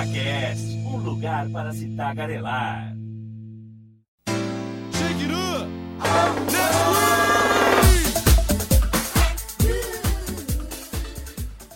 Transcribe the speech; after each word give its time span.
ParlaCast, 0.00 0.78
um 0.86 0.96
lugar 0.96 1.50
para 1.50 1.72
se 1.72 1.94
tagarelar. 1.94 2.96
Shake 4.92 5.24
it 5.24 5.32
up. 5.34 5.68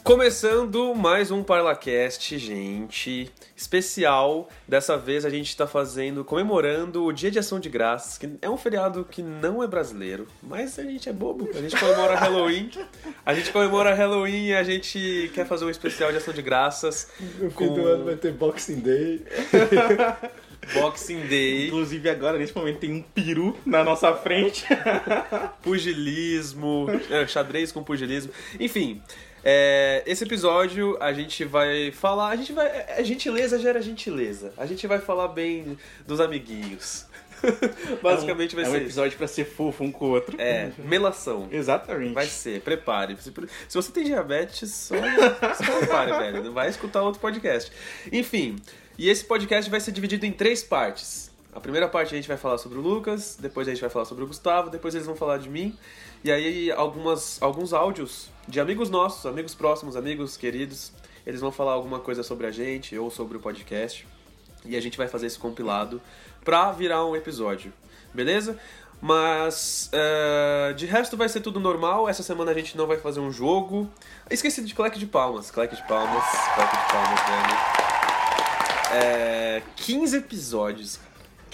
Começando 0.02 0.95
mais 0.95 1.30
um 1.30 1.43
ParlaCast, 1.43 2.39
gente. 2.39 3.30
Especial. 3.65 4.49
Dessa 4.68 4.96
vez 4.99 5.25
a 5.25 5.31
gente 5.31 5.49
está 5.49 5.67
fazendo, 5.67 6.22
comemorando 6.22 7.05
o 7.05 7.13
Dia 7.13 7.31
de 7.31 7.39
Ação 7.39 7.59
de 7.59 7.71
Graças, 7.71 8.18
que 8.18 8.29
é 8.43 8.50
um 8.50 8.59
feriado 8.59 9.07
que 9.11 9.22
não 9.22 9.63
é 9.63 9.67
brasileiro, 9.67 10.29
mas 10.43 10.79
a 10.79 10.82
gente 10.82 11.09
é 11.09 11.13
bobo. 11.13 11.49
A 11.55 11.63
gente 11.63 11.75
comemora 11.75 12.14
Halloween. 12.14 12.71
A 13.25 13.35
gente 13.35 13.50
comemora 13.50 13.95
Halloween 13.95 14.49
e 14.49 14.55
a 14.55 14.63
gente 14.63 15.31
quer 15.35 15.46
fazer 15.46 15.64
um 15.64 15.71
especial 15.71 16.11
de 16.11 16.19
Ação 16.19 16.35
de 16.35 16.43
Graças 16.43 17.08
No 17.39 17.50
fim 17.50 17.57
com 17.57 17.75
do 17.75 17.86
ano 17.86 18.05
vai 18.05 18.17
ter 18.17 18.32
Boxing 18.32 18.81
Day. 18.81 19.22
Boxing 20.72 21.21
Day, 21.27 21.67
Inclusive 21.67 22.08
agora, 22.08 22.39
nesse 22.39 22.55
momento, 22.55 22.79
tem 22.79 22.93
um 22.93 23.03
peru 23.03 23.57
na 23.67 23.83
nossa 23.85 24.13
frente. 24.14 24.64
pugilismo, 25.63 26.86
é, 27.11 27.27
xadrez 27.27 27.72
com 27.72 27.83
pugilismo. 27.83 28.33
Enfim, 28.58 29.03
é, 29.44 30.03
esse 30.07 30.25
episódio 30.25 30.96
a 31.00 31.12
gente 31.12 31.44
vai 31.44 31.93
falar. 31.93 32.30
A 32.30 32.36
gente 32.36 32.52
vai. 32.52 32.66
É, 32.66 33.05
gentileza 33.05 33.58
gera 33.58 33.83
gentileza. 33.83 34.52
A 34.56 34.64
gente 34.64 34.86
vai 34.86 34.98
falar 34.98 35.28
bem 35.28 35.77
dos 36.06 36.19
amiguinhos. 36.19 37.06
Basicamente 38.02 38.54
vai 38.54 38.64
é 38.64 38.69
um 38.69 38.70
ser 38.70 38.77
isso. 38.78 38.86
episódio 38.86 39.19
pra 39.19 39.28
ser 39.28 39.44
fofo 39.44 39.84
um 39.84 39.92
com 39.92 40.06
o 40.06 40.10
outro. 40.12 40.41
É, 40.41 40.70
melação. 40.78 41.46
Exatamente. 41.52 42.14
Vai 42.14 42.27
ser, 42.27 42.62
prepare. 42.62 43.16
Se 43.20 43.30
se 43.69 43.74
você 43.77 43.92
tem 43.92 44.04
diabetes, 44.04 44.70
só 44.72 44.94
se 45.54 45.62
prepare, 45.62 46.12
velho. 46.12 46.52
Vai 46.52 46.70
escutar 46.70 47.02
outro 47.02 47.20
podcast. 47.20 47.70
Enfim, 48.10 48.56
e 48.97 49.10
esse 49.10 49.24
podcast 49.24 49.70
vai 49.70 49.80
ser 49.80 49.92
dividido 49.92 50.24
em 50.24 50.32
três 50.32 50.62
partes. 50.62 51.33
A 51.55 51.60
primeira 51.60 51.88
parte 51.88 52.12
a 52.12 52.16
gente 52.16 52.27
vai 52.27 52.36
falar 52.36 52.58
sobre 52.58 52.78
o 52.78 52.80
Lucas, 52.80 53.38
depois 53.41 53.69
a 53.69 53.70
gente 53.70 53.80
vai 53.80 53.88
falar 53.88 54.05
sobre 54.05 54.24
o 54.24 54.27
Gustavo, 54.27 54.70
depois 54.70 54.92
eles 54.92 55.06
vão 55.06 55.14
falar 55.14 55.38
de 55.38 55.48
mim. 55.48 55.78
E 56.24 56.33
aí 56.33 56.72
algumas, 56.72 57.41
alguns 57.41 57.72
áudios 57.72 58.28
de 58.48 58.58
amigos 58.58 58.91
nossos, 58.91 59.24
amigos 59.24 59.55
próximos, 59.55 59.94
amigos 59.94 60.36
queridos, 60.36 60.91
eles 61.25 61.41
vão 61.41 61.52
falar 61.52 61.72
alguma 61.72 62.00
coisa 62.00 62.25
sobre 62.25 62.48
a 62.48 62.50
gente 62.50 62.98
ou 62.98 63.08
sobre 63.08 63.36
o 63.36 63.41
podcast. 63.41 64.05
E 64.64 64.77
a 64.77 64.80
gente 64.80 64.98
vai 64.98 65.06
fazer 65.06 65.27
esse 65.27 65.38
compilado 65.38 66.02
pra 66.44 66.72
virar 66.72 67.06
um 67.06 67.14
episódio, 67.14 67.72
beleza? 68.12 68.58
Mas 69.00 69.91
eh, 69.92 70.72
de 70.77 70.86
resto 70.86 71.16
vai 71.16 71.28
ser 71.28 71.41
tudo 71.41 71.60
normal. 71.60 72.08
Essa 72.08 72.22
semana 72.25 72.50
a 72.50 72.55
gente 72.55 72.77
não 72.77 72.86
vai 72.86 72.97
fazer 72.97 73.20
um 73.20 73.30
jogo. 73.30 73.88
Esqueci 74.28 74.64
de 74.64 74.75
claque 74.75 74.98
de 74.98 75.06
palmas, 75.06 75.52
claque 75.52 75.77
de 75.77 75.86
palmas, 75.86 76.25
claque 76.55 76.77
de 76.77 76.92
palmas, 76.92 77.20
velho. 77.28 77.84
É, 78.94 79.62
15 79.77 80.16
episódios. 80.16 80.98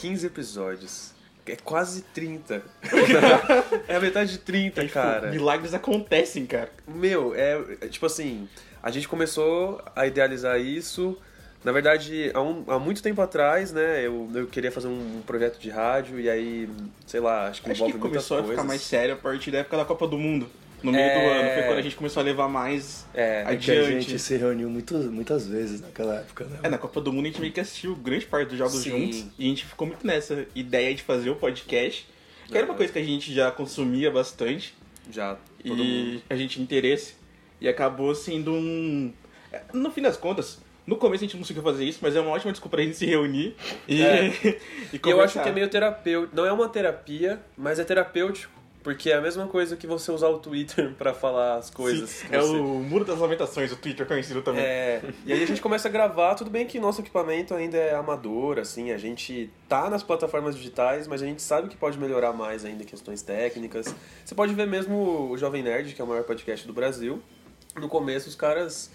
15 0.01 0.27
episódios. 0.27 1.13
É 1.47 1.57
quase 1.57 2.03
30. 2.15 2.63
é 3.89 3.97
a 3.97 4.01
metade 4.01 4.33
de 4.33 4.39
30, 4.39 4.83
Tipo, 4.83 4.95
cara. 4.95 5.31
Milagres 5.31 5.75
acontecem, 5.75 6.47
cara. 6.47 6.71
Meu, 6.87 7.35
é, 7.35 7.61
é, 7.81 7.89
tipo 7.89 8.07
assim, 8.07 8.49
a 8.83 8.91
gente 8.91 9.09
começou 9.09 9.83
a 9.97 10.07
idealizar 10.07 10.61
isso. 10.61 11.19
Na 11.65 11.73
verdade, 11.73 12.31
há, 12.33 12.41
um- 12.41 12.65
há 12.69 12.79
muito 12.79 13.03
tempo 13.03 13.21
atrás, 13.21 13.73
né? 13.73 14.07
Eu, 14.07 14.31
eu 14.35 14.47
queria 14.47 14.71
fazer 14.71 14.87
um 14.89 15.23
projeto 15.27 15.59
de 15.59 15.69
rádio 15.71 16.21
e 16.21 16.31
aí, 16.31 16.69
sei 17.07 17.21
lá, 17.21 17.49
acho 17.49 17.61
que 17.63 17.71
Acho 17.71 17.79
envolve 17.81 17.93
que 17.95 17.99
muitas 17.99 18.27
começou 18.29 18.37
a 18.39 18.41
coisas. 18.43 18.57
ficar 18.57 18.67
mais 18.69 18.81
sério 18.83 19.15
a 19.15 19.19
partir 19.19 19.51
da 19.51 19.59
época 19.59 19.77
da 19.77 19.85
Copa 19.85 20.07
do 20.07 20.17
Mundo. 20.17 20.49
No 20.83 20.93
meio 20.93 21.05
É. 21.05 21.15
do 21.15 21.31
ano. 21.31 21.55
Foi 21.55 21.63
quando 21.65 21.79
a 21.79 21.83
gente 21.83 21.97
começou 21.97 22.21
a 22.21 22.25
levar 22.25 22.49
mais 22.49 23.07
É, 23.15 23.41
É 23.41 23.45
que 23.57 23.71
a 23.71 23.75
adiante. 23.81 24.01
gente 24.03 24.19
se 24.19 24.37
reuniu 24.37 24.69
muito, 24.71 24.95
muitas 24.95 25.47
vezes 25.47 25.81
naquela 25.81 26.17
época, 26.21 26.45
né? 26.45 26.59
É, 26.63 26.69
na 26.69 26.79
Copa 26.79 27.01
do 27.01 27.13
Mundo 27.13 27.25
a 27.27 27.29
gente 27.29 27.41
meio 27.41 27.53
que 27.53 27.61
assistiu 27.61 27.95
grande 27.97 28.27
parte 28.27 28.49
dos 28.49 28.59
jogos 28.59 28.75
Sim. 28.77 28.91
juntos. 28.91 29.25
E 29.39 29.45
a 29.45 29.49
gente 29.49 29.65
ficou 29.67 29.87
muito 29.87 30.07
nessa 30.07 30.47
ideia 30.55 30.95
de 30.95 31.03
fazer 31.03 31.31
o 31.31 31.37
podcast. 31.37 32.07
Que 32.49 32.57
era 32.57 32.67
uma 32.67 32.75
É. 32.75 32.77
coisa 32.77 32.93
que 32.93 32.99
a 32.99 33.05
gente 33.05 33.33
já 33.35 33.51
consumia 33.51 34.11
bastante. 34.11 34.75
Já, 35.11 35.37
e 35.65 35.71
mundo. 35.71 36.23
a 36.31 36.35
gente 36.37 36.51
tinha 36.55 36.63
interesse. 36.65 37.15
E 37.61 37.69
acabou 37.69 38.15
sendo 38.15 38.53
um. 38.53 39.13
No 39.75 39.91
fim 39.91 40.01
das 40.03 40.17
contas, 40.17 40.59
no 40.87 40.97
começo 40.97 41.23
a 41.23 41.27
gente 41.27 41.35
não 41.35 41.43
conseguiu 41.43 41.63
fazer 41.63 41.85
isso, 41.85 41.99
mas 42.01 42.17
é 42.17 42.21
uma 42.21 42.31
ótima 42.31 42.51
desculpa 42.53 42.77
pra 42.77 42.85
gente 42.85 42.97
se 42.97 43.05
reunir 43.07 43.55
e, 43.87 44.03
É. 44.03 44.29
e 44.95 45.01
eu 45.11 45.21
acho 45.21 45.41
que 45.43 45.49
é 45.49 45.53
meio 45.53 45.69
terapêutico. 45.69 46.35
Não 46.35 46.47
é 46.47 46.53
uma 46.53 46.69
terapia, 46.69 47.41
mas 47.57 47.79
é 47.79 47.85
terapêutico. 47.85 48.53
Porque 48.83 49.11
é 49.11 49.15
a 49.15 49.21
mesma 49.21 49.47
coisa 49.47 49.77
que 49.77 49.87
você 49.87 50.11
usar 50.11 50.29
o 50.29 50.39
Twitter 50.39 50.95
pra 50.99 51.13
falar 51.13 51.57
as 51.57 51.69
coisas. 51.69 52.09
Sim, 52.09 52.29
é 52.31 52.39
você- 52.41 52.57
o 52.57 52.65
Muro 52.81 53.05
das 53.05 53.19
Lamentações, 53.19 53.71
o 53.71 53.77
Twitter 53.77 54.07
conhecido 54.07 54.41
também. 54.41 54.63
É, 54.65 55.03
e 55.27 55.33
aí 55.33 55.43
a 55.43 55.47
gente 55.47 55.61
começa 55.61 55.87
a 55.87 55.91
gravar, 55.91 56.35
tudo 56.35 56.49
bem 56.51 56.67
que 56.67 56.81
nosso 56.81 57.03
equipamento 57.03 57.53
ainda 57.55 57.77
é 57.77 57.95
amador, 57.95 58.59
assim, 58.59 58.91
a 58.91 58.97
gente 58.97 59.51
tá 59.69 59.91
nas 59.91 60.03
plataformas 60.03 60.57
digitais, 60.57 61.07
mas 61.07 61.23
a 61.23 61.27
gente 61.27 61.43
sabe 61.43 61.69
que 61.69 61.77
pode 61.77 61.99
melhorar 61.99 62.33
mais 62.33 62.65
ainda 62.65 62.83
questões 62.85 63.21
técnicas. 63.21 63.95
Você 64.25 64.35
pode 64.35 64.55
ver 64.55 64.67
mesmo 64.67 65.31
o 65.31 65.37
Jovem 65.37 65.63
Nerd, 65.63 65.93
que 65.95 66.01
é 66.01 66.05
o 66.05 66.09
maior 66.09 66.25
podcast 66.25 66.67
do 66.67 66.73
Brasil. 66.73 67.21
No 67.77 67.89
começo 67.89 68.29
os 68.29 68.35
caras 68.35 68.91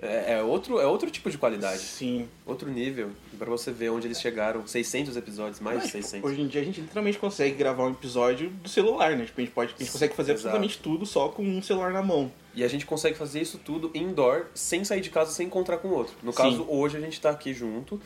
é, 0.00 0.34
é 0.34 0.42
outro 0.42 0.78
é 0.80 0.86
outro 0.86 1.10
tipo 1.10 1.30
de 1.30 1.36
qualidade, 1.36 1.80
Sim. 1.80 2.28
outro 2.46 2.70
nível, 2.70 3.10
Pra 3.38 3.46
você 3.46 3.70
ver 3.70 3.90
onde 3.90 4.08
eles 4.08 4.20
chegaram, 4.20 4.66
600 4.66 5.16
episódios, 5.16 5.60
mais 5.60 5.78
de 5.78 5.84
Mas, 5.84 5.92
600. 5.92 6.28
Hoje 6.28 6.40
em 6.40 6.48
dia 6.48 6.60
a 6.60 6.64
gente 6.64 6.80
literalmente 6.80 7.18
consegue 7.18 7.54
gravar 7.54 7.84
um 7.84 7.92
episódio 7.92 8.50
do 8.50 8.68
celular, 8.68 9.16
né? 9.16 9.24
Tipo, 9.26 9.40
a 9.40 9.44
gente, 9.44 9.52
pode, 9.52 9.74
a 9.74 9.78
gente 9.78 9.92
consegue 9.92 10.14
fazer 10.14 10.32
Exato. 10.32 10.48
absolutamente 10.48 10.78
tudo 10.82 11.06
só 11.06 11.28
com 11.28 11.42
um 11.44 11.62
celular 11.62 11.92
na 11.92 12.02
mão. 12.02 12.32
E 12.52 12.64
a 12.64 12.68
gente 12.68 12.84
consegue 12.84 13.16
fazer 13.16 13.40
isso 13.40 13.56
tudo 13.58 13.92
indoor, 13.94 14.46
sem 14.54 14.84
sair 14.84 15.00
de 15.00 15.10
casa, 15.10 15.30
sem 15.30 15.46
encontrar 15.46 15.78
com 15.78 15.86
o 15.86 15.92
outro. 15.94 16.14
No 16.20 16.32
caso, 16.32 16.56
Sim. 16.56 16.66
hoje 16.68 16.96
a 16.96 17.00
gente 17.00 17.20
tá 17.20 17.30
aqui 17.30 17.54
junto, 17.54 18.00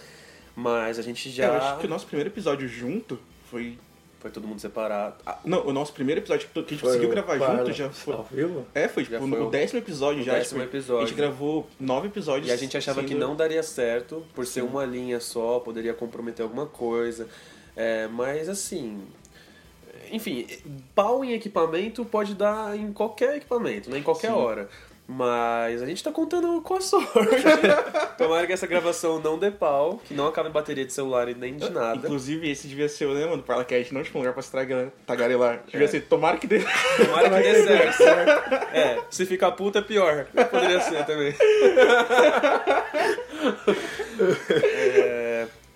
mas 0.55 0.99
a 0.99 1.03
gente 1.03 1.31
já 1.31 1.47
Eu 1.47 1.55
acho 1.55 1.79
que 1.81 1.87
o 1.87 1.89
nosso 1.91 2.07
primeiro 2.07 2.29
episódio 2.29 2.69
junto 2.69 3.19
foi. 3.51 3.79
Foi 4.23 4.31
todo 4.31 4.47
mundo 4.47 4.61
separado. 4.61 5.17
Ah, 5.27 5.39
Não, 5.45 5.67
o 5.67 5.73
nosso 5.73 5.93
primeiro 5.93 6.21
episódio 6.21 6.49
que 6.49 6.59
a 6.59 6.63
gente 6.63 6.77
Foi 6.77 6.89
conseguiu 6.91 7.11
gravar 7.11 7.37
Parla 7.39 7.59
junto 7.59 7.73
já 7.73 7.91
foi. 7.91 8.15
Ao 8.15 8.23
vivo? 8.25 8.65
É, 8.75 8.87
foi 8.89 9.03
Já 9.05 9.19
tipo 9.19 9.29
foi 9.29 9.39
no 9.41 9.49
o- 9.49 9.51
décimo 9.51 9.81
episódio 9.81 10.23
o 10.23 10.25
já. 10.25 10.35
décimo 10.35 10.61
tipo, 10.63 10.77
episódio. 10.77 11.03
A 11.05 11.07
gente 11.09 11.17
gravou 11.17 11.67
nove 11.79 12.07
episódios. 12.07 12.49
E 12.49 12.53
a 12.53 12.57
gente 12.57 12.77
achava 12.77 13.03
que 13.03 13.09
sendo- 13.09 13.19
não 13.21 13.35
daria 13.35 13.63
certo, 13.63 14.25
por 14.35 14.47
ser 14.47 14.63
uma 14.63 14.85
linha 14.85 15.19
só, 15.21 15.59
poderia 15.59 15.93
comprometer 15.93 16.45
alguma 16.45 16.67
coisa. 16.67 17.29
É, 17.77 18.07
mas 18.09 18.49
assim. 18.49 19.03
Enfim, 20.11 20.47
pau 20.95 21.25
em 21.25 21.33
equipamento 21.33 22.05
pode 22.05 22.35
dar 22.35 22.77
em 22.79 22.93
qualquer 22.93 23.37
equipamento, 23.37 23.91
né? 23.91 23.99
em 23.99 24.03
qualquer 24.03 24.29
Sim. 24.29 24.35
hora. 24.35 24.69
Mas 25.07 25.83
a 25.83 25.87
gente 25.87 26.03
tá 26.03 26.11
contando 26.13 26.61
com 26.63 26.75
a 26.75 26.81
sorte. 26.81 27.11
Tomara 28.17 28.47
que 28.47 28.53
essa 28.53 28.67
gravação 28.67 29.19
não 29.21 29.37
dê 29.39 29.51
pau, 29.51 30.01
que 30.05 30.15
não 30.15 30.29
acabe 30.29 30.49
bateria 30.49 30.87
de 30.87 30.93
celular 30.93 31.29
e 31.29 31.35
nem 31.35 31.57
de 31.57 31.69
nada. 31.71 32.07
Inclusive, 32.07 32.49
esse 32.51 32.67
devia 32.69 32.89
ser, 32.89 33.09
né, 33.09 33.27
mano? 33.27 33.43
Parlacast, 33.43 33.93
não 33.93 34.03
tipo 34.03 34.17
um 34.17 34.21
lugar 34.23 34.33
pra 34.33 34.43
se 34.43 34.51
tagarelar. 35.07 35.61
Devia 35.71 35.85
É. 35.87 35.89
ser, 35.89 36.03
tomara 36.03 36.39
que 36.39 36.47
dê. 36.47 36.61
Tomara 36.97 37.29
que 37.43 37.53
dê 37.53 37.63
certo. 37.63 38.03
É, 38.73 39.01
se 39.11 39.27
ficar 39.27 39.51
puta 39.53 39.81
é 39.81 39.83
pior. 39.83 40.25
Poderia 40.51 40.81
ser 40.81 41.05
também. 41.05 41.35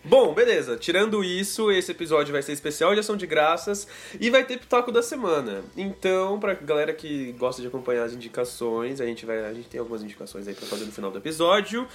Bom, 0.09 0.33
beleza. 0.33 0.77
Tirando 0.77 1.23
isso, 1.25 1.71
esse 1.71 1.91
episódio 1.91 2.33
vai 2.33 2.43
ser 2.43 2.53
especial 2.53 2.95
de 2.95 3.01
ação 3.01 3.17
de 3.17 3.27
graças 3.27 3.89
e 4.21 4.31
vai 4.31 4.45
ter 4.45 4.59
pitaco 4.59 4.93
da 4.93 5.03
semana. 5.03 5.65
Então, 5.77 6.39
pra 6.39 6.55
galera 6.55 6.93
que 6.93 7.33
gosta 7.33 7.61
de 7.61 7.69
acompanhar 7.69 8.05
as 8.05 8.13
indicações, 8.13 9.01
a 9.01 9.07
gente 9.07 9.27
vai, 9.27 9.45
a 9.45 9.53
gente 9.53 9.69
tem 9.69 9.81
algumas 9.81 10.03
indicações 10.03 10.47
aí 10.47 10.55
pra 10.55 10.67
fazer 10.67 10.85
no 10.85 10.93
final 10.93 11.11
do 11.11 11.19
episódio. 11.19 11.89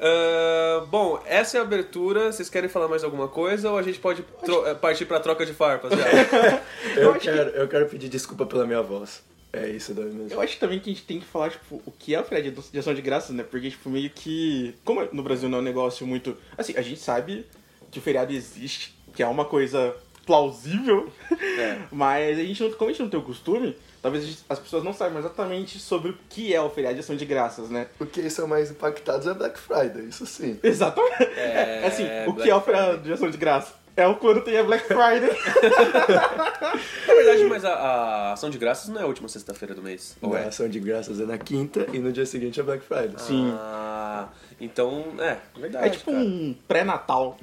Ah, 0.00 0.84
bom, 0.88 1.20
essa 1.26 1.56
é 1.58 1.60
a 1.60 1.64
abertura. 1.64 2.32
Vocês 2.32 2.48
querem 2.48 2.68
falar 2.68 2.88
mais 2.88 3.02
alguma 3.02 3.28
coisa 3.28 3.70
ou 3.70 3.78
a 3.78 3.82
gente 3.82 3.98
pode 3.98 4.24
eh, 4.66 4.74
partir 4.74 5.04
pra 5.06 5.18
troca 5.20 5.44
de 5.44 5.52
farpas 5.52 5.92
já? 5.98 6.62
Eu, 6.96 7.14
quero, 7.14 7.50
eu 7.50 7.68
quero 7.68 7.86
pedir 7.88 8.08
desculpa 8.08 8.46
pela 8.46 8.66
minha 8.66 8.82
voz. 8.82 9.22
É 9.52 9.68
isso 9.68 9.94
daí 9.94 10.06
mesmo. 10.06 10.28
Eu 10.30 10.40
acho 10.40 10.58
também 10.58 10.78
que 10.78 10.90
a 10.90 10.92
gente 10.92 11.04
tem 11.06 11.18
que 11.20 11.26
falar, 11.26 11.50
tipo, 11.50 11.82
o 11.86 11.90
que 11.90 12.14
é 12.14 12.20
o 12.20 12.24
feriado 12.24 12.62
de 12.70 12.78
ação 12.78 12.92
de 12.94 13.00
graças, 13.02 13.34
né? 13.34 13.42
Porque, 13.42 13.70
tipo, 13.70 13.88
meio 13.88 14.10
que. 14.10 14.74
Como 14.84 15.02
no 15.12 15.22
Brasil 15.22 15.48
não 15.48 15.58
é 15.58 15.60
um 15.60 15.64
negócio 15.64 16.06
muito. 16.06 16.36
Assim, 16.56 16.74
a 16.76 16.82
gente 16.82 17.00
sabe 17.00 17.46
que 17.90 17.98
o 17.98 18.02
feriado 18.02 18.32
existe, 18.32 18.94
que 19.14 19.22
é 19.22 19.26
uma 19.26 19.44
coisa 19.46 19.96
plausível, 20.26 21.10
É. 21.58 21.78
mas 21.90 22.38
a 22.38 22.42
gente 22.42 22.62
não, 22.62 22.70
como 22.72 22.90
a 22.90 22.92
gente 22.92 23.02
não 23.02 23.08
tem 23.08 23.18
o 23.18 23.22
costume, 23.22 23.74
talvez 24.02 24.26
gente- 24.26 24.44
as 24.46 24.58
pessoas 24.58 24.84
não 24.84 24.92
saibam 24.92 25.18
exatamente 25.20 25.78
sobre 25.78 26.10
o 26.10 26.18
que 26.28 26.52
é 26.54 26.60
o 26.60 26.68
feriado 26.68 26.96
de 26.96 27.00
ação 27.00 27.16
de 27.16 27.24
graças, 27.24 27.70
né? 27.70 27.86
O 27.98 28.04
que 28.04 28.28
são 28.28 28.46
mais 28.46 28.70
impactados 28.70 29.26
é 29.26 29.32
Black 29.32 29.58
Friday, 29.58 30.06
isso 30.06 30.26
sim. 30.26 30.58
Exatamente. 30.62 31.22
É, 31.22 31.80
É, 31.82 31.86
assim, 31.88 32.04
o 32.26 32.32
Black 32.34 32.42
que 32.42 32.50
é 32.50 32.54
o 32.54 32.60
feriado 32.60 32.98
de 32.98 33.10
ação 33.10 33.30
de 33.30 33.38
graças? 33.38 33.72
É 33.98 34.06
o 34.06 34.14
quando 34.14 34.40
tem 34.42 34.56
a 34.56 34.62
Black 34.62 34.84
Friday. 34.86 35.28
Na 37.08 37.14
verdade, 37.14 37.44
mas 37.46 37.64
a, 37.64 37.72
a 37.74 38.32
ação 38.32 38.48
de 38.48 38.56
graças 38.56 38.88
não 38.88 39.00
é 39.00 39.02
a 39.02 39.06
última 39.08 39.28
sexta-feira 39.28 39.74
do 39.74 39.82
mês. 39.82 40.16
Ou 40.22 40.36
A 40.36 40.38
é? 40.38 40.46
ação 40.46 40.68
de 40.68 40.78
graças 40.78 41.18
é 41.20 41.24
na 41.26 41.36
quinta 41.36 41.84
e 41.92 41.98
no 41.98 42.12
dia 42.12 42.24
seguinte 42.24 42.60
é 42.60 42.62
Black 42.62 42.84
Friday. 42.84 43.14
Sim. 43.16 43.52
Ah, 43.58 44.28
Então, 44.60 45.04
é, 45.20 45.36
verdade. 45.56 45.86
É 45.86 45.90
tipo 45.90 46.10
cara. 46.10 46.24
um 46.24 46.54
pré-natal. 46.66 47.36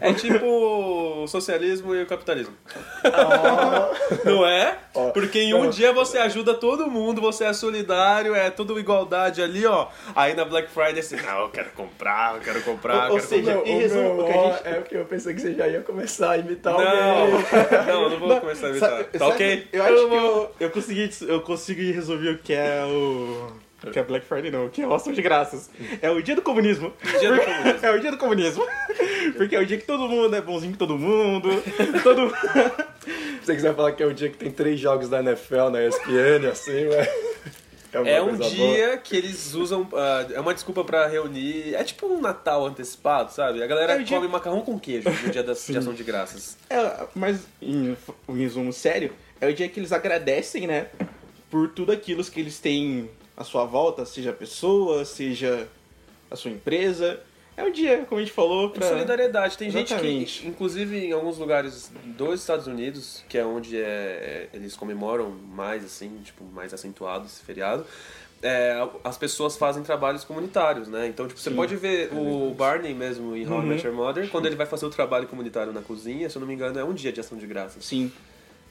É 0.00 0.12
tipo 0.12 0.44
o 0.46 1.26
socialismo 1.26 1.94
e 1.96 2.02
o 2.02 2.06
capitalismo. 2.06 2.54
Não 4.24 4.46
é? 4.46 4.78
Ó, 4.94 5.10
Porque 5.10 5.40
em 5.40 5.54
um 5.54 5.66
ó. 5.66 5.70
dia 5.70 5.92
você 5.92 6.18
ajuda 6.18 6.54
todo 6.54 6.86
mundo, 6.90 7.20
você 7.20 7.44
é 7.44 7.52
solidário, 7.52 8.34
é 8.34 8.50
tudo 8.50 8.78
igualdade 8.78 9.42
ali, 9.42 9.64
ó. 9.66 9.88
Aí 10.14 10.34
na 10.34 10.44
Black 10.44 10.70
Friday 10.70 11.02
você, 11.02 11.16
não, 11.16 11.40
eu 11.42 11.48
quero 11.48 11.70
comprar, 11.70 12.34
eu 12.36 12.40
quero 12.40 12.60
comprar, 12.62 13.06
Ou- 13.06 13.12
ou 13.12 13.16
quero 13.16 13.22
seja, 13.28 13.54
comprar. 13.54 13.68
em 13.70 13.76
o 13.76 13.80
resumo, 13.80 14.14
meu 14.14 14.20
o 14.20 14.26
que 14.26 14.32
a 14.32 14.42
gente- 14.52 14.68
É 14.68 14.78
o 14.78 14.82
que 14.82 14.94
eu 14.96 15.04
pensei 15.06 15.34
que 15.34 15.40
você 15.40 15.54
já 15.54 15.68
ia 15.68 15.80
começar 15.80 16.30
a 16.32 16.38
imitar 16.38 16.72
Não, 16.74 16.80
alguém. 17.22 17.40
não, 17.86 18.02
eu 18.02 18.10
não 18.10 18.18
vou 18.18 18.40
começar 18.40 18.66
a 18.66 18.70
imitar. 18.70 18.90
Sabe- 18.90 19.04
Tá 19.04 19.18
sabe- 19.18 19.32
ok? 19.32 19.68
Eu 19.72 19.82
acho 19.84 19.94
que 20.08 20.14
eu, 20.14 20.50
eu, 20.60 20.70
consegui, 20.70 21.10
eu 21.26 21.40
consegui 21.40 21.92
resolver 21.92 22.30
o 22.30 22.38
que 22.38 22.52
é 22.52 22.84
o. 22.84 23.50
Que 23.92 23.98
é 23.98 24.02
Black 24.02 24.26
Friday, 24.26 24.50
não, 24.50 24.68
que 24.68 24.82
é 24.82 24.86
o 24.86 24.92
Ação 24.92 25.12
de 25.12 25.22
Graças. 25.22 25.70
É 26.02 26.10
o 26.10 26.22
dia 26.22 26.34
do 26.36 26.42
comunismo. 26.42 26.92
Dia 27.18 27.32
do 27.32 27.40
comunismo. 27.40 27.78
É 27.82 27.90
o 27.90 28.00
dia 28.00 28.10
do 28.10 28.18
comunismo. 28.18 28.66
Porque 29.36 29.56
é 29.56 29.60
o 29.60 29.66
dia 29.66 29.78
que 29.78 29.86
todo 29.86 30.06
mundo 30.08 30.34
é 30.36 30.40
bonzinho 30.40 30.72
com 30.72 30.78
todo 30.78 30.98
mundo. 30.98 31.48
Todo... 32.02 32.30
Se 33.40 33.46
você 33.46 33.54
quiser 33.54 33.74
falar 33.74 33.92
que 33.92 34.02
é 34.02 34.06
o 34.06 34.12
dia 34.12 34.28
que 34.28 34.36
tem 34.36 34.50
três 34.50 34.78
jogos 34.78 35.08
da 35.08 35.20
NFL 35.20 35.70
na 35.72 35.82
ESPN, 35.86 36.46
assim, 36.52 36.86
ué. 36.88 37.12
uma 37.94 38.08
É 38.08 38.22
um 38.22 38.36
dia 38.36 38.98
que 38.98 39.16
eles 39.16 39.54
usam. 39.54 39.88
ah, 39.94 40.26
é 40.30 40.38
uma 40.40 40.52
desculpa 40.52 40.84
pra 40.84 41.06
reunir. 41.06 41.74
É 41.74 41.82
tipo 41.82 42.06
um 42.06 42.20
Natal 42.20 42.66
antecipado, 42.66 43.32
sabe? 43.32 43.62
A 43.62 43.66
galera 43.66 43.94
É 43.94 44.00
o 44.00 44.04
dia- 44.04 44.16
come 44.18 44.28
macarrão 44.30 44.60
com 44.60 44.78
queijo 44.78 45.08
no 45.08 45.30
dia 45.30 45.42
da 45.42 45.54
de 45.54 45.78
ação 45.78 45.94
de 45.94 46.04
graças. 46.04 46.58
É, 46.68 47.06
mas, 47.14 47.46
em 47.62 47.96
um 48.28 48.34
resumo 48.34 48.72
sério, 48.74 49.10
é 49.40 49.48
o 49.48 49.54
dia 49.54 49.68
que 49.70 49.80
eles 49.80 49.90
agradecem, 49.92 50.66
né? 50.66 50.88
Por 51.50 51.68
tudo 51.70 51.90
aquilo 51.92 52.22
que 52.22 52.38
eles 52.38 52.60
têm 52.60 53.10
à 53.40 53.44
sua 53.44 53.64
volta, 53.64 54.04
seja 54.04 54.30
a 54.30 54.34
pessoa, 54.34 55.02
seja 55.06 55.66
a 56.30 56.36
sua 56.36 56.50
empresa. 56.50 57.18
É 57.56 57.64
um 57.64 57.72
dia, 57.72 58.04
como 58.06 58.20
a 58.20 58.24
gente 58.24 58.32
falou, 58.34 58.68
Pra... 58.68 58.80
pra... 58.80 58.88
Solidariedade. 58.90 59.56
Tem 59.56 59.70
gente 59.70 59.92
Exatamente. 59.92 60.42
que, 60.42 60.48
inclusive 60.48 61.06
em 61.06 61.12
alguns 61.12 61.38
lugares 61.38 61.90
dos 62.04 62.40
Estados 62.40 62.66
Unidos, 62.66 63.24
que 63.28 63.38
é 63.38 63.44
onde 63.44 63.78
é, 63.80 64.48
eles 64.52 64.76
comemoram 64.76 65.30
mais, 65.30 65.82
assim, 65.84 66.20
tipo, 66.22 66.44
mais 66.44 66.72
acentuado 66.74 67.24
esse 67.26 67.40
feriado, 67.42 67.84
é, 68.42 68.74
as 69.02 69.16
pessoas 69.18 69.56
fazem 69.56 69.82
trabalhos 69.82 70.22
comunitários, 70.22 70.88
né? 70.88 71.06
Então, 71.08 71.26
tipo, 71.26 71.40
você 71.40 71.50
Sim. 71.50 71.56
pode 71.56 71.76
ver 71.76 72.10
o 72.12 72.54
Barney 72.54 72.94
mesmo 72.94 73.34
em 73.36 73.46
How 73.46 73.56
I 73.56 73.60
Uhum. 73.60 73.66
Met 73.66 73.86
Your 73.86 73.94
Mother, 73.96 74.28
quando 74.30 74.46
ele 74.46 74.56
vai 74.56 74.66
fazer 74.66 74.84
o 74.86 74.90
trabalho 74.90 75.26
comunitário 75.26 75.72
na 75.72 75.80
cozinha, 75.82 76.28
se 76.30 76.36
eu 76.36 76.40
não 76.40 76.46
me 76.48 76.54
engano, 76.54 76.78
é 76.78 76.84
um 76.84 76.94
dia 76.94 77.10
de 77.12 77.20
ação 77.20 77.36
de 77.38 77.46
graças. 77.46 77.84
Sim. 77.84 78.12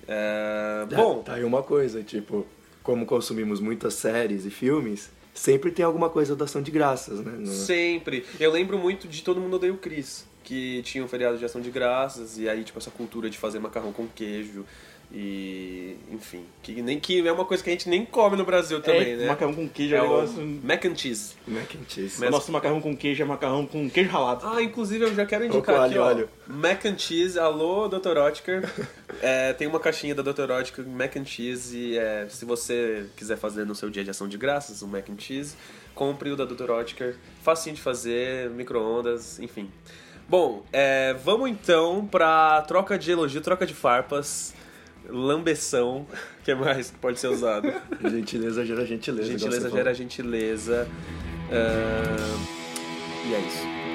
É, 0.07 0.85
boa. 0.89 1.01
bom, 1.15 1.21
Tá 1.23 1.33
aí 1.35 1.43
uma 1.43 1.61
coisa, 1.61 2.01
tipo, 2.03 2.47
como 2.89 3.05
consumimos 3.05 3.59
muitas 3.59 3.93
séries 3.93 4.45
e 4.45 4.49
filmes, 4.49 5.11
sempre 5.31 5.69
tem 5.69 5.85
alguma 5.85 6.09
coisa 6.09 6.35
da 6.35 6.45
ação 6.45 6.59
de 6.59 6.71
graças, 6.71 7.19
né? 7.23 7.33
No- 7.37 7.45
Sempre. 7.45 8.25
Eu 8.39 8.51
lembro 8.51 8.79
muito 8.79 9.07
de 9.07 9.21
Todo 9.21 9.39
Mundo 9.39 9.57
Odeia 9.57 9.71
o 9.71 9.77
Chris, 9.77 10.25
que 10.43 10.81
tinha 10.81 11.03
um 11.03 11.07
feriado 11.07 11.37
de 11.37 11.45
ação 11.45 11.61
de 11.61 11.69
graças, 11.69 12.39
e 12.39 12.49
aí, 12.49 12.63
tipo, 12.63 12.79
essa 12.79 12.89
cultura 12.89 13.29
de 13.29 13.37
fazer 13.37 13.59
macarrão 13.59 13.93
com 13.93 14.07
queijo, 14.07 14.65
e. 15.11 15.95
enfim. 16.11 16.45
Que, 16.61 16.81
nem, 16.81 16.99
que 16.99 17.27
é 17.27 17.31
uma 17.31 17.45
coisa 17.45 17.63
que 17.63 17.69
a 17.69 17.73
gente 17.73 17.89
nem 17.89 18.05
come 18.05 18.37
no 18.37 18.45
Brasil 18.45 18.81
também, 18.81 19.13
é, 19.13 19.15
né? 19.15 19.25
Macarrão 19.27 19.53
com 19.53 19.67
queijo 19.67 19.95
é, 19.95 19.97
É 19.97 20.01
um 20.01 20.03
negócio... 20.03 20.59
mac 20.63 20.85
and 20.85 20.95
cheese. 20.95 21.35
Mac 21.47 21.75
and 21.75 21.89
cheese. 21.89 22.23
O 22.23 22.29
nosso 22.29 22.51
macarrão 22.51 22.79
com 22.79 22.95
queijo 22.95 23.23
é 23.23 23.25
macarrão 23.25 23.65
com 23.65 23.89
queijo 23.89 24.09
ralado. 24.09 24.45
Ah, 24.47 24.61
inclusive 24.61 25.05
eu 25.05 25.15
já 25.15 25.25
quero 25.25 25.45
Opa, 25.45 25.55
indicar 25.55 25.75
aqui, 25.75 25.97
alho, 25.97 26.01
ó. 26.01 26.07
alho. 26.07 26.29
Mac 26.47 26.85
and 26.85 26.97
cheese, 26.97 27.39
alô, 27.39 27.87
Dr. 27.87 28.17
Otker. 28.17 28.69
É, 29.21 29.51
tem 29.53 29.67
uma 29.67 29.79
caixinha 29.79 30.13
da 30.15 30.21
Dr. 30.21 30.49
Otker, 30.51 30.87
mac 30.87 31.17
and 31.17 31.25
cheese, 31.25 31.75
e 31.75 31.97
é, 31.97 32.27
se 32.29 32.45
você 32.45 33.05
quiser 33.17 33.37
fazer 33.37 33.65
no 33.65 33.73
seu 33.75 33.89
dia 33.89 34.03
de 34.03 34.09
ação 34.11 34.29
de 34.29 34.37
graças, 34.37 34.81
um 34.81 34.87
mac 34.87 35.09
and 35.09 35.17
cheese, 35.17 35.57
compre 35.95 36.29
o 36.29 36.35
da 36.37 36.45
Dr. 36.45 36.69
Otker. 36.69 37.17
Facinho 37.43 37.75
de 37.75 37.81
fazer, 37.81 38.49
micro-ondas, 38.51 39.39
enfim. 39.39 39.69
Bom, 40.29 40.63
é, 40.71 41.15
vamos 41.25 41.49
então 41.49 42.05
pra 42.05 42.61
troca 42.61 42.99
de 42.99 43.11
elogio, 43.11 43.41
troca 43.41 43.65
de 43.65 43.73
farpas, 43.73 44.53
lambeção, 45.07 46.05
que 46.43 46.53
mais 46.55 46.91
que 46.91 46.97
pode 46.97 47.19
ser 47.19 47.27
usado? 47.27 47.71
Gentileza 48.09 48.65
gera 48.65 48.85
gentileza. 48.85 49.31
Gentileza 49.31 49.69
gera 49.69 49.93
gentileza. 49.93 50.87
ah, 51.51 52.59
e 53.27 53.33
é 53.33 53.39
isso. 53.39 53.88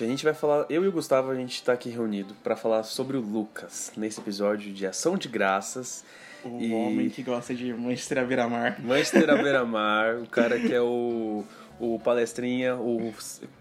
Gente, 0.00 0.04
a 0.04 0.06
gente 0.08 0.24
vai 0.24 0.34
falar. 0.34 0.66
Eu 0.68 0.84
e 0.84 0.88
o 0.88 0.92
Gustavo, 0.92 1.30
a 1.30 1.34
gente 1.34 1.62
tá 1.62 1.72
aqui 1.72 1.88
reunido 1.90 2.34
pra 2.42 2.56
falar 2.56 2.82
sobre 2.82 3.16
o 3.16 3.20
Lucas 3.20 3.92
nesse 3.96 4.20
episódio 4.20 4.72
de 4.72 4.86
Ação 4.86 5.16
de 5.16 5.28
Graças. 5.28 6.04
O 6.44 6.58
E- 6.60 6.72
homem 6.72 7.10
que 7.10 7.22
gosta 7.22 7.54
de 7.54 7.72
Manchester 7.74 8.18
à 8.18 8.24
beira-mar. 8.24 8.80
Manchester 8.80 9.28
à 9.30 9.36
beira-mar, 9.36 10.16
o 10.22 10.26
cara 10.26 10.58
que 10.58 10.72
é 10.72 10.80
o, 10.80 11.44
o 11.78 11.98
palestrinha, 11.98 12.76
o 12.76 13.12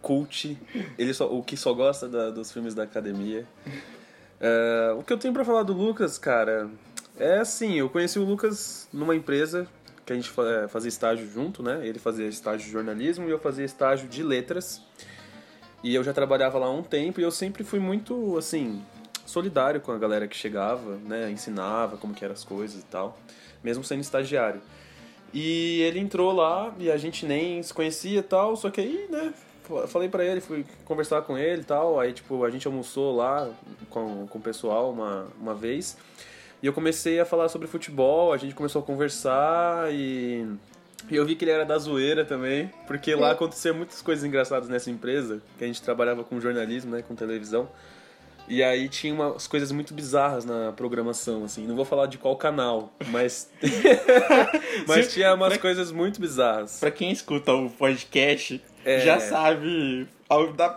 cult, 0.02 0.58
ele 0.98 1.14
só, 1.14 1.28
o 1.32 1.44
que 1.44 1.58
só 1.58 1.74
gosta 1.74 2.08
da- 2.08 2.30
dos 2.30 2.52
filmes 2.52 2.74
da 2.74 2.84
academia. 2.84 3.46
É, 4.40 4.96
o 4.98 5.04
que 5.04 5.12
eu 5.12 5.18
tenho 5.18 5.34
pra 5.34 5.44
falar 5.44 5.64
do 5.64 5.74
Lucas, 5.74 6.18
cara, 6.18 6.70
é 7.18 7.40
assim, 7.40 7.74
eu 7.78 7.90
conheci 7.90 8.18
o 8.18 8.24
Lucas 8.24 8.88
numa 8.94 9.14
empresa 9.16 9.68
que 10.06 10.14
a 10.14 10.16
gente 10.16 10.32
é, 10.64 10.68
fazia 10.70 10.88
estágio 10.90 11.30
junto, 11.30 11.62
né? 11.62 11.82
Ele 11.86 12.00
fazia 12.00 12.26
estágio 12.28 12.66
de 12.66 12.72
jornalismo 12.72 13.28
e 13.28 13.30
eu 13.30 13.38
fazia 13.40 13.66
estágio 13.66 14.08
de 14.08 14.24
letras. 14.24 14.82
E 15.84 15.96
eu 15.96 16.04
já 16.04 16.14
trabalhava 16.14 16.58
lá 16.60 16.68
há 16.68 16.72
um 16.72 16.84
tempo 16.84 17.20
e 17.20 17.24
eu 17.24 17.32
sempre 17.32 17.64
fui 17.64 17.80
muito, 17.80 18.38
assim, 18.38 18.82
solidário 19.26 19.80
com 19.80 19.92
a 19.92 19.98
galera 19.98 20.28
que 20.28 20.36
chegava, 20.36 20.98
né? 20.98 21.30
Ensinava 21.32 21.98
como 21.98 22.14
que 22.14 22.24
eram 22.24 22.34
as 22.34 22.44
coisas 22.44 22.82
e 22.82 22.86
tal, 22.86 23.18
mesmo 23.64 23.84
sendo 23.84 24.02
estagiário. 24.02 24.62
E 25.34 25.82
ele 25.82 26.00
entrou 26.00 26.32
lá 26.32 26.74
e 26.80 26.92
a 26.92 26.98
gente 26.98 27.26
nem 27.26 27.62
se 27.62 27.74
conhecia 27.74 28.20
e 28.20 28.24
tal, 28.24 28.56
só 28.56 28.70
que 28.70 28.82
aí, 28.82 29.08
né, 29.10 29.34
falei 29.88 30.10
pra 30.10 30.26
ele, 30.26 30.42
fui 30.42 30.66
conversar 30.84 31.22
com 31.22 31.38
ele 31.38 31.62
e 31.62 31.66
tal, 31.66 32.00
aí 32.00 32.12
tipo, 32.12 32.44
a 32.44 32.50
gente 32.50 32.66
almoçou 32.66 33.16
lá 33.16 33.50
com, 33.90 34.26
com 34.28 34.40
o 34.40 34.42
pessoal 34.42 34.92
uma, 34.92 35.28
uma 35.40 35.54
vez. 35.54 35.96
E 36.62 36.66
eu 36.66 36.74
comecei 36.74 37.20
a 37.20 37.26
falar 37.26 37.48
sobre 37.48 37.68
futebol, 37.68 38.34
a 38.34 38.38
gente 38.38 38.56
começou 38.56 38.82
a 38.82 38.86
conversar 38.86 39.94
e 39.94 40.46
e 41.10 41.16
eu 41.16 41.26
vi 41.26 41.36
que 41.36 41.44
ele 41.44 41.52
era 41.52 41.66
da 41.66 41.78
zoeira 41.78 42.26
também, 42.26 42.72
porque 42.88 43.14
lá 43.16 43.32
acontecia 43.32 43.74
muitas 43.74 44.02
coisas 44.02 44.24
engraçadas 44.24 44.70
nessa 44.70 44.90
empresa, 44.90 45.42
que 45.58 45.64
a 45.64 45.68
gente 45.68 45.82
trabalhava 45.82 46.24
com 46.24 46.40
jornalismo, 46.40 46.92
né, 46.92 47.02
com 47.02 47.16
televisão. 47.16 47.70
E 48.48 48.64
aí 48.64 48.90
tinha 48.90 49.14
umas 49.14 49.46
coisas 49.46 49.72
muito 49.72 49.94
bizarras 49.94 50.44
na 50.44 50.72
programação, 50.72 51.44
assim. 51.44 51.68
Não 51.68 51.76
vou 51.76 51.86
falar 51.86 52.08
de 52.08 52.18
qual 52.18 52.36
canal, 52.36 52.92
mas. 53.10 53.48
mas 54.88 55.14
tinha 55.14 55.36
umas 55.36 55.56
coisas 55.58 55.92
muito 55.92 56.20
bizarras. 56.20 56.80
Pra 56.80 56.90
quem 56.90 57.12
escuta 57.12 57.54
o 57.54 57.70
podcast, 57.70 58.60
É. 58.86 59.00
já 59.00 59.20
sabe. 59.20 60.08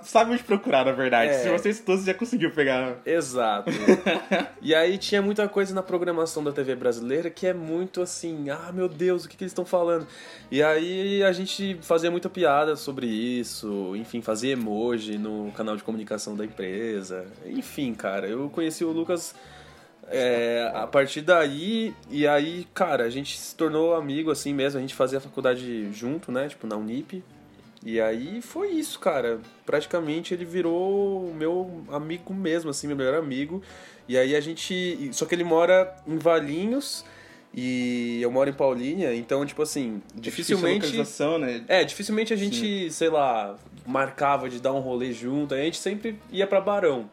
Sabe 0.04 0.32
onde 0.32 0.42
procurar, 0.42 0.87
na 0.87 0.92
verdade. 0.92 1.32
É. 1.32 1.38
Se 1.38 1.50
você 1.50 1.68
escutou, 1.68 1.99
você 1.99 2.06
já 2.06 2.14
conseguiu 2.14 2.50
pegar. 2.52 2.97
Exato. 3.04 3.71
e 4.62 4.75
aí 4.75 4.97
tinha 4.97 5.21
muita 5.21 5.47
coisa 5.47 5.75
na 5.75 5.82
programação 5.82 6.42
da 6.42 6.50
TV 6.52 6.75
brasileira 6.75 7.28
que 7.28 7.47
é 7.47 7.52
muito 7.52 8.00
assim, 8.00 8.49
ah 8.49 8.73
meu 8.73 8.88
Deus, 8.88 9.25
o 9.25 9.28
que, 9.28 9.37
que 9.37 9.44
eles 9.44 9.52
estão 9.52 9.66
falando? 9.66 10.06
E 10.50 10.62
aí 10.62 11.23
a 11.23 11.32
gente 11.32 11.78
fazia 11.82 12.11
muita 12.11 12.30
piada 12.30 12.76
sobre 12.76 13.06
isso, 13.06 13.94
enfim, 13.94 14.23
fazia 14.23 14.52
emoji 14.52 15.18
no 15.18 15.52
canal 15.52 15.76
de 15.76 15.82
comunicação 15.82 16.35
da 16.35 16.47
empresa. 16.47 17.26
Enfim, 17.44 17.92
cara, 17.92 18.26
eu 18.26 18.49
conheci 18.49 18.85
o 18.87 18.90
Lucas 18.90 19.35
é, 20.09 20.71
a 20.75 20.87
partir 20.87 21.21
daí, 21.21 21.94
e 22.11 22.26
aí, 22.26 22.66
cara, 22.75 23.04
a 23.04 23.11
gente 23.11 23.38
se 23.38 23.54
tornou 23.54 23.94
amigo 23.94 24.30
assim 24.30 24.52
mesmo, 24.52 24.78
a 24.78 24.80
gente 24.80 24.94
fazia 24.94 25.18
a 25.18 25.21
faculdade 25.21 25.92
junto, 25.92 26.32
né? 26.32 26.49
Tipo, 26.49 26.66
na 26.66 26.76
Unip. 26.76 27.23
E 27.85 28.01
aí 28.01 28.41
foi 28.41 28.69
isso, 28.71 28.99
cara. 29.01 29.41
Praticamente 29.67 30.33
ele 30.33 30.45
virou 30.45 31.27
o 31.29 31.35
meu 31.35 31.85
amigo 31.91 32.33
mesmo, 32.33 32.71
assim, 32.71 32.87
meu 32.87 32.97
melhor 32.97 33.15
amigo. 33.15 33.62
E 34.09 34.17
aí 34.17 34.37
a 34.37 34.41
gente. 34.41 35.11
Só 35.12 35.27
que 35.27 35.35
ele 35.35 35.45
mora 35.45 35.95
em 36.07 36.17
Valinhos 36.17 37.05
e 37.55 38.21
eu 38.23 38.31
moro 38.31 38.49
em 38.49 38.53
Paulínia, 38.53 39.15
então, 39.15 39.45
tipo 39.45 39.61
assim, 39.62 40.01
Difícil 40.15 40.57
a 40.57 40.61
dificilmente. 40.61 40.87
localização, 40.87 41.39
né? 41.39 41.65
É, 41.69 41.85
dificilmente 41.85 42.33
a 42.33 42.37
gente, 42.37 42.91
sei 42.91 43.11
lá, 43.11 43.59
marcava 43.87 44.49
de 44.49 44.59
dar 44.59 44.73
um 44.73 44.81
rolê 44.81 45.12
junto. 45.12 45.55
A 45.55 45.59
gente 45.59 45.77
sempre 45.79 46.19
ia 46.31 46.47
pra 46.47 46.61
Barão. 46.61 47.11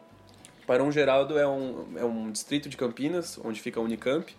Barão 0.66 0.90
Geraldo 0.90 1.36
é 1.38 1.46
um, 1.46 1.84
é 1.96 2.04
um 2.04 2.30
distrito 2.30 2.68
de 2.68 2.76
Campinas, 2.76 3.38
onde 3.44 3.60
fica 3.60 3.80
a 3.80 3.82
Unicamp. 3.82 4.32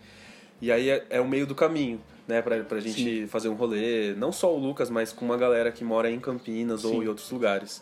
E 0.61 0.71
aí 0.71 0.89
é, 0.89 1.05
é 1.09 1.21
o 1.21 1.27
meio 1.27 1.45
do 1.45 1.53
caminho, 1.53 1.99
né? 2.27 2.41
Pra, 2.41 2.63
pra 2.63 2.79
gente 2.79 3.27
fazer 3.27 3.49
um 3.49 3.53
rolê. 3.53 4.13
Não 4.15 4.31
só 4.31 4.53
o 4.53 4.59
Lucas, 4.59 4.89
mas 4.89 5.11
com 5.11 5.25
uma 5.25 5.37
galera 5.37 5.71
que 5.71 5.83
mora 5.83 6.09
em 6.09 6.19
Campinas 6.19 6.83
ou 6.85 6.91
Sim. 6.91 7.03
em 7.03 7.07
outros 7.07 7.29
lugares. 7.31 7.81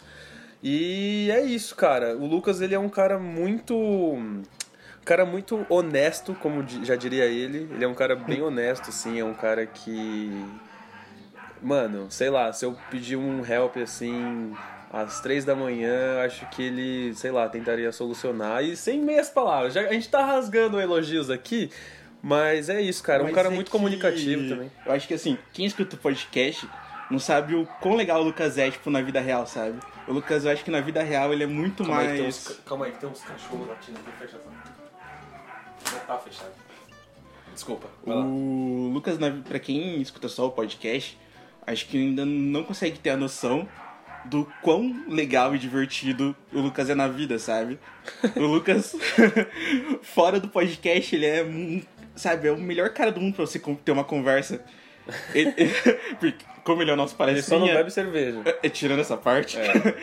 E 0.62 1.30
é 1.32 1.42
isso, 1.42 1.76
cara. 1.76 2.18
O 2.18 2.26
Lucas, 2.26 2.62
ele 2.62 2.76
é 2.76 2.80
um 2.80 2.90
cara 2.90 3.18
muito... 3.18 4.18
cara 5.06 5.26
muito 5.26 5.66
honesto, 5.70 6.34
como 6.36 6.66
já 6.84 6.96
diria 6.96 7.26
ele. 7.26 7.70
Ele 7.72 7.86
é 7.86 7.88
um 7.88 7.94
cara 7.94 8.16
bem 8.16 8.42
honesto, 8.42 8.90
assim. 8.90 9.20
É 9.20 9.24
um 9.24 9.34
cara 9.34 9.66
que. 9.66 10.30
Mano, 11.62 12.08
sei 12.10 12.30
lá, 12.30 12.54
se 12.54 12.66
eu 12.66 12.76
pedir 12.90 13.18
um 13.18 13.46
help 13.46 13.78
assim 13.78 14.54
às 14.92 15.20
três 15.20 15.46
da 15.46 15.56
manhã, 15.56 16.22
acho 16.24 16.50
que 16.50 16.64
ele, 16.64 17.14
sei 17.14 17.32
lá, 17.32 17.48
tentaria 17.48 17.92
solucionar. 17.92 18.64
E 18.64 18.76
sem 18.76 19.02
meias 19.02 19.30
palavras. 19.30 19.74
Já, 19.74 19.82
a 19.82 19.94
gente 19.94 20.10
tá 20.10 20.26
rasgando 20.26 20.80
elogios 20.80 21.30
aqui, 21.30 21.70
mas 22.22 22.70
é 22.70 22.82
isso, 22.82 23.02
cara. 23.04 23.22
Um 23.24 23.28
Mas 23.28 23.36
cara 23.36 23.48
é 23.48 23.52
muito 23.52 23.68
que 23.68 23.72
comunicativo 23.72 24.50
também. 24.50 24.72
Eu 24.86 24.92
acho 24.92 25.08
que 25.08 25.14
assim, 25.14 25.38
quem 25.54 25.66
escuta 25.66 25.96
o 25.96 26.00
podcast 26.00 26.68
não 27.10 27.20
sabe 27.20 27.56
o 27.56 27.66
quão 27.82 27.96
legal 27.96 28.22
o 28.22 28.24
Lucas 28.26 28.58
é, 28.58 28.70
tipo, 28.70 28.90
na 28.90 29.02
vida 29.02 29.20
real, 29.20 29.48
sabe? 29.48 29.80
O 30.08 30.14
Lucas, 30.14 30.46
eu 30.46 30.52
acho 30.52 30.64
que 30.64 30.70
na 30.72 30.82
vida 30.82 31.02
real 31.02 31.32
ele 31.34 31.44
é 31.44 31.48
muito 31.48 31.84
Calma 31.84 32.02
aí, 32.02 32.22
mais. 32.22 32.48
uns, 32.50 32.60
calma 32.66 32.86
aí, 32.86 32.92
que 32.92 33.00
tem 33.00 33.10
uns 33.10 33.22
cachorros 33.22 33.68
latindo 33.68 34.00
aqui, 34.00 34.12
fecha. 34.20 34.38
Não 35.92 36.00
tá 36.00 36.18
fechado. 36.18 36.52
Desculpa, 37.54 37.88
vai 38.06 38.16
lá. 38.16 38.24
O 38.24 38.92
Lucas, 38.94 39.18
na- 39.18 39.32
pra 39.48 39.60
quem 39.60 40.02
escuta 40.02 40.28
só 40.30 40.48
o 40.48 40.52
podcast, 40.52 41.18
acho 41.66 41.88
que 41.88 41.98
ainda 41.98 42.26
não 42.26 42.64
consegue 42.64 43.00
ter 43.00 43.10
a 43.12 43.18
noção 43.18 43.68
do 44.26 44.46
quão 44.62 45.06
legal 45.08 45.56
e 45.56 45.58
divertido 45.60 46.36
o 46.54 46.60
Lucas 46.60 46.90
é 46.90 46.96
na 46.96 47.08
vida, 47.08 47.40
sabe? 47.40 47.80
O 48.36 48.42
Lucas, 48.42 48.96
fora 50.04 50.40
do 50.40 50.48
podcast, 50.50 51.16
ele 51.16 51.26
é, 51.26 51.44
um- 51.44 51.82
sabe, 52.20 52.48
é 52.48 52.52
o 52.52 52.58
melhor 52.58 52.90
cara 52.90 53.12
do 53.12 53.20
mundo 53.22 53.36
pra 53.36 53.46
você 53.46 53.60
ter 53.60 53.92
uma 53.92 54.04
conversa. 54.04 54.64
Ele- 55.34 55.56
como 56.64 56.84
ele 56.84 56.92
é 56.92 56.94
o 56.94 56.98
nosso 56.98 57.16
Ele 57.24 57.42
só 57.42 57.56
não 57.58 57.62
palestrinha... 57.68 57.76
bebe 57.76 57.90
cerveja. 57.92 58.42
É, 58.62 58.70
tirando 58.70 59.00
essa 59.00 59.18
parte. 59.18 59.58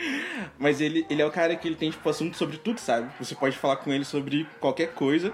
Mas 0.59 0.81
ele, 0.81 1.05
ele 1.09 1.21
é 1.21 1.25
o 1.25 1.31
cara 1.31 1.55
que 1.55 1.65
ele 1.65 1.75
tem, 1.77 1.89
tipo, 1.89 2.09
assunto 2.09 2.35
sobre 2.35 2.57
tudo, 2.57 2.77
sabe? 2.79 3.09
Você 3.19 3.33
pode 3.35 3.55
falar 3.57 3.77
com 3.77 3.93
ele 3.93 4.03
sobre 4.03 4.45
qualquer 4.59 4.89
coisa. 4.93 5.31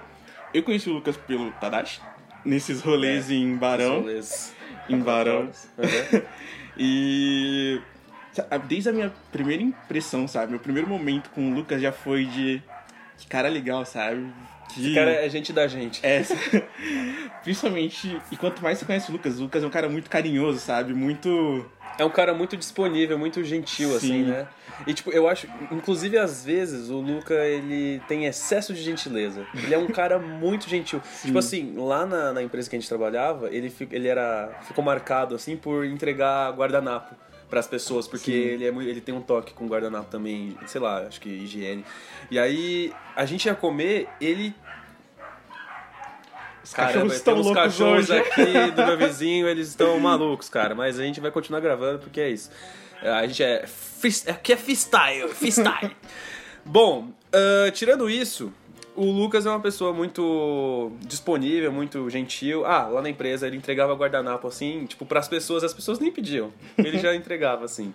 Eu 0.54 0.62
conheci 0.62 0.90
o 0.90 0.94
Lucas 0.94 1.18
pelo 1.18 1.50
Tadashi, 1.54 2.00
nesses 2.46 2.82
rolês 2.82 3.32
em 3.32 3.56
Barão. 3.56 4.04
Beleza. 4.04 4.52
Em 4.88 5.00
Barão. 5.00 5.50
Uhum. 5.78 6.22
E. 6.78 7.82
Desde 8.68 8.90
a 8.90 8.94
minha 8.94 9.12
primeira 9.32 9.64
impressão, 9.64 10.28
sabe? 10.28 10.52
Meu 10.52 10.60
primeiro 10.60 10.88
momento 10.88 11.30
com 11.32 11.52
o 11.52 11.56
Lucas 11.56 11.82
já 11.82 11.92
foi 11.92 12.26
de. 12.26 12.62
Que 13.18 13.26
cara 13.28 13.48
legal, 13.50 13.86
sabe? 13.86 14.28
Que... 14.70 14.82
Esse 14.82 14.96
cara 14.96 15.12
é 15.12 15.30
gente 15.30 15.54
da 15.54 15.68
gente. 15.68 16.06
É, 16.06 16.24
principalmente, 17.44 18.20
e 18.32 18.38
quanto 18.38 18.62
mais 18.62 18.78
você 18.78 18.86
conhece 18.86 19.10
o 19.10 19.14
Lucas, 19.14 19.40
o 19.40 19.44
Lucas 19.44 19.64
é 19.64 19.68
um 19.68 19.70
cara 19.70 19.90
muito 19.90 20.10
carinhoso, 20.10 20.60
sabe? 20.60 20.94
Muito. 20.94 21.66
É 21.98 22.04
um 22.04 22.10
cara 22.10 22.34
muito 22.34 22.58
disponível, 22.58 23.20
muito 23.20 23.44
gentil, 23.44 23.96
assim, 23.96 24.24
Sim. 24.24 24.24
né? 24.24 24.48
E, 24.88 24.94
tipo, 24.96 25.12
eu 25.12 25.28
acho... 25.28 25.48
Inclusive, 25.72 26.18
às 26.18 26.44
vezes, 26.44 26.90
o 26.90 27.00
Luca, 27.00 27.36
ele 27.36 28.02
tem 28.08 28.26
excesso 28.26 28.74
de 28.74 28.82
gentileza. 28.82 29.46
Ele 29.54 29.76
é 29.76 29.78
um 29.78 29.86
cara 29.86 30.18
muito 30.18 30.68
gentil. 30.68 31.00
Tipo 31.24 31.38
assim, 31.38 31.76
lá 31.78 32.04
na, 32.04 32.34
na 32.34 32.42
empresa 32.42 32.68
que 32.68 32.76
a 32.76 32.80
gente 32.80 32.90
trabalhava, 32.90 33.48
ele, 33.54 33.72
ele 33.92 34.08
era, 34.08 34.60
ficou 34.64 34.84
marcado, 34.84 35.36
assim, 35.36 35.56
por 35.56 35.86
entregar 35.86 36.52
guardanapo 36.54 37.16
pras 37.54 37.68
pessoas, 37.68 38.08
porque 38.08 38.32
ele, 38.32 38.66
é, 38.66 38.70
ele 38.70 39.00
tem 39.00 39.14
um 39.14 39.22
toque 39.22 39.54
com 39.54 39.68
guardanapo 39.68 40.10
também, 40.10 40.58
sei 40.66 40.82
lá, 40.82 41.04
acho 41.04 41.22
que 41.22 41.30
higiene. 41.30 41.86
E 42.32 42.40
aí, 42.40 42.92
a 43.16 43.28
gente 43.28 43.46
ia 43.46 43.54
comer, 43.54 44.10
ele 44.20 44.56
Os 46.64 46.74
Caramba, 46.74 46.94
cachorros 46.94 47.14
estão 47.14 47.36
uns 47.36 47.46
loucos 47.46 47.64
cachorros 47.64 48.10
hoje. 48.10 48.18
aqui 48.18 48.72
do 48.72 48.86
meu 48.88 48.98
vizinho, 49.08 49.48
eles 49.48 49.68
estão 49.68 50.00
malucos, 50.00 50.50
cara. 50.50 50.74
Mas 50.74 51.00
a 51.00 51.04
gente 51.04 51.22
vai 51.22 51.30
continuar 51.30 51.60
gravando 51.60 52.00
porque 52.00 52.20
é 52.20 52.30
isso. 52.32 52.50
É, 53.04 53.12
A 53.12 53.28
gente 53.28 53.44
é. 53.44 53.66
Aqui 54.30 54.54
é 54.54 54.58
freestyle, 54.58 55.30
freestyle. 55.30 55.96
Bom, 56.66 57.14
ah, 57.32 57.70
tirando 57.72 58.10
isso, 58.10 58.52
o 58.96 59.06
Lucas 59.12 59.46
é 59.46 59.50
uma 59.50 59.60
pessoa 59.60 59.92
muito 59.94 60.92
disponível, 61.02 61.72
muito 61.72 62.10
gentil. 62.10 62.66
Ah, 62.66 62.88
lá 62.88 63.02
na 63.02 63.10
empresa 63.10 63.48
ele 63.48 63.58
entregava 63.58 63.94
guardanapo 63.96 64.48
assim, 64.48 64.86
tipo, 64.86 65.06
pras 65.06 65.28
pessoas, 65.28 65.64
as 65.64 65.74
pessoas 65.74 66.00
nem 66.00 66.12
pediam. 66.12 66.52
Ele 66.78 66.98
já 67.00 67.14
entregava 67.16 67.66
assim. 67.66 67.94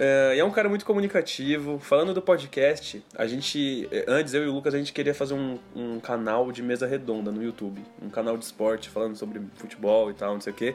É, 0.00 0.34
e 0.36 0.38
é 0.38 0.44
um 0.44 0.50
cara 0.50 0.68
muito 0.68 0.84
comunicativo. 0.86 1.78
Falando 1.80 2.14
do 2.14 2.22
podcast, 2.22 3.02
a 3.16 3.26
gente. 3.26 3.88
eh, 3.90 4.04
Antes, 4.06 4.32
eu 4.32 4.44
e 4.44 4.46
o 4.48 4.52
Lucas, 4.52 4.72
a 4.74 4.78
gente 4.78 4.92
queria 4.92 5.12
fazer 5.12 5.34
um, 5.34 5.58
um 5.74 5.98
canal 5.98 6.52
de 6.52 6.62
mesa 6.62 6.86
redonda 6.86 7.32
no 7.32 7.42
YouTube. 7.42 7.82
Um 8.00 8.08
canal 8.08 8.36
de 8.38 8.44
esporte 8.44 8.88
falando 8.88 9.16
sobre 9.16 9.40
futebol 9.56 10.08
e 10.10 10.14
tal, 10.14 10.34
não 10.34 10.40
sei 10.40 10.52
o 10.52 10.56
quê. 10.56 10.74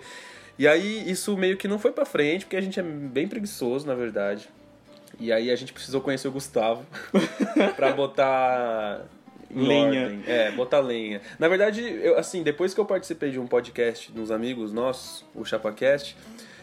E 0.59 0.67
aí 0.67 1.09
isso 1.09 1.35
meio 1.37 1.55
que 1.57 1.67
não 1.67 1.79
foi 1.79 1.91
pra 1.91 2.05
frente, 2.05 2.45
porque 2.45 2.57
a 2.57 2.61
gente 2.61 2.79
é 2.79 2.83
bem 2.83 3.27
preguiçoso, 3.27 3.87
na 3.87 3.95
verdade. 3.95 4.49
E 5.19 5.31
aí 5.31 5.49
a 5.51 5.55
gente 5.55 5.71
precisou 5.71 6.01
conhecer 6.01 6.27
o 6.27 6.31
Gustavo 6.31 6.85
pra 7.77 7.93
botar. 7.93 9.05
Lenha. 9.55 10.03
ordem. 10.03 10.23
É, 10.27 10.51
botar 10.51 10.79
lenha. 10.79 11.21
Na 11.39 11.47
verdade, 11.47 11.81
eu, 11.81 12.17
assim, 12.17 12.43
depois 12.43 12.73
que 12.73 12.79
eu 12.79 12.85
participei 12.85 13.31
de 13.31 13.39
um 13.39 13.47
podcast 13.47 14.11
dos 14.11 14.31
amigos 14.31 14.71
nossos, 14.73 15.23
o 15.35 15.43
ChapaCast, 15.45 16.15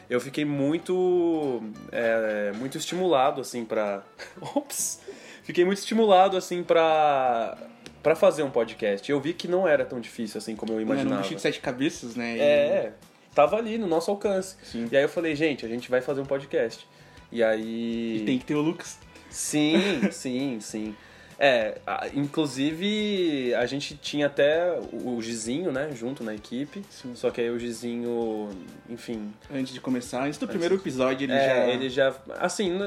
eu 0.09 0.21
fiquei 0.21 0.45
muito. 0.45 1.63
é, 1.93 2.53
muito 2.57 2.77
estimulado, 2.79 3.41
assim, 3.41 3.65
pra. 3.65 4.03
Ops! 4.55 5.01
Fiquei 5.43 5.65
muito 5.65 5.79
estimulado, 5.79 6.37
assim, 6.37 6.63
pra. 6.63 7.57
pra 8.03 8.15
fazer 8.15 8.43
um 8.43 8.51
podcast. 8.51 9.11
Eu 9.11 9.21
vi 9.21 9.33
que 9.33 9.47
não 9.49 9.67
era 9.67 9.85
tão 9.85 10.01
difícil, 10.01 10.39
assim, 10.39 10.55
como 10.57 10.73
eu 10.73 10.77
Né, 10.77 10.83
imaginava. 10.83 11.17
No 11.17 11.23
bicho 11.23 11.35
de 11.35 11.41
sete 11.41 11.61
cabeças, 11.61 12.15
né? 12.17 12.37
E- 12.37 12.41
É, 12.41 12.93
tava 13.35 13.57
ali 13.57 13.79
no 13.79 13.87
nosso 13.87 14.11
alcance. 14.11 14.57
Sim. 14.63 14.89
E 14.91 14.97
aí 14.97 15.03
eu 15.03 15.09
falei, 15.09 15.35
gente, 15.37 15.65
a 15.65 15.69
gente 15.69 15.91
vai 15.91 16.01
fazer 16.01 16.21
um 16.21 16.27
podcast. 16.27 16.87
E 17.33 17.43
aí. 17.43 18.19
E 18.19 18.25
tem 18.27 18.39
que 18.39 18.45
ter 18.45 18.55
o 18.55 18.61
Lucas. 18.61 18.99
Sim, 19.31 20.11
sim, 20.11 20.59
sim. 20.61 20.95
É, 21.43 21.79
inclusive 22.15 23.55
a 23.55 23.65
gente 23.65 23.97
tinha 23.97 24.27
até 24.27 24.79
o 24.93 25.23
Gizinho, 25.23 25.73
né, 25.73 25.91
junto 25.95 26.23
na 26.23 26.35
equipe. 26.35 26.85
Só 27.15 27.31
que 27.31 27.41
aí 27.41 27.49
o 27.49 27.59
Gizinho, 27.59 28.51
enfim. 28.91 29.33
Antes 29.51 29.73
de 29.73 29.81
começar, 29.81 30.25
antes 30.25 30.39
do 30.39 30.47
primeiro 30.47 30.75
episódio, 30.75 31.25
ele 31.25 31.33
é, 31.33 31.47
já. 31.47 31.67
ele 31.69 31.89
já. 31.89 32.15
Assim, 32.39 32.79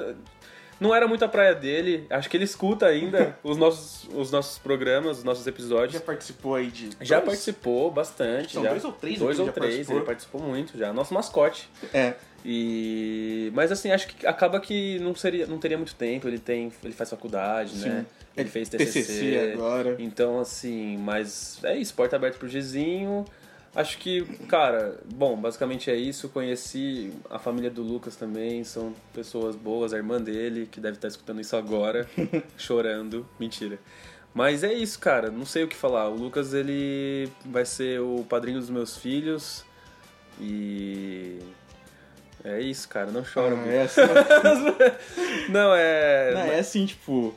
não 0.79 0.93
era 0.93 1.07
muito 1.07 1.25
a 1.25 1.27
praia 1.27 1.55
dele. 1.55 2.05
Acho 2.12 2.29
que 2.29 2.38
ele 2.38 2.43
escuta 2.43 2.86
ainda 2.86 3.36
os 3.43 3.57
nossos, 3.57 4.07
os 4.13 4.29
nossos 4.31 4.60
programas, 4.60 5.17
os 5.17 5.24
nossos 5.24 5.43
já 5.45 5.50
episódios. 5.50 6.01
participou 6.03 6.53
aí 6.53 6.67
de. 6.67 6.89
Já 7.01 7.15
dois? 7.15 7.29
participou 7.29 7.89
bastante. 7.89 8.53
São 8.53 8.62
já. 8.63 8.69
dois 8.69 8.86
ou 8.86 8.91
três 8.91 9.17
Dois 9.17 9.39
ou 9.39 9.48
já 9.48 9.51
três, 9.51 9.69
participou. 9.72 9.98
ele 9.98 10.05
participou 10.05 10.41
muito 10.41 10.77
já. 10.77 10.93
Nosso 10.93 11.12
mascote. 11.12 11.67
É. 11.91 12.13
E 12.45 13.50
mas 13.55 13.72
assim, 13.72 13.89
acho 13.91 14.07
que 14.07 14.27
acaba 14.27 14.60
que 14.60 15.00
não 15.00 15.15
seria 15.15 15.48
não 15.48 15.57
teria 15.57 15.77
muito 15.77 15.95
tempo, 15.95 16.27
ele 16.27 16.38
tem 16.38 16.72
ele 16.83 16.93
faz 16.93 17.10
faculdade, 17.10 17.77
né? 17.77 18.05
Ele 18.36 18.50
fez 18.50 18.70
TCC, 18.70 19.02
TCC 19.02 19.54
agora. 19.54 19.96
Então 20.00 20.40
assim, 20.40 20.98
mas 20.98 21.60
é 21.63 21.78
isso, 21.78 21.94
porta 21.94 22.16
aberta 22.16 22.38
pro 22.38 22.48
Gizinho. 22.48 23.25
Acho 23.75 23.98
que, 23.98 24.24
cara, 24.48 25.00
bom, 25.16 25.36
basicamente 25.36 25.90
é 25.90 25.96
isso. 25.96 26.30
Conheci 26.30 27.12
a 27.28 27.40
família 27.40 27.72
do 27.72 27.82
Lucas 27.82 28.16
também, 28.16 28.63
são 28.63 28.94
pessoas 29.13 29.56
boas, 29.56 29.94
a 29.94 29.98
irmã 29.98 30.22
dele, 30.22 30.68
que 30.72 30.80
deve 30.80 30.98
estar 30.98 31.08
escutando 31.08 31.42
isso 31.42 31.56
agora, 31.56 32.08
chorando. 32.56 33.28
Mentira. 33.40 33.80
Mas 34.34 34.63
é 34.63 34.74
isso, 34.74 35.00
cara, 35.00 35.30
não 35.32 35.46
sei 35.46 35.63
o 35.63 35.68
que 35.68 35.75
falar. 35.75 36.08
O 36.10 36.16
Lucas, 36.16 36.54
ele 36.54 37.30
vai 37.46 37.66
ser 37.66 38.00
o 38.00 38.24
padrinho 38.30 38.60
dos 38.60 38.70
meus 38.70 38.98
filhos 38.98 39.63
e. 40.40 41.40
É 42.44 42.60
isso, 42.60 42.90
cara, 42.90 43.10
não 43.10 43.24
chora. 43.24 43.56
Ah, 43.56 43.68
é 43.68 43.82
assim, 43.84 44.02
Não, 45.50 45.74
é. 45.74 46.34
não, 46.34 46.42
é 46.42 46.60
assim, 46.60 46.86
tipo. 46.86 47.34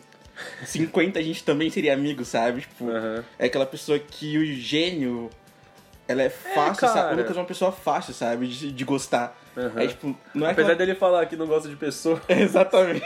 50, 0.65 1.19
a 1.19 1.21
gente 1.21 1.43
também 1.43 1.69
seria 1.69 1.93
amigo, 1.93 2.25
sabe? 2.25 2.61
Tipo, 2.61 2.89
Aham. 2.89 3.23
é 3.39 3.45
aquela 3.45 3.65
pessoa 3.65 3.97
que 3.99 4.37
o 4.37 4.45
gênio. 4.45 5.29
Ela 6.07 6.23
é 6.23 6.29
fácil, 6.29 6.81
cara. 6.81 6.93
sabe? 6.93 7.13
O 7.13 7.17
Lucas 7.17 7.35
é 7.35 7.39
uma 7.39 7.45
pessoa 7.47 7.71
fácil, 7.71 8.13
sabe? 8.13 8.47
De, 8.47 8.71
de 8.71 8.83
gostar. 8.83 9.35
Aham. 9.57 9.81
É 9.81 9.87
tipo, 9.87 10.15
não 10.33 10.47
é 10.47 10.51
Apesar 10.51 10.73
aquela... 10.73 10.85
dele 10.85 10.99
falar 10.99 11.25
que 11.27 11.35
não 11.37 11.47
gosta 11.47 11.69
de 11.69 11.75
pessoa. 11.77 12.21
Exatamente. 12.27 13.05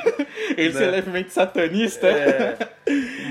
Ele 0.57 0.73
Né? 0.73 0.79
ser 0.79 0.91
levemente 0.91 1.31
satanista. 1.31 2.07
É, 2.07 2.57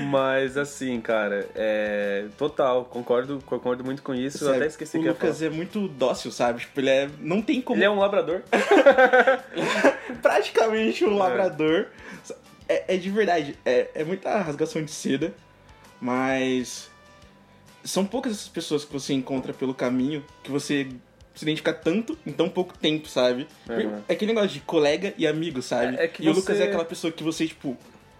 mas 0.09 0.55
assim, 0.55 1.01
cara, 1.01 1.47
é. 1.53 2.25
Total, 2.37 2.85
concordo, 2.85 3.41
concordo 3.45 3.83
muito 3.83 4.01
com 4.01 4.15
isso. 4.15 4.43
Eu 4.43 4.47
Sabe, 4.47 4.57
até 4.57 4.67
esqueci 4.67 4.97
o 4.97 5.01
que 5.01 5.05
ia 5.07 5.11
Lucas 5.11 5.41
é 5.41 5.49
muito 5.49 5.87
dócil, 5.89 6.31
sabe? 6.31 6.61
Tipo, 6.61 6.79
ele 6.79 6.89
é. 6.89 7.09
Não 7.19 7.41
tem 7.41 7.61
como. 7.61 7.77
Ele 7.77 7.85
é 7.85 7.89
um 7.89 7.99
labrador. 7.99 8.41
praticamente 10.21 11.03
um 11.03 11.17
labrador. 11.17 11.87
É, 12.67 12.95
é 12.95 12.97
de 12.97 13.09
verdade, 13.09 13.57
é, 13.65 13.89
é 13.95 14.03
muita 14.03 14.37
rasgação 14.39 14.83
de 14.83 14.91
seda, 14.91 15.33
mas 15.99 16.89
são 17.83 18.05
poucas 18.05 18.33
essas 18.33 18.47
pessoas 18.47 18.85
que 18.85 18.93
você 18.93 19.13
encontra 19.13 19.53
pelo 19.53 19.73
caminho 19.73 20.23
que 20.43 20.51
você 20.51 20.87
se 21.39 21.45
identifica 21.45 21.73
tanto 21.73 22.17
em 22.25 22.31
tão 22.31 22.49
pouco 22.49 22.77
tempo, 22.77 23.07
sabe? 23.07 23.47
Uhum. 23.69 24.01
É 24.07 24.13
aquele 24.13 24.33
negócio 24.33 24.49
de 24.51 24.59
colega 24.59 25.13
e 25.17 25.25
amigo, 25.25 25.61
sabe? 25.61 25.95
É- 25.97 26.03
é 26.03 26.07
que 26.07 26.23
e 26.23 26.29
o 26.29 26.33
você- 26.33 26.39
Lucas 26.41 26.59
é 26.59 26.63
aquela 26.65 26.85
pessoa 26.85 27.11
que 27.13 27.23
você, 27.23 27.47
tipo, 27.47 27.77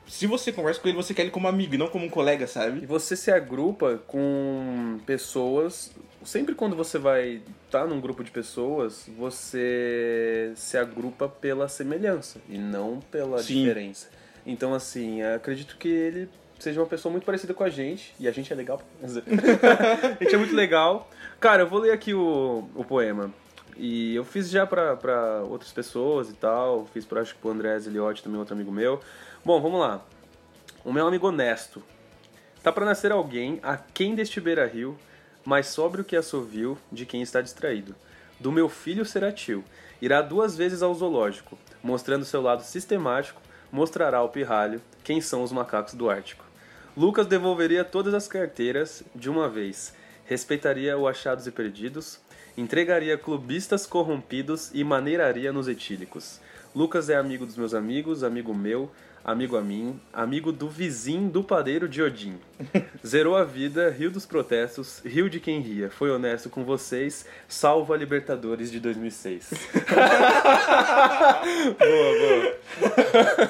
se 0.08 0.26
você 0.26 0.52
conversa 0.52 0.80
com 0.80 0.88
ele, 0.88 0.96
você 0.98 1.14
quer 1.14 1.24
ele 1.24 1.32
como 1.32 1.48
amigo 1.48 1.76
e 1.76 1.78
não 1.78 1.88
como 1.88 2.06
um 2.06 2.10
colega, 2.10 2.46
E 2.46 2.48
sabe? 2.48 2.86
você 2.86 3.16
se 3.16 3.30
agrupa 3.30 4.00
com 4.08 5.00
pessoas. 5.06 5.92
Sempre 6.24 6.56
quando 6.56 6.76
você 6.76 6.98
vai 6.98 7.42
estar 7.66 7.86
num 7.88 8.00
grupo 8.02 8.24
de 8.24 8.32
pessoas, 8.32 9.10
você 9.18 10.52
se 10.56 10.78
agrupa 10.78 11.28
pela 11.30 11.68
semelhança 11.68 12.40
e 12.50 12.58
não 12.58 13.00
pela 13.12 13.40
Sim. 13.44 13.62
diferença. 13.64 14.08
Então, 14.46 14.74
assim, 14.74 15.22
acredito 15.22 15.78
que 15.78 15.88
ele 15.88 16.30
seja 16.58 16.82
uma 16.82 16.88
pessoa 16.88 17.12
muito 17.12 17.24
parecida 17.24 17.54
com 17.54 17.64
a 17.64 17.70
gente. 17.70 18.14
E 18.20 18.28
a 18.28 18.32
gente 18.32 18.52
é 18.52 18.56
legal. 18.56 18.82
a 19.02 20.24
gente 20.24 20.36
é 20.36 20.38
muito 20.38 20.56
legal. 20.56 21.10
Cara, 21.40 21.64
eu 21.64 21.68
vou 21.68 21.80
ler 21.80 21.92
aqui 21.92 22.14
o, 22.14 22.68
o 22.76 22.84
poema. 22.84 23.34
E 23.78 24.14
eu 24.14 24.26
fiz 24.26 24.50
já 24.50 24.68
pra 24.68 25.42
outras 25.50 25.72
pessoas 25.72 26.30
e 26.30 26.34
tal. 26.34 26.86
Fiz 26.94 27.06
pra, 27.06 27.22
acho 27.22 27.34
que 27.34 27.40
pro 27.40 27.52
André 27.52 27.80
Zeliotti, 27.80 28.22
também 28.22 28.38
outro 28.38 28.54
amigo 28.54 28.72
meu. 28.72 29.00
Bom, 29.46 29.62
vamos 29.62 29.80
lá. 29.80 30.06
O 30.84 30.92
meu 30.92 31.08
amigo 31.08 31.28
honesto. 31.28 31.82
Tá 32.62 32.74
pra 32.74 32.86
nascer 32.86 33.14
alguém 33.14 33.58
a 33.64 33.78
quem 33.78 34.16
deste 34.16 34.42
beira-rio, 34.42 34.98
mais 35.46 35.68
sóbrio 35.68 36.04
que 36.04 36.18
assovio 36.18 36.78
de 36.92 37.06
quem 37.06 37.22
está 37.22 37.40
distraído. 37.40 37.96
Do 38.38 38.52
meu 38.52 38.68
filho 38.68 39.06
será 39.06 39.32
tio. 39.32 39.64
Irá 40.02 40.22
duas 40.22 40.58
vezes 40.58 40.82
ao 40.82 40.94
zoológico, 40.94 41.58
mostrando 41.82 42.26
seu 42.26 42.42
lado 42.42 42.64
sistemático, 42.64 43.42
mostrará 43.72 44.18
ao 44.18 44.28
pirralho 44.28 44.82
quem 45.06 45.22
são 45.22 45.42
os 45.42 45.54
macacos 45.54 45.94
do 45.94 46.10
Ártico. 46.10 46.44
Lucas 46.98 47.28
devolveria 47.28 47.86
todas 47.86 48.14
as 48.14 48.28
carteiras 48.28 49.04
de 49.16 49.30
uma 49.30 49.48
vez, 49.48 49.94
respeitaria 50.30 50.96
o 50.96 51.08
achados 51.08 51.48
e 51.48 51.52
perdidos, 51.52 52.20
entregaria 52.56 53.18
clubistas 53.18 53.88
corrompidos 53.88 54.70
e 54.76 54.84
maneiraria 54.84 55.52
nos 55.52 55.68
etílicos. 55.68 56.40
Lucas 56.76 57.10
é 57.10 57.16
amigo 57.16 57.48
dos 57.48 57.58
meus 57.58 57.74
amigos, 57.74 58.24
amigo 58.24 58.54
meu, 58.54 58.92
amigo 59.24 59.58
a 59.58 59.62
mim, 59.62 60.00
amigo 60.14 60.52
do 60.52 60.68
vizinho 60.70 61.30
do 61.30 61.44
padeiro 61.44 61.88
de 61.88 62.02
Odin. 62.02 62.38
Zerou 63.06 63.36
a 63.36 63.44
vida, 63.44 63.90
riu 63.90 64.12
dos 64.12 64.26
protestos, 64.26 65.02
riu 65.06 65.30
de 65.30 65.40
quem 65.40 65.62
ria, 65.62 65.90
foi 65.90 66.10
honesto 66.12 66.50
com 66.50 66.64
vocês, 66.64 67.26
salvo 67.48 67.94
a 67.94 67.98
Libertadores 67.98 68.72
de 68.72 68.80
2006. 68.80 69.50
boa, 71.80 72.20
boa. 72.20 73.50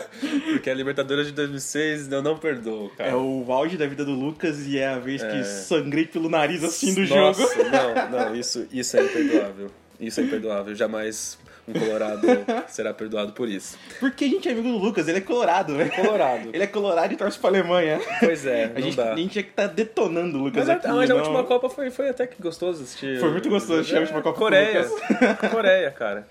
Porque 0.52 0.70
a 0.70 0.74
Libertadores 0.74 1.28
de 1.28 1.34
2006 1.34 2.12
eu 2.12 2.22
não 2.22 2.38
perdoo, 2.38 2.90
cara. 2.98 3.12
É 3.12 3.16
o 3.16 3.46
auge 3.52 3.78
da 3.78 3.88
vida 3.88 4.04
do 4.06 4.12
Lucas 4.14 4.66
e 4.68 4.78
é 4.78 4.88
a 4.88 5.00
vez 5.00 5.22
É. 5.24 5.30
que 5.32 5.44
sangrei 5.44 6.06
pelo 6.06 6.30
nariz 6.30 6.64
assim 6.64 6.94
do 6.94 7.02
Nossa, 7.08 7.42
jogo. 7.42 7.70
Não, 7.70 8.10
não, 8.10 8.36
isso, 8.36 8.68
isso 8.72 8.98
é 8.98 9.04
imperdoável. 9.06 9.72
Isso 10.00 10.20
é 10.20 10.24
imperdoável. 10.24 10.74
Jamais 10.76 11.38
um 11.68 11.74
colorado 11.74 12.26
será 12.68 12.94
perdoado 12.94 13.34
por 13.34 13.48
isso. 13.48 13.78
Porque 14.00 14.26
a 14.26 14.28
gente 14.28 14.48
é 14.50 14.54
amigo 14.54 14.70
do 14.70 14.78
Lucas, 14.78 15.08
ele 15.08 15.20
é 15.20 15.22
colorado, 15.22 15.74
né? 15.76 15.90
Colorado. 15.90 16.50
Ele 16.52 16.64
é 16.64 16.68
colorado 16.68 17.14
e 17.14 17.16
torce 17.18 17.38
pra 17.38 17.50
Alemanha. 17.50 18.00
Pois 18.20 18.46
é, 18.46 18.72
A 18.76 18.80
gente, 18.80 18.96
dá. 18.98 19.14
a 19.14 19.16
gente 19.16 19.32
tinha 19.34 19.44
que 19.44 19.50
estar 19.52 19.68
detonando 19.68 20.38
o 20.40 20.44
Lucas 20.46 20.62
Mas, 20.66 20.70
a- 20.70 20.74
aqui. 20.74 20.88
mas 20.88 21.10
a 21.10 21.14
não- 21.14 21.22
última 21.22 21.44
Copa 21.44 21.70
foi, 21.70 21.92
foi 21.92 22.10
até 22.10 22.26
que 22.26 22.42
gostoso 22.42 22.82
assistir. 22.84 23.20
Foi 23.20 23.30
muito 23.32 23.50
gostoso 23.50 23.82
assistir 23.82 23.98
a 23.98 24.02
última 24.02 24.22
Copa 24.22 24.40
Coreia. 24.40 24.88
Coreia, 25.52 25.92
cara. 25.92 26.28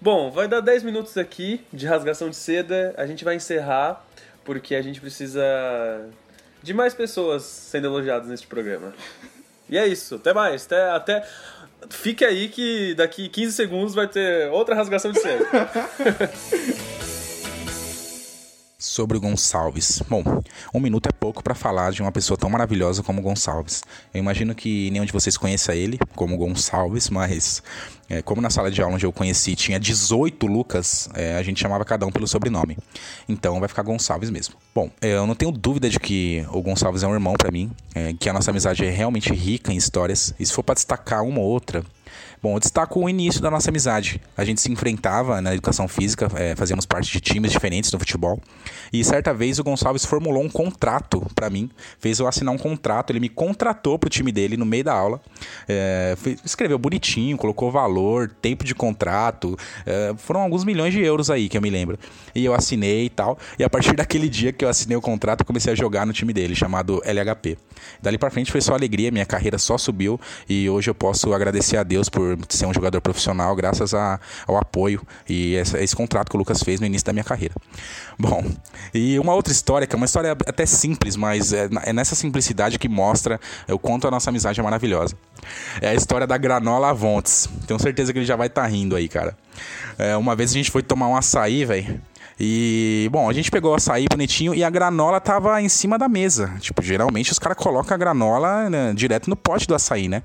Bom, 0.00 0.30
vai 0.30 0.48
dar 0.48 0.60
10 0.60 0.82
minutos 0.84 1.18
aqui 1.18 1.60
de 1.72 1.86
rasgação 1.86 2.30
de 2.30 2.36
seda. 2.36 2.94
A 2.96 3.06
gente 3.06 3.22
vai 3.24 3.34
encerrar 3.34 4.02
porque 4.44 4.74
a 4.74 4.80
gente 4.80 4.98
precisa 5.00 5.42
de 6.62 6.72
mais 6.72 6.94
pessoas 6.94 7.42
sendo 7.42 7.86
elogiadas 7.86 8.28
neste 8.28 8.46
programa. 8.46 8.94
E 9.68 9.76
é 9.78 9.86
isso. 9.86 10.14
Até 10.16 10.32
mais. 10.32 10.64
Até, 10.64 10.90
até... 10.90 11.28
Fique 11.88 12.24
aí 12.24 12.48
que 12.48 12.94
daqui 12.94 13.28
15 13.28 13.52
segundos 13.52 13.94
vai 13.94 14.06
ter 14.06 14.50
outra 14.50 14.74
rasgação 14.74 15.12
de 15.12 15.20
seda. 15.20 15.46
Sobre 18.80 19.18
o 19.18 19.20
Gonçalves. 19.20 20.02
Bom, 20.08 20.24
um 20.72 20.80
minuto 20.80 21.06
é 21.06 21.12
pouco 21.12 21.44
para 21.44 21.54
falar 21.54 21.92
de 21.92 22.00
uma 22.00 22.10
pessoa 22.10 22.38
tão 22.38 22.48
maravilhosa 22.48 23.02
como 23.02 23.20
o 23.20 23.22
Gonçalves. 23.22 23.82
Eu 24.14 24.20
imagino 24.20 24.54
que 24.54 24.90
nenhum 24.90 25.04
de 25.04 25.12
vocês 25.12 25.36
conheça 25.36 25.74
ele 25.74 25.98
como 26.16 26.34
Gonçalves, 26.38 27.10
mas 27.10 27.62
é, 28.08 28.22
como 28.22 28.40
na 28.40 28.48
sala 28.48 28.70
de 28.70 28.80
aula 28.80 28.94
onde 28.94 29.04
eu 29.04 29.12
conheci 29.12 29.54
tinha 29.54 29.78
18 29.78 30.46
Lucas, 30.46 31.10
é, 31.12 31.36
a 31.36 31.42
gente 31.42 31.60
chamava 31.60 31.84
cada 31.84 32.06
um 32.06 32.10
pelo 32.10 32.26
sobrenome. 32.26 32.78
Então 33.28 33.60
vai 33.60 33.68
ficar 33.68 33.82
Gonçalves 33.82 34.30
mesmo. 34.30 34.54
Bom, 34.74 34.90
é, 35.02 35.12
eu 35.12 35.26
não 35.26 35.34
tenho 35.34 35.52
dúvida 35.52 35.90
de 35.90 36.00
que 36.00 36.46
o 36.50 36.62
Gonçalves 36.62 37.02
é 37.02 37.06
um 37.06 37.12
irmão 37.12 37.34
para 37.34 37.50
mim, 37.50 37.70
é, 37.94 38.14
que 38.14 38.30
a 38.30 38.32
nossa 38.32 38.50
amizade 38.50 38.82
é 38.82 38.88
realmente 38.88 39.30
rica 39.34 39.70
em 39.70 39.76
histórias. 39.76 40.32
E 40.40 40.46
se 40.46 40.54
for 40.54 40.62
para 40.62 40.74
destacar 40.74 41.22
uma 41.22 41.40
ou 41.40 41.46
outra, 41.46 41.84
Bom, 42.42 42.56
eu 42.56 42.60
destaco 42.60 42.98
o 42.98 43.06
início 43.06 43.42
da 43.42 43.50
nossa 43.50 43.68
amizade. 43.68 44.18
A 44.34 44.46
gente 44.46 44.62
se 44.62 44.72
enfrentava 44.72 45.42
na 45.42 45.52
educação 45.52 45.86
física, 45.86 46.26
é, 46.34 46.56
fazíamos 46.56 46.86
parte 46.86 47.12
de 47.12 47.20
times 47.20 47.52
diferentes 47.52 47.92
no 47.92 47.98
futebol. 47.98 48.40
E 48.90 49.04
certa 49.04 49.34
vez 49.34 49.58
o 49.58 49.64
Gonçalves 49.64 50.06
formulou 50.06 50.42
um 50.42 50.48
contrato 50.48 51.20
pra 51.34 51.50
mim, 51.50 51.68
fez 51.98 52.18
eu 52.18 52.26
assinar 52.26 52.54
um 52.54 52.56
contrato. 52.56 53.10
Ele 53.10 53.20
me 53.20 53.28
contratou 53.28 53.98
pro 53.98 54.08
time 54.08 54.32
dele 54.32 54.56
no 54.56 54.64
meio 54.64 54.84
da 54.84 54.94
aula. 54.94 55.20
É, 55.68 56.16
escreveu 56.42 56.78
bonitinho, 56.78 57.36
colocou 57.36 57.70
valor, 57.70 58.30
tempo 58.40 58.64
de 58.64 58.74
contrato. 58.74 59.54
é, 59.84 60.14
foram 60.16 60.40
alguns 60.40 60.64
milhões 60.64 60.94
de 60.94 61.02
euros 61.02 61.28
aí 61.28 61.46
que 61.46 61.58
eu 61.58 61.62
me 61.62 61.68
lembro. 61.68 61.98
E 62.34 62.42
eu 62.42 62.54
assinei 62.54 63.04
e 63.04 63.10
tal. 63.10 63.38
E 63.58 63.64
a 63.64 63.68
partir 63.68 63.92
daquele 63.96 64.30
dia 64.30 64.50
que 64.50 64.64
eu 64.64 64.68
assinei 64.70 64.96
o 64.96 65.02
contrato, 65.02 65.44
comecei 65.44 65.74
a 65.74 65.76
jogar 65.76 66.06
no 66.06 66.12
time 66.14 66.32
dele, 66.32 66.54
chamado 66.54 67.02
LHP. 67.04 67.58
Dali 68.00 68.16
pra 68.16 68.30
frente 68.30 68.50
foi 68.50 68.62
só 68.62 68.72
alegria, 68.72 69.10
minha 69.10 69.26
carreira 69.26 69.58
só 69.58 69.76
subiu. 69.76 70.18
E 70.48 70.70
hoje 70.70 70.88
eu 70.88 70.94
posso 70.94 71.34
agradecer 71.34 71.76
a 71.76 71.82
Deus 71.82 72.08
por 72.08 72.29
ser 72.48 72.66
um 72.66 72.74
jogador 72.74 73.00
profissional, 73.00 73.54
graças 73.56 73.94
a- 73.94 74.18
ao 74.46 74.56
apoio 74.56 75.00
e 75.28 75.56
essa- 75.56 75.80
esse 75.82 75.94
contrato 75.94 76.28
que 76.30 76.36
o 76.36 76.38
Lucas 76.38 76.62
fez 76.62 76.80
no 76.80 76.86
início 76.86 77.06
da 77.06 77.12
minha 77.12 77.24
carreira. 77.24 77.54
Bom, 78.18 78.44
e 78.92 79.18
uma 79.18 79.34
outra 79.34 79.52
história, 79.52 79.86
que 79.86 79.94
é 79.94 79.96
uma 79.96 80.06
história 80.06 80.32
até 80.32 80.66
simples, 80.66 81.16
mas 81.16 81.52
é, 81.52 81.68
é 81.84 81.92
nessa 81.92 82.14
simplicidade 82.14 82.78
que 82.78 82.88
mostra 82.88 83.40
o 83.68 83.78
quanto 83.78 84.06
a 84.06 84.10
nossa 84.10 84.30
amizade 84.30 84.60
é 84.60 84.62
maravilhosa. 84.62 85.14
É 85.80 85.88
a 85.90 85.94
história 85.94 86.26
da 86.26 86.36
granola 86.36 86.90
Avontes. 86.90 87.48
Tenho 87.66 87.80
certeza 87.80 88.12
que 88.12 88.18
ele 88.18 88.26
já 88.26 88.36
vai 88.36 88.46
estar 88.48 88.66
rindo 88.66 88.94
aí, 88.96 89.08
cara. 89.08 89.36
É, 89.98 90.16
uma 90.16 90.34
vez 90.36 90.50
a 90.50 90.54
gente 90.54 90.70
foi 90.70 90.82
tomar 90.82 91.08
um 91.08 91.16
açaí, 91.16 91.64
velho. 91.64 92.00
E, 92.42 93.06
bom, 93.12 93.28
a 93.28 93.32
gente 93.34 93.50
pegou 93.50 93.72
o 93.72 93.74
açaí 93.74 94.06
bonitinho 94.10 94.54
e 94.54 94.64
a 94.64 94.70
granola 94.70 95.20
tava 95.20 95.60
em 95.60 95.68
cima 95.68 95.98
da 95.98 96.08
mesa. 96.08 96.54
Tipo, 96.58 96.80
geralmente 96.82 97.30
os 97.30 97.38
caras 97.38 97.58
colocam 97.58 97.94
a 97.94 97.98
granola 97.98 98.70
né, 98.70 98.94
direto 98.94 99.28
no 99.28 99.36
pote 99.36 99.66
do 99.66 99.74
açaí, 99.74 100.08
né? 100.08 100.22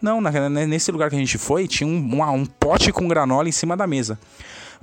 Não, 0.00 0.20
na- 0.20 0.48
nesse 0.48 0.90
lugar 0.92 1.10
que 1.10 1.16
a 1.16 1.18
gente 1.18 1.36
foi, 1.38 1.66
tinha 1.66 1.86
um, 1.88 1.96
um, 1.96 2.32
um 2.34 2.46
pote 2.46 2.92
com 2.92 3.08
granola 3.08 3.48
em 3.48 3.52
cima 3.52 3.76
da 3.76 3.86
mesa. 3.86 4.18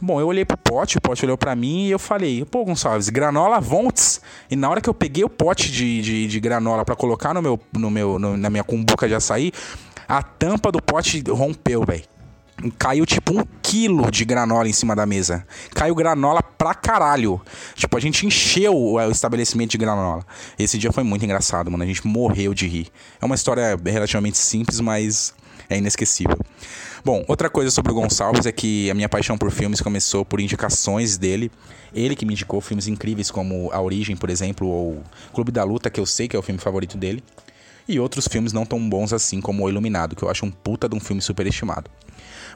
Bom, 0.01 0.19
eu 0.19 0.27
olhei 0.27 0.43
pro 0.43 0.57
pote, 0.57 0.97
o 0.97 1.01
pote 1.01 1.23
olhou 1.23 1.37
pra 1.37 1.55
mim 1.55 1.85
e 1.85 1.91
eu 1.91 1.97
falei, 1.99 2.43
pô, 2.43 2.65
Gonçalves, 2.65 3.07
granola 3.07 3.61
Vontes. 3.61 4.19
E 4.51 4.55
na 4.55 4.69
hora 4.69 4.81
que 4.81 4.89
eu 4.89 4.93
peguei 4.93 5.23
o 5.23 5.29
pote 5.29 5.71
de, 5.71 6.01
de, 6.01 6.27
de 6.27 6.39
granola 6.41 6.83
pra 6.83 6.95
colocar 6.97 7.33
no 7.33 7.41
meu, 7.41 7.57
no 7.71 7.89
meu, 7.89 8.19
no- 8.19 8.35
na 8.35 8.49
minha 8.49 8.63
cumbuca 8.63 9.07
de 9.07 9.15
açaí, 9.15 9.53
a 10.07 10.21
tampa 10.21 10.69
do 10.71 10.81
pote 10.81 11.23
rompeu, 11.29 11.83
velho. 11.85 12.03
Caiu 12.77 13.05
tipo 13.05 13.37
um 13.37 13.43
quilo 13.61 14.09
de 14.09 14.23
granola 14.23 14.67
em 14.67 14.73
cima 14.73 14.95
da 14.95 15.05
mesa. 15.05 15.45
Caiu 15.73 15.93
granola 15.93 16.41
pra 16.41 16.73
caralho. 16.73 17.41
Tipo, 17.75 17.97
a 17.97 17.99
gente 17.99 18.25
encheu 18.25 18.73
o 18.75 18.93
o 18.95 19.11
estabelecimento 19.11 19.71
de 19.71 19.77
granola. 19.77 20.25
Esse 20.57 20.77
dia 20.77 20.91
foi 20.91 21.03
muito 21.03 21.25
engraçado, 21.25 21.69
mano. 21.69 21.83
A 21.83 21.87
gente 21.87 22.07
morreu 22.07 22.53
de 22.53 22.67
rir. 22.67 22.87
É 23.21 23.25
uma 23.25 23.35
história 23.35 23.77
relativamente 23.85 24.37
simples, 24.37 24.79
mas 24.79 25.33
é 25.69 25.77
inesquecível. 25.77 26.37
Bom, 27.03 27.23
outra 27.27 27.49
coisa 27.49 27.69
sobre 27.69 27.91
o 27.91 27.95
Gonçalves 27.95 28.45
é 28.45 28.51
que 28.51 28.89
a 28.89 28.93
minha 28.93 29.09
paixão 29.09 29.37
por 29.37 29.51
filmes 29.51 29.81
começou 29.81 30.25
por 30.25 30.39
indicações 30.39 31.17
dele. 31.17 31.51
Ele 31.93 32.15
que 32.15 32.25
me 32.25 32.33
indicou 32.33 32.59
filmes 32.61 32.87
incríveis 32.87 33.29
como 33.29 33.69
A 33.71 33.79
Origem, 33.81 34.15
por 34.15 34.29
exemplo, 34.29 34.67
ou 34.67 35.03
Clube 35.33 35.51
da 35.51 35.63
Luta, 35.63 35.89
que 35.89 35.99
eu 35.99 36.05
sei 36.05 36.27
que 36.27 36.35
é 36.35 36.39
o 36.39 36.41
filme 36.41 36.59
favorito 36.59 36.97
dele. 36.97 37.23
e 37.87 37.99
outros 37.99 38.27
filmes 38.27 38.51
não 38.51 38.65
tão 38.65 38.89
bons 38.89 39.13
assim 39.13 39.39
como 39.39 39.63
O 39.63 39.69
Iluminado, 39.69 40.15
que 40.15 40.23
eu 40.23 40.29
acho 40.29 40.45
um 40.45 40.51
puta 40.51 40.89
de 40.89 40.95
um 40.95 40.99
filme 40.99 41.21
superestimado. 41.21 41.89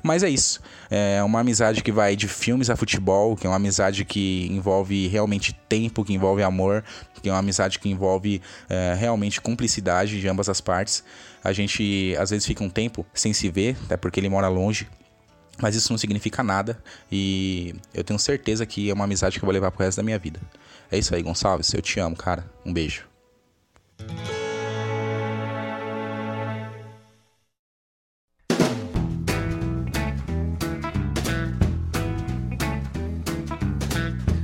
Mas 0.02 0.24
é 0.24 0.30
isso. 0.30 0.62
É 0.90 1.22
uma 1.24 1.40
amizade 1.40 1.84
que 1.84 1.92
vai 1.92 2.16
de 2.16 2.28
filmes 2.28 2.70
a 2.70 2.76
futebol, 2.76 3.36
que 3.36 3.46
é 3.46 3.50
uma 3.50 3.58
amizade 3.58 4.06
que 4.06 4.48
envolve 4.52 5.08
realmente 5.08 5.54
tempo, 5.68 6.04
que 6.04 6.14
envolve 6.14 6.42
amor, 6.44 6.84
que 7.22 7.30
é 7.30 7.32
uma 7.32 7.40
amizade 7.40 7.80
que 7.80 7.90
envolve 7.90 8.42
é, 8.70 8.96
realmente 8.98 9.42
cumplicidade 9.42 10.20
de 10.20 10.28
ambas 10.28 10.50
as 10.50 10.62
partes. 10.62 11.04
A 11.44 11.52
gente 11.54 12.16
às 12.20 12.30
vezes 12.30 12.46
fica 12.46 12.64
um 12.64 12.70
tempo 12.70 13.06
sem 13.14 13.34
se 13.34 13.50
ver, 13.50 13.78
até 13.86 13.98
porque 13.98 14.20
ele 14.20 14.30
mora 14.30 14.48
longe. 14.48 14.88
Mas 15.62 15.76
isso 15.76 15.92
não 15.92 15.98
significa 15.98 16.42
nada 16.42 16.82
e 17.12 17.76
eu 17.94 18.02
tenho 18.02 18.18
certeza 18.18 18.66
que 18.66 18.90
é 18.90 18.94
uma 18.94 19.04
amizade 19.04 19.38
que 19.38 19.44
eu 19.44 19.46
vou 19.46 19.54
levar 19.54 19.72
pro 19.72 19.84
resto 19.84 19.98
da 19.98 20.04
minha 20.04 20.18
vida. 20.18 20.40
É 20.90 20.98
isso 20.98 21.14
aí, 21.14 21.22
Gonçalves. 21.22 21.74
Eu 21.74 21.82
te 21.82 22.00
amo, 22.00 22.16
cara. 22.16 22.50
Um 22.66 22.72
beijo. 22.72 23.04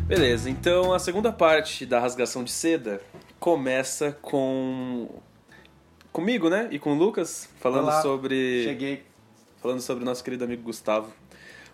Beleza, 0.06 0.52
então 0.52 0.94
a 0.94 1.00
segunda 1.00 1.32
parte 1.32 1.84
da 1.84 2.00
rasgação 2.00 2.44
de 2.44 2.52
seda 2.52 3.02
começa 3.40 4.16
com 4.22 5.10
comigo, 6.12 6.48
né? 6.48 6.68
E 6.70 6.78
com 6.78 6.92
o 6.92 6.96
Lucas, 6.96 7.50
falando 7.60 7.86
Olá, 7.86 8.04
sobre 8.04 8.64
Cheguei. 8.66 9.04
falando 9.60 9.82
sobre 9.82 10.04
o 10.04 10.06
nosso 10.06 10.24
querido 10.24 10.44
amigo 10.44 10.62
Gustavo. 10.62 11.12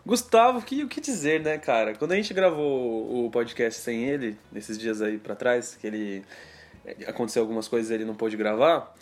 Gustavo, 0.06 0.62
que, 0.62 0.82
o 0.82 0.88
que 0.88 1.02
dizer, 1.02 1.42
né, 1.42 1.58
cara? 1.58 1.94
Quando 1.94 2.14
a 2.14 2.16
gente 2.16 2.34
gravou 2.34 3.26
o 3.26 3.30
podcast 3.30 3.82
sem 3.82 4.06
ele, 4.06 4.38
nesses 4.50 4.80
dias 4.80 5.02
aí 5.02 5.18
pra 5.18 5.36
trás, 5.36 5.76
que 5.76 5.86
ele 5.86 6.24
aconteceu 7.06 7.42
algumas 7.42 7.68
coisas 7.68 7.92
e 7.92 7.96
ele 7.96 8.06
não 8.06 8.16
pôde 8.16 8.38
gravar, 8.38 8.96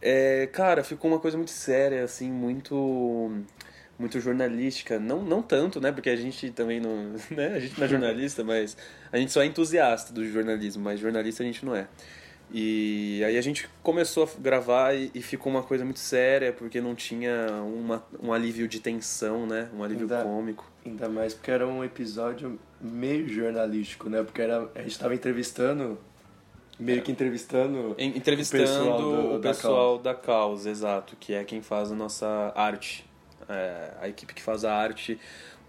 é, 0.00 0.46
cara, 0.52 0.84
ficou 0.84 1.10
uma 1.10 1.18
coisa 1.18 1.36
muito 1.36 1.50
séria, 1.50 2.04
assim, 2.04 2.30
muito 2.30 3.42
muito 3.98 4.20
jornalística, 4.20 4.98
não, 4.98 5.22
não 5.22 5.42
tanto, 5.42 5.80
né, 5.80 5.90
porque 5.90 6.08
a 6.10 6.16
gente 6.16 6.50
também 6.50 6.78
não, 6.80 7.14
né, 7.30 7.54
a 7.54 7.60
gente 7.60 7.76
não 7.78 7.84
é 7.84 7.88
jornalista, 7.88 8.44
mas 8.44 8.76
a 9.10 9.18
gente 9.18 9.32
só 9.32 9.42
é 9.42 9.46
entusiasta 9.46 10.12
do 10.12 10.24
jornalismo, 10.26 10.82
mas 10.84 11.00
jornalista 11.00 11.42
a 11.42 11.46
gente 11.46 11.64
não 11.64 11.74
é. 11.74 11.86
E 12.50 13.22
aí 13.26 13.36
a 13.36 13.42
gente 13.42 13.68
começou 13.82 14.24
a 14.24 14.40
gravar 14.40 14.94
e, 14.94 15.10
e 15.14 15.20
ficou 15.20 15.52
uma 15.52 15.62
coisa 15.62 15.84
muito 15.84 15.98
séria, 16.00 16.50
porque 16.52 16.80
não 16.80 16.94
tinha 16.94 17.46
uma, 17.62 18.02
um 18.22 18.32
alívio 18.32 18.66
de 18.66 18.80
tensão, 18.80 19.46
né, 19.46 19.68
um 19.76 19.82
alívio 19.82 20.04
Ainda- 20.04 20.22
cômico. 20.22 20.70
Ainda 20.86 21.08
mais 21.10 21.34
porque 21.34 21.50
era 21.50 21.66
um 21.66 21.84
episódio 21.84 22.58
meio 22.80 23.28
jornalístico, 23.28 24.08
né? 24.08 24.22
Porque 24.22 24.40
era, 24.40 24.70
a 24.74 24.80
gente 24.80 24.98
tava 24.98 25.14
entrevistando, 25.14 25.98
meio 26.80 27.02
que 27.02 27.12
entrevistando 27.12 27.94
Entrevistando 27.98 28.62
o 28.62 28.66
pessoal 28.66 28.98
do- 29.02 29.34
o 29.34 29.38
da 29.38 29.48
pessoal 29.50 29.98
da 29.98 30.14
causa, 30.14 30.70
exato, 30.70 31.14
que 31.20 31.34
é 31.34 31.44
quem 31.44 31.60
faz 31.60 31.92
a 31.92 31.94
nossa 31.94 32.52
arte, 32.56 33.04
é, 33.48 33.90
a 34.00 34.08
equipe 34.08 34.34
que 34.34 34.42
faz 34.42 34.64
a 34.64 34.74
arte 34.74 35.18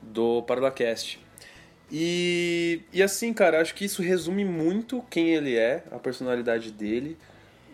do 0.01 0.41
Parlacast. 0.43 1.19
E, 1.91 2.81
e 2.93 3.01
assim, 3.01 3.33
cara, 3.33 3.61
acho 3.61 3.73
que 3.73 3.85
isso 3.85 4.01
resume 4.01 4.45
muito 4.45 5.03
quem 5.09 5.29
ele 5.33 5.55
é, 5.55 5.83
a 5.91 5.97
personalidade 5.97 6.71
dele. 6.71 7.17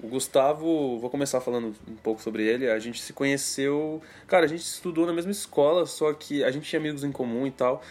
O 0.02 0.08
Gustavo, 0.08 1.00
vou 1.00 1.10
começar 1.10 1.42
falando 1.42 1.76
um 1.88 1.96
pouco 1.96 2.22
sobre 2.22 2.44
ele. 2.44 2.70
A 2.70 2.80
gente 2.80 3.02
se 3.02 3.12
conheceu. 3.12 4.02
Cara, 4.28 4.46
a 4.46 4.48
gente 4.48 4.62
estudou 4.62 5.06
na 5.06 5.14
mesma 5.14 5.32
escola, 5.32 5.86
só 5.86 6.14
que 6.14 6.44
a 6.44 6.52
gente 6.52 6.70
tinha 6.70 6.80
amigos 6.80 7.04
em 7.04 7.12
comum 7.12 7.46
e 7.48 7.52
tal. 7.52 7.82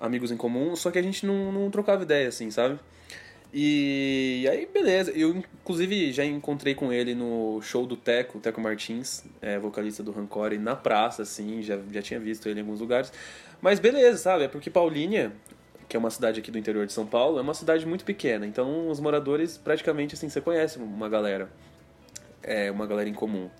Amigos 0.00 0.30
em 0.30 0.36
comum, 0.36 0.74
só 0.76 0.90
que 0.90 0.98
a 0.98 1.02
gente 1.02 1.26
não, 1.26 1.52
não 1.52 1.70
trocava 1.70 2.02
ideia, 2.02 2.28
assim, 2.28 2.50
sabe? 2.50 2.78
E 3.52 4.46
aí, 4.50 4.66
beleza. 4.66 5.10
Eu, 5.10 5.30
inclusive, 5.30 6.12
já 6.12 6.24
encontrei 6.24 6.74
com 6.74 6.92
ele 6.92 7.14
no 7.14 7.60
show 7.62 7.84
do 7.86 7.96
Teco, 7.96 8.38
Teco 8.38 8.60
Martins, 8.60 9.24
é, 9.42 9.58
vocalista 9.58 10.02
do 10.02 10.12
Rancore, 10.12 10.56
na 10.56 10.76
praça, 10.76 11.22
assim, 11.22 11.60
já, 11.62 11.78
já 11.90 12.00
tinha 12.00 12.20
visto 12.20 12.48
ele 12.48 12.60
em 12.60 12.62
alguns 12.62 12.80
lugares. 12.80 13.12
Mas 13.60 13.80
beleza, 13.80 14.18
sabe? 14.18 14.44
É 14.44 14.48
porque 14.48 14.70
Paulínia, 14.70 15.32
que 15.88 15.96
é 15.96 15.98
uma 15.98 16.10
cidade 16.10 16.38
aqui 16.38 16.50
do 16.50 16.58
interior 16.58 16.86
de 16.86 16.92
São 16.92 17.04
Paulo, 17.04 17.38
é 17.38 17.42
uma 17.42 17.54
cidade 17.54 17.84
muito 17.84 18.04
pequena. 18.04 18.46
Então, 18.46 18.88
os 18.88 19.00
moradores, 19.00 19.58
praticamente, 19.58 20.14
assim, 20.14 20.28
você 20.28 20.40
conhece 20.40 20.78
uma 20.78 21.08
galera. 21.08 21.50
É, 22.42 22.70
uma 22.70 22.86
galera 22.86 23.08
em 23.08 23.14
comum. 23.14 23.50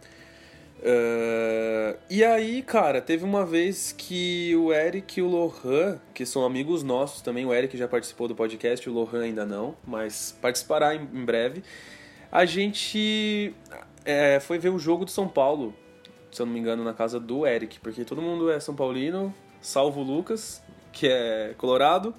Ah, 0.82 1.96
e 2.08 2.24
aí, 2.24 2.62
cara, 2.62 3.00
teve 3.00 3.24
uma 3.24 3.44
vez 3.44 3.92
que 3.96 4.54
o 4.56 4.72
Eric 4.72 5.20
e 5.20 5.22
o 5.22 5.28
Lohan, 5.28 6.00
que 6.14 6.24
são 6.24 6.44
amigos 6.44 6.82
nossos 6.82 7.20
também, 7.22 7.44
o 7.44 7.52
Eric 7.52 7.76
já 7.76 7.86
participou 7.86 8.26
do 8.28 8.34
podcast, 8.34 8.88
o 8.88 8.92
Lohan 8.92 9.22
ainda 9.22 9.44
não, 9.44 9.76
mas 9.86 10.36
participará 10.40 10.94
em, 10.94 11.02
em 11.02 11.24
breve. 11.24 11.62
A 12.32 12.44
gente 12.44 13.54
é, 14.04 14.40
foi 14.40 14.58
ver 14.58 14.70
o 14.70 14.78
jogo 14.78 15.04
do 15.04 15.10
São 15.10 15.28
Paulo, 15.28 15.74
se 16.30 16.40
eu 16.40 16.46
não 16.46 16.52
me 16.52 16.60
engano, 16.60 16.84
na 16.84 16.94
casa 16.94 17.18
do 17.20 17.46
Eric, 17.46 17.80
porque 17.80 18.04
todo 18.04 18.22
mundo 18.22 18.50
é 18.50 18.58
São 18.60 18.74
Paulino, 18.74 19.34
salvo 19.60 20.00
o 20.00 20.04
Lucas, 20.04 20.62
que 20.92 21.08
é 21.08 21.54
colorado. 21.58 22.14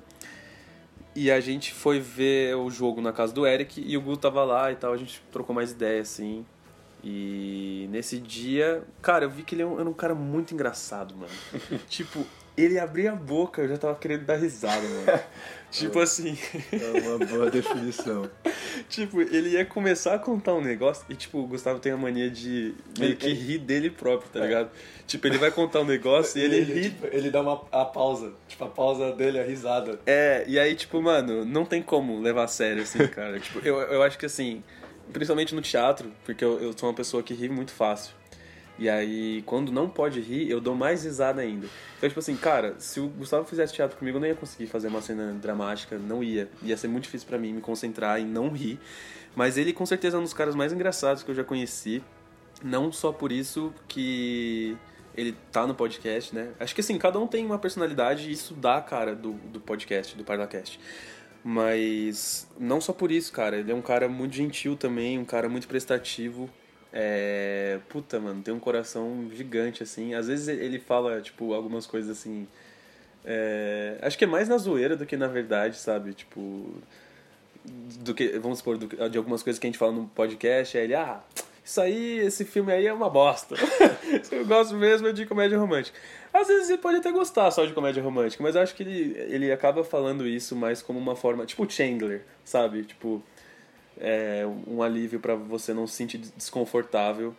E 1.13 1.29
a 1.29 1.41
gente 1.41 1.73
foi 1.73 1.99
ver 1.99 2.55
o 2.55 2.69
jogo 2.69 3.01
na 3.01 3.11
casa 3.11 3.33
do 3.33 3.45
Eric 3.45 3.83
e 3.85 3.97
o 3.97 4.01
Gu 4.01 4.15
tava 4.15 4.45
lá 4.45 4.71
e 4.71 4.75
tal, 4.75 4.93
a 4.93 4.97
gente 4.97 5.21
trocou 5.29 5.53
mais 5.53 5.71
ideia, 5.71 6.01
assim. 6.01 6.45
E 7.03 7.87
nesse 7.89 8.19
dia, 8.19 8.83
cara, 9.01 9.25
eu 9.25 9.29
vi 9.29 9.43
que 9.43 9.55
ele 9.55 9.63
era 9.63 9.89
um 9.89 9.93
cara 9.93 10.13
muito 10.13 10.53
engraçado, 10.53 11.15
mano. 11.15 11.31
tipo, 11.89 12.25
ele 12.55 12.77
abria 12.77 13.13
a 13.13 13.15
boca, 13.15 13.61
eu 13.61 13.69
já 13.69 13.77
tava 13.77 13.95
querendo 13.95 14.25
dar 14.25 14.35
risada, 14.35 14.81
mano. 14.81 15.19
tipo 15.71 15.99
assim, 15.99 16.37
É 16.71 16.99
uma 17.07 17.25
boa 17.25 17.49
definição. 17.49 18.29
tipo, 18.89 19.21
ele 19.21 19.51
ia 19.51 19.65
começar 19.65 20.13
a 20.13 20.19
contar 20.19 20.53
um 20.53 20.61
negócio 20.61 21.05
e, 21.09 21.15
tipo, 21.15 21.39
o 21.39 21.47
Gustavo 21.47 21.79
tem 21.79 21.91
a 21.91 21.97
mania 21.97 22.29
de 22.29 22.75
meio 22.99 23.15
que 23.15 23.33
rir 23.33 23.57
dele 23.57 23.89
próprio, 23.89 24.29
tá 24.31 24.41
ligado? 24.41 24.69
Tipo, 25.07 25.27
ele 25.27 25.37
vai 25.37 25.49
contar 25.49 25.79
um 25.79 25.85
negócio 25.85 26.39
e 26.39 26.43
ele 26.43 26.61
ri 26.61 26.89
tipo, 26.89 27.07
ele 27.07 27.31
dá 27.31 27.41
uma 27.41 27.63
a 27.71 27.85
pausa. 27.85 28.31
Tipo, 28.47 28.65
a 28.65 28.69
pausa 28.69 29.11
dele 29.13 29.37
é 29.37 29.41
a 29.41 29.45
risada. 29.45 29.99
É, 30.05 30.43
e 30.47 30.59
aí, 30.59 30.75
tipo, 30.75 31.01
mano, 31.01 31.43
não 31.45 31.65
tem 31.65 31.81
como 31.81 32.19
levar 32.19 32.43
a 32.43 32.47
sério, 32.47 32.83
assim, 32.83 33.07
cara. 33.07 33.39
tipo, 33.39 33.59
eu, 33.65 33.77
eu 33.79 34.03
acho 34.03 34.17
que, 34.19 34.25
assim, 34.25 34.61
principalmente 35.11 35.53
no 35.53 35.61
teatro, 35.61 36.11
porque 36.25 36.43
eu, 36.43 36.59
eu 36.59 36.77
sou 36.77 36.89
uma 36.89 36.95
pessoa 36.95 37.21
que 37.21 37.33
ri 37.33 37.49
muito 37.49 37.71
fácil. 37.71 38.13
E 38.79 38.89
aí, 38.89 39.43
quando 39.45 39.71
não 39.71 39.87
pode 39.87 40.19
rir, 40.19 40.49
eu 40.49 40.59
dou 40.59 40.73
mais 40.73 41.03
risada 41.03 41.41
ainda. 41.41 41.67
Então, 41.97 42.09
tipo 42.09 42.19
assim, 42.19 42.35
cara, 42.35 42.75
se 42.79 42.99
o 42.99 43.07
Gustavo 43.07 43.45
fizesse 43.45 43.73
teatro 43.73 43.95
comigo, 43.97 44.17
eu 44.17 44.21
não 44.21 44.27
ia 44.27 44.33
conseguir 44.35 44.65
fazer 44.67 44.87
uma 44.87 45.01
cena 45.01 45.33
dramática, 45.33 45.99
não 45.99 46.23
ia. 46.23 46.49
Ia 46.63 46.75
ser 46.75 46.87
muito 46.87 47.03
difícil 47.03 47.27
pra 47.27 47.37
mim 47.37 47.53
me 47.53 47.61
concentrar 47.61 48.19
e 48.19 48.23
não 48.23 48.49
rir. 48.49 48.79
Mas 49.35 49.57
ele, 49.57 49.71
com 49.71 49.85
certeza, 49.85 50.17
é 50.17 50.19
um 50.19 50.23
dos 50.23 50.33
caras 50.33 50.55
mais 50.55 50.73
engraçados 50.73 51.21
que 51.21 51.29
eu 51.29 51.35
já 51.35 51.43
conheci. 51.43 52.03
Não 52.63 52.91
só 52.91 53.11
por 53.11 53.31
isso 53.31 53.73
que 53.87 54.75
ele 55.15 55.35
tá 55.51 55.67
no 55.67 55.75
podcast, 55.75 56.33
né? 56.33 56.49
Acho 56.59 56.73
que 56.73 56.81
assim, 56.81 56.97
cada 56.97 57.19
um 57.19 57.27
tem 57.27 57.45
uma 57.45 57.59
personalidade 57.59 58.29
e 58.29 58.31
isso 58.31 58.53
dá 58.53 58.77
a 58.77 58.81
cara 58.81 59.15
do, 59.15 59.33
do 59.33 59.59
podcast, 59.59 60.15
do 60.15 60.23
Parlacast. 60.23 60.79
Mas 61.43 62.47
não 62.59 62.79
só 62.79 62.93
por 62.93 63.11
isso, 63.11 63.31
cara. 63.31 63.57
Ele 63.57 63.71
é 63.71 63.75
um 63.75 63.81
cara 63.81 64.07
muito 64.07 64.35
gentil 64.35 64.75
também, 64.75 65.17
um 65.17 65.25
cara 65.25 65.49
muito 65.49 65.67
prestativo. 65.67 66.49
É. 66.93 67.79
Puta, 67.89 68.19
mano, 68.19 68.41
tem 68.41 68.53
um 68.53 68.59
coração 68.59 69.29
gigante, 69.33 69.81
assim. 69.83 70.13
Às 70.13 70.27
vezes 70.27 70.47
ele 70.47 70.79
fala, 70.79 71.21
tipo, 71.21 71.53
algumas 71.53 71.87
coisas 71.87 72.17
assim. 72.17 72.47
é, 73.25 73.97
Acho 74.01 74.17
que 74.17 74.23
é 74.23 74.27
mais 74.27 74.47
na 74.49 74.57
zoeira 74.57 74.95
do 74.95 75.05
que 75.05 75.17
na 75.17 75.27
verdade, 75.27 75.77
sabe? 75.77 76.13
Tipo. 76.13 76.69
Do 77.99 78.13
que, 78.15 78.39
vamos 78.39 78.57
supor, 78.59 78.77
do 78.77 78.87
de 79.09 79.17
algumas 79.17 79.43
coisas 79.43 79.59
que 79.59 79.67
a 79.67 79.69
gente 79.69 79.77
fala 79.77 79.91
no 79.91 80.07
podcast, 80.07 80.75
aí 80.77 80.85
ele, 80.85 80.95
ah, 80.95 81.21
isso 81.71 81.79
aí, 81.79 82.19
esse 82.19 82.43
filme 82.43 82.73
aí 82.73 82.85
é 82.85 82.93
uma 82.93 83.09
bosta. 83.09 83.55
eu 84.29 84.45
gosto 84.45 84.75
mesmo 84.75 85.07
é 85.07 85.13
de 85.13 85.25
comédia 85.25 85.57
romântica. 85.57 85.97
Às 86.33 86.49
vezes 86.49 86.69
ele 86.69 86.81
pode 86.81 86.97
até 86.97 87.09
gostar 87.13 87.49
só 87.49 87.65
de 87.65 87.71
comédia 87.71 88.03
romântica, 88.03 88.43
mas 88.43 88.55
eu 88.55 88.61
acho 88.61 88.75
que 88.75 88.83
ele, 88.83 89.17
ele 89.29 89.51
acaba 89.51 89.81
falando 89.81 90.27
isso 90.27 90.53
mais 90.53 90.81
como 90.81 90.99
uma 90.99 91.15
forma, 91.15 91.45
tipo 91.45 91.69
Chandler, 91.71 92.25
sabe? 92.43 92.83
Tipo, 92.83 93.23
é, 93.97 94.45
um 94.67 94.83
alívio 94.83 95.21
pra 95.21 95.33
você 95.33 95.73
não 95.73 95.87
se 95.87 95.95
sentir 95.95 96.17
desconfortável. 96.17 97.33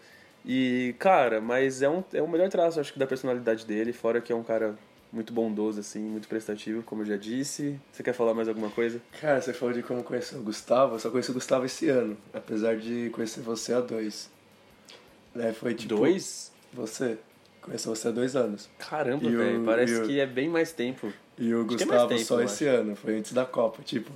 E, 0.47 0.95
cara, 0.99 1.38
mas 1.38 1.83
é, 1.83 1.90
um, 1.90 2.03
é 2.14 2.23
o 2.23 2.29
melhor 2.29 2.49
traço, 2.49 2.81
acho 2.81 2.90
que, 2.90 2.99
da 2.99 3.07
personalidade 3.07 3.66
dele, 3.66 3.92
fora 3.92 4.18
que 4.18 4.33
é 4.33 4.35
um 4.35 4.42
cara 4.42 4.79
muito 5.12 5.33
bondoso, 5.33 5.79
assim, 5.81 6.01
muito 6.01 6.27
prestativo, 6.27 6.83
como 6.83 7.03
eu 7.03 7.07
já 7.07 7.16
disse. 7.16 7.79
Você 7.92 8.03
quer 8.03 8.14
falar 8.14 8.33
mais 8.35 8.48
alguma 8.48 8.70
coisa? 8.70 9.01
Cara, 9.20 9.40
você 9.40 9.53
falou 9.53 9.75
de 9.75 9.83
como 9.83 10.03
conhecer 10.03 10.37
o 10.37 10.42
Gustavo. 10.42 10.94
Eu 10.94 10.98
só 10.98 11.11
conheci 11.11 11.31
o 11.31 11.35
Gustavo 11.35 11.66
esse 11.66 11.88
ano, 11.88 12.16
apesar 12.33 12.77
de 12.77 13.11
conhecer 13.11 13.40
você 13.42 13.72
há 13.75 13.81
dois. 13.81 14.31
Né, 15.35 15.53
foi 15.53 15.75
tipo. 15.75 15.94
Dois? 15.96 16.51
Você. 16.72 17.18
Conheceu 17.61 17.94
você 17.94 18.09
há 18.09 18.11
dois 18.11 18.35
anos. 18.35 18.68
Caramba, 18.79 19.31
velho, 19.31 19.64
parece 19.64 19.94
o- 19.94 20.07
que 20.07 20.18
é 20.18 20.27
bem 20.27 20.48
mais 20.48 20.72
tempo. 20.72 21.12
E 21.38 21.55
o 21.55 21.59
Acho 21.64 21.75
é 21.75 21.77
Gustavo 21.79 22.09
tempo, 22.09 22.25
só 22.25 22.40
esse 22.42 22.66
ano, 22.66 22.96
foi 22.96 23.16
antes 23.18 23.33
da 23.33 23.44
Copa. 23.44 23.83
Tipo, 23.83 24.11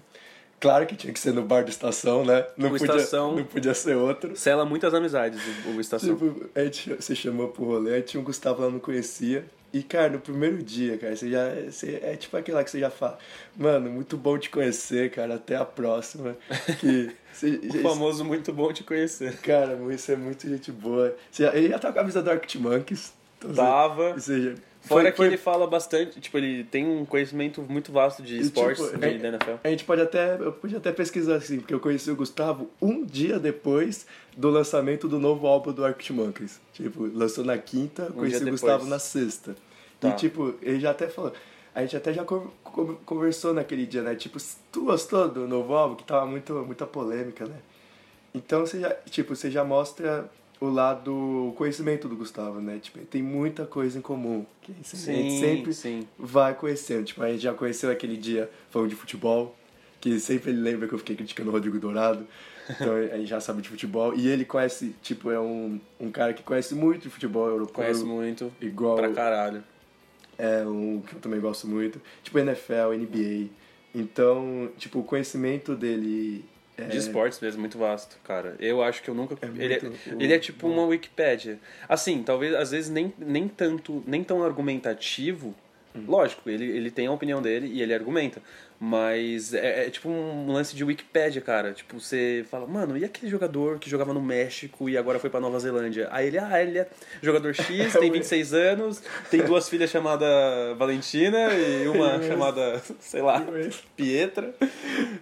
claro 0.60 0.84
que 0.86 0.96
tinha 0.96 1.12
que 1.12 1.20
ser 1.20 1.32
no 1.32 1.42
bar 1.42 1.62
da 1.62 1.70
estação, 1.70 2.24
né? 2.24 2.44
Não, 2.56 2.68
O 2.68 2.72
podia, 2.78 2.96
Estação- 2.96 3.36
não 3.36 3.44
podia 3.44 3.72
ser 3.72 3.96
outro. 3.96 4.34
Sela 4.36 4.64
muitas 4.64 4.92
amizades, 4.94 5.40
o, 5.64 5.70
o 5.76 5.80
Estação. 5.80 6.16
Tipo, 6.16 6.50
a 6.54 6.64
gente 6.64 7.00
se 7.02 7.14
chamou 7.14 7.48
pro 7.48 7.64
rolê, 7.64 7.94
aí 7.94 8.02
tinha 8.02 8.20
um 8.20 8.24
Gustavo 8.24 8.62
lá, 8.62 8.68
não 8.70 8.80
conhecia. 8.80 9.46
E, 9.78 9.82
cara, 9.82 10.10
no 10.10 10.20
primeiro 10.20 10.62
dia, 10.62 10.96
cara, 10.96 11.14
você 11.14 11.30
já. 11.30 11.48
Você, 11.70 12.00
é 12.02 12.16
tipo 12.16 12.36
aquela 12.36 12.64
que 12.64 12.70
você 12.70 12.80
já 12.80 12.88
fala, 12.90 13.18
mano, 13.56 13.90
muito 13.90 14.16
bom 14.16 14.38
te 14.38 14.48
conhecer, 14.48 15.10
cara, 15.10 15.34
até 15.34 15.56
a 15.56 15.64
próxima. 15.64 16.36
Que. 16.80 17.10
Você, 17.32 17.60
O 17.74 17.82
famoso 17.82 18.24
muito 18.24 18.50
bom 18.52 18.72
te 18.72 18.82
conhecer. 18.82 19.36
Cara, 19.38 19.78
isso 19.92 20.10
é 20.10 20.16
muito 20.16 20.48
gente 20.48 20.72
boa. 20.72 21.14
Você 21.30 21.42
já, 21.42 21.54
ele 21.54 21.68
já 21.68 21.78
tá 21.78 21.92
com 21.92 21.98
a 21.98 22.00
camisa 22.00 22.22
do 22.22 22.30
Arctic 22.30 22.58
Monkeys. 22.60 23.12
Então, 23.38 23.52
Tava. 23.52 24.12
Ou 24.12 24.18
seja, 24.20 24.54
Fora 24.80 25.02
foi- 25.02 25.10
que 25.10 25.16
foi- 25.18 25.26
ele 25.26 25.36
fala 25.36 25.66
bastante, 25.66 26.18
tipo, 26.20 26.38
ele 26.38 26.64
tem 26.64 26.86
um 26.86 27.04
conhecimento 27.04 27.60
muito 27.60 27.92
vasto 27.92 28.22
de 28.22 28.36
E, 28.36 28.40
esportes 28.40 28.82
tipo, 28.86 28.96
de, 28.98 29.04
é- 29.04 29.18
da 29.18 29.28
NFL. 29.28 29.50
A 29.64 29.68
gente 29.68 29.84
pode 29.84 30.00
até, 30.00 30.36
eu 30.40 30.52
podia 30.52 30.78
até 30.78 30.92
pesquisar 30.92 31.34
assim, 31.36 31.58
porque 31.58 31.74
eu 31.74 31.80
conheci 31.80 32.10
o 32.10 32.16
Gustavo 32.16 32.70
um 32.80 33.04
dia 33.04 33.38
depois 33.38 34.06
do 34.36 34.48
lançamento 34.48 35.06
do 35.08 35.18
novo 35.18 35.46
álbum 35.46 35.72
do 35.72 35.84
Arctic 35.84 36.10
Monkeys. 36.16 36.58
Tipo, 36.72 37.04
lançou 37.12 37.44
na 37.44 37.58
quinta, 37.58 38.06
conheci 38.14 38.36
Um 38.36 38.38
dia 38.44 38.48
o 38.48 38.50
Gustavo 38.52 38.86
na 38.86 38.98
sexta. 38.98 39.54
Tá. 40.00 40.08
E 40.08 40.12
tipo, 40.14 40.54
ele 40.62 40.80
já 40.80 40.90
até 40.90 41.08
falou, 41.08 41.32
a 41.74 41.82
gente 41.82 41.96
até 41.96 42.12
já 42.12 42.24
con- 42.24 42.48
con- 42.62 42.96
conversou 43.04 43.52
naquele 43.54 43.86
dia, 43.86 44.02
né? 44.02 44.14
Tipo, 44.14 44.38
tu 44.72 44.84
gostou 44.84 45.28
do 45.28 45.46
novo 45.46 45.74
álbum? 45.74 45.94
Que 45.96 46.04
tava 46.04 46.26
muito, 46.26 46.52
muita 46.64 46.86
polêmica, 46.86 47.46
né? 47.46 47.56
Então 48.34 48.60
você 48.66 48.80
já, 48.80 48.90
tipo, 49.10 49.34
você 49.34 49.50
já 49.50 49.64
mostra 49.64 50.30
o 50.60 50.68
lado 50.68 51.12
o 51.48 51.52
conhecimento 51.56 52.08
do 52.08 52.16
Gustavo, 52.16 52.60
né? 52.60 52.78
Tipo, 52.80 52.98
tem 53.06 53.22
muita 53.22 53.64
coisa 53.66 53.98
em 53.98 54.02
comum. 54.02 54.44
Que 54.62 54.72
a 54.72 54.74
gente 54.74 55.38
sempre 55.40 55.72
sim. 55.72 56.06
vai 56.18 56.54
conhecendo. 56.54 57.04
Tipo, 57.04 57.22
a 57.22 57.28
gente 57.30 57.42
já 57.42 57.54
conheceu 57.54 57.90
aquele 57.90 58.16
dia 58.16 58.50
falando 58.70 58.88
de 58.90 58.96
futebol, 58.96 59.54
que 60.00 60.18
sempre 60.20 60.50
ele 60.50 60.60
lembra 60.60 60.88
que 60.88 60.94
eu 60.94 60.98
fiquei 60.98 61.16
criticando 61.16 61.50
o 61.50 61.52
Rodrigo 61.52 61.78
Dourado. 61.78 62.26
Então 62.70 62.94
a 63.12 63.16
gente 63.16 63.26
já 63.28 63.40
sabe 63.40 63.62
de 63.62 63.68
futebol. 63.68 64.14
E 64.14 64.28
ele 64.28 64.44
conhece, 64.44 64.94
tipo, 65.02 65.30
é 65.30 65.38
um, 65.40 65.80
um 66.00 66.10
cara 66.10 66.32
que 66.32 66.42
conhece 66.42 66.74
muito 66.74 67.02
de 67.02 67.10
futebol 67.10 67.48
europeu. 67.48 67.74
Conhece 67.74 68.04
muito. 68.04 68.52
Igual 68.60 68.96
Pra 68.96 69.12
caralho. 69.12 69.62
É 70.38 70.64
um 70.66 71.00
que 71.00 71.14
eu 71.14 71.20
também 71.20 71.40
gosto 71.40 71.66
muito. 71.66 72.00
Tipo, 72.22 72.38
NFL, 72.38 72.92
NBA. 72.96 73.48
Então, 73.94 74.70
tipo, 74.76 74.98
o 75.00 75.04
conhecimento 75.04 75.74
dele. 75.74 76.44
É, 76.78 76.84
De 76.84 76.98
esportes 76.98 77.40
mesmo, 77.40 77.60
muito 77.60 77.78
vasto, 77.78 78.18
cara. 78.22 78.54
Eu 78.60 78.82
acho 78.82 79.02
que 79.02 79.08
eu 79.08 79.14
nunca. 79.14 79.34
É 79.40 79.46
ele, 79.46 79.74
é, 79.74 79.80
muito- 79.80 80.22
ele 80.22 80.32
é 80.34 80.38
tipo 80.38 80.68
uma 80.68 80.84
Wikipédia. 80.84 81.58
Assim, 81.88 82.22
talvez 82.22 82.54
às 82.54 82.70
vezes 82.70 82.90
nem, 82.90 83.10
nem 83.18 83.48
tanto, 83.48 84.02
nem 84.06 84.22
tão 84.22 84.42
argumentativo. 84.44 85.54
Hum. 85.94 86.04
Lógico, 86.06 86.50
ele, 86.50 86.64
ele 86.66 86.90
tem 86.90 87.06
a 87.06 87.12
opinião 87.12 87.40
dele 87.40 87.68
e 87.68 87.80
ele 87.80 87.94
argumenta. 87.94 88.42
Mas 88.78 89.54
é, 89.54 89.86
é 89.86 89.90
tipo 89.90 90.08
um 90.08 90.52
lance 90.52 90.76
de 90.76 90.84
Wikipédia, 90.84 91.40
cara. 91.40 91.72
Tipo, 91.72 91.98
você 91.98 92.44
fala, 92.50 92.66
mano, 92.66 92.96
e 92.96 93.04
aquele 93.04 93.30
jogador 93.30 93.78
que 93.78 93.88
jogava 93.88 94.12
no 94.12 94.20
México 94.20 94.88
e 94.88 94.98
agora 94.98 95.18
foi 95.18 95.30
pra 95.30 95.40
Nova 95.40 95.58
Zelândia? 95.58 96.08
Aí 96.10 96.26
ele, 96.26 96.38
ah, 96.38 96.62
ele 96.62 96.78
é 96.78 96.88
jogador 97.22 97.54
X, 97.54 97.92
tem 97.98 98.10
26 98.10 98.52
anos, 98.52 99.02
tem 99.30 99.42
duas 99.42 99.68
filhas 99.68 99.90
chamadas 99.90 100.28
Valentina 100.76 101.52
e 101.54 101.88
uma 101.88 102.20
chamada, 102.28 102.82
sei 103.00 103.22
lá, 103.22 103.42
Pietra. 103.96 104.54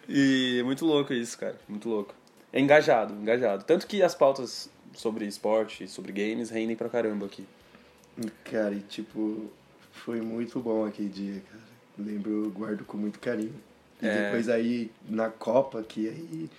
E 0.09 0.61
muito 0.65 0.85
louco 0.85 1.13
isso, 1.13 1.39
cara. 1.39 1.57
Muito 1.69 1.89
louco. 1.89 2.15
É 2.53 2.59
engajado, 2.59 3.15
engajado. 3.15 3.65
Tanto 3.65 3.87
que 3.87 4.03
as 4.03 4.15
pautas 4.15 4.69
sobre 4.95 5.27
esporte, 5.27 5.87
sobre 5.89 6.13
games, 6.13 6.51
rendem 6.51 6.77
pra 6.77 6.89
caramba 6.89 7.27
aqui. 7.27 7.45
Cara, 8.45 8.75
e 8.75 8.81
tipo, 8.81 9.51
foi 9.93 10.21
muito 10.21 10.61
bom 10.61 10.85
aquele 10.87 11.09
dia, 11.09 11.43
cara. 11.51 11.74
Lembro, 11.99 12.45
eu 12.45 12.51
guardo 12.51 12.85
com 12.85 12.97
muito 12.97 13.19
carinho. 13.19 13.55
E 14.03 14.07
É. 14.07 14.25
depois 14.25 14.49
aí, 14.49 14.91
na 15.09 15.31
Copa, 15.31 15.83
que 15.83 16.09
aí 16.09 16.51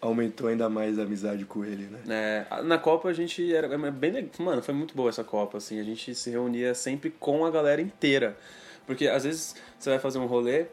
aumentou 0.00 0.48
ainda 0.48 0.68
mais 0.68 0.98
a 0.98 1.02
amizade 1.02 1.44
com 1.46 1.64
ele, 1.64 1.84
né? 1.86 2.46
É, 2.50 2.62
na 2.62 2.76
Copa 2.78 3.08
a 3.08 3.12
gente 3.12 3.54
era 3.54 3.66
é 3.66 3.90
bem. 3.90 4.30
Mano, 4.38 4.62
foi 4.62 4.74
muito 4.74 4.94
boa 4.94 5.08
essa 5.08 5.24
Copa, 5.24 5.58
assim. 5.58 5.80
A 5.80 5.82
gente 5.82 6.14
se 6.14 6.30
reunia 6.30 6.74
sempre 6.74 7.10
com 7.10 7.44
a 7.44 7.50
galera 7.50 7.80
inteira. 7.80 8.36
Porque 8.86 9.08
às 9.08 9.24
vezes 9.24 9.56
você 9.78 9.90
vai 9.90 9.98
fazer 9.98 10.18
um 10.18 10.26
rolê, 10.26 10.66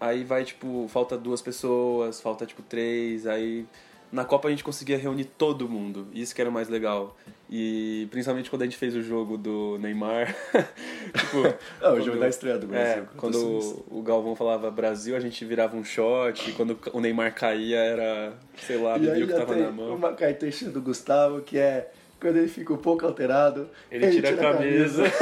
aí 0.00 0.22
vai, 0.22 0.44
tipo, 0.44 0.86
falta 0.88 1.18
duas 1.18 1.42
pessoas, 1.42 2.20
falta, 2.20 2.46
tipo, 2.46 2.62
três, 2.62 3.26
aí. 3.26 3.66
Na 4.12 4.24
Copa 4.24 4.46
a 4.48 4.50
gente 4.50 4.62
conseguia 4.64 4.96
reunir 4.96 5.24
todo 5.24 5.68
mundo, 5.68 6.06
isso 6.14 6.34
que 6.34 6.40
era 6.40 6.48
o 6.48 6.52
mais 6.52 6.68
legal. 6.68 7.16
E 7.50 8.06
principalmente 8.10 8.50
quando 8.50 8.62
a 8.62 8.64
gente 8.66 8.76
fez 8.76 8.94
o 8.94 9.02
jogo 9.02 9.38
do 9.38 9.78
Neymar. 9.78 10.34
tipo, 11.16 11.54
Ah, 11.80 11.92
o 11.94 12.00
jogo 12.00 12.18
da 12.18 12.28
estreia 12.28 12.58
do 12.58 12.66
Brasil. 12.66 13.04
É, 13.04 13.06
quando 13.16 13.84
o 13.90 14.02
Galvão 14.02 14.36
falava 14.36 14.70
Brasil, 14.70 15.16
a 15.16 15.20
gente 15.20 15.42
virava 15.44 15.74
um 15.76 15.82
shot, 15.84 16.50
e 16.50 16.52
quando 16.52 16.78
o 16.92 17.00
Neymar 17.00 17.34
caía 17.34 17.78
era, 17.78 18.34
sei 18.58 18.76
lá, 18.76 18.98
bebia 18.98 19.24
o 19.24 19.28
que 19.28 19.32
tava 19.32 19.56
na 19.56 19.70
mão. 19.70 19.94
uma 19.94 20.12
característica 20.12 20.70
do 20.70 20.82
Gustavo, 20.82 21.40
que 21.40 21.58
é 21.58 21.90
quando 22.20 22.36
ele 22.36 22.48
fica 22.48 22.72
um 22.72 22.78
pouco 22.78 23.06
alterado, 23.06 23.70
Ele, 23.90 24.10
tira, 24.10 24.30
a 24.30 24.36
camisa. 24.36 25.04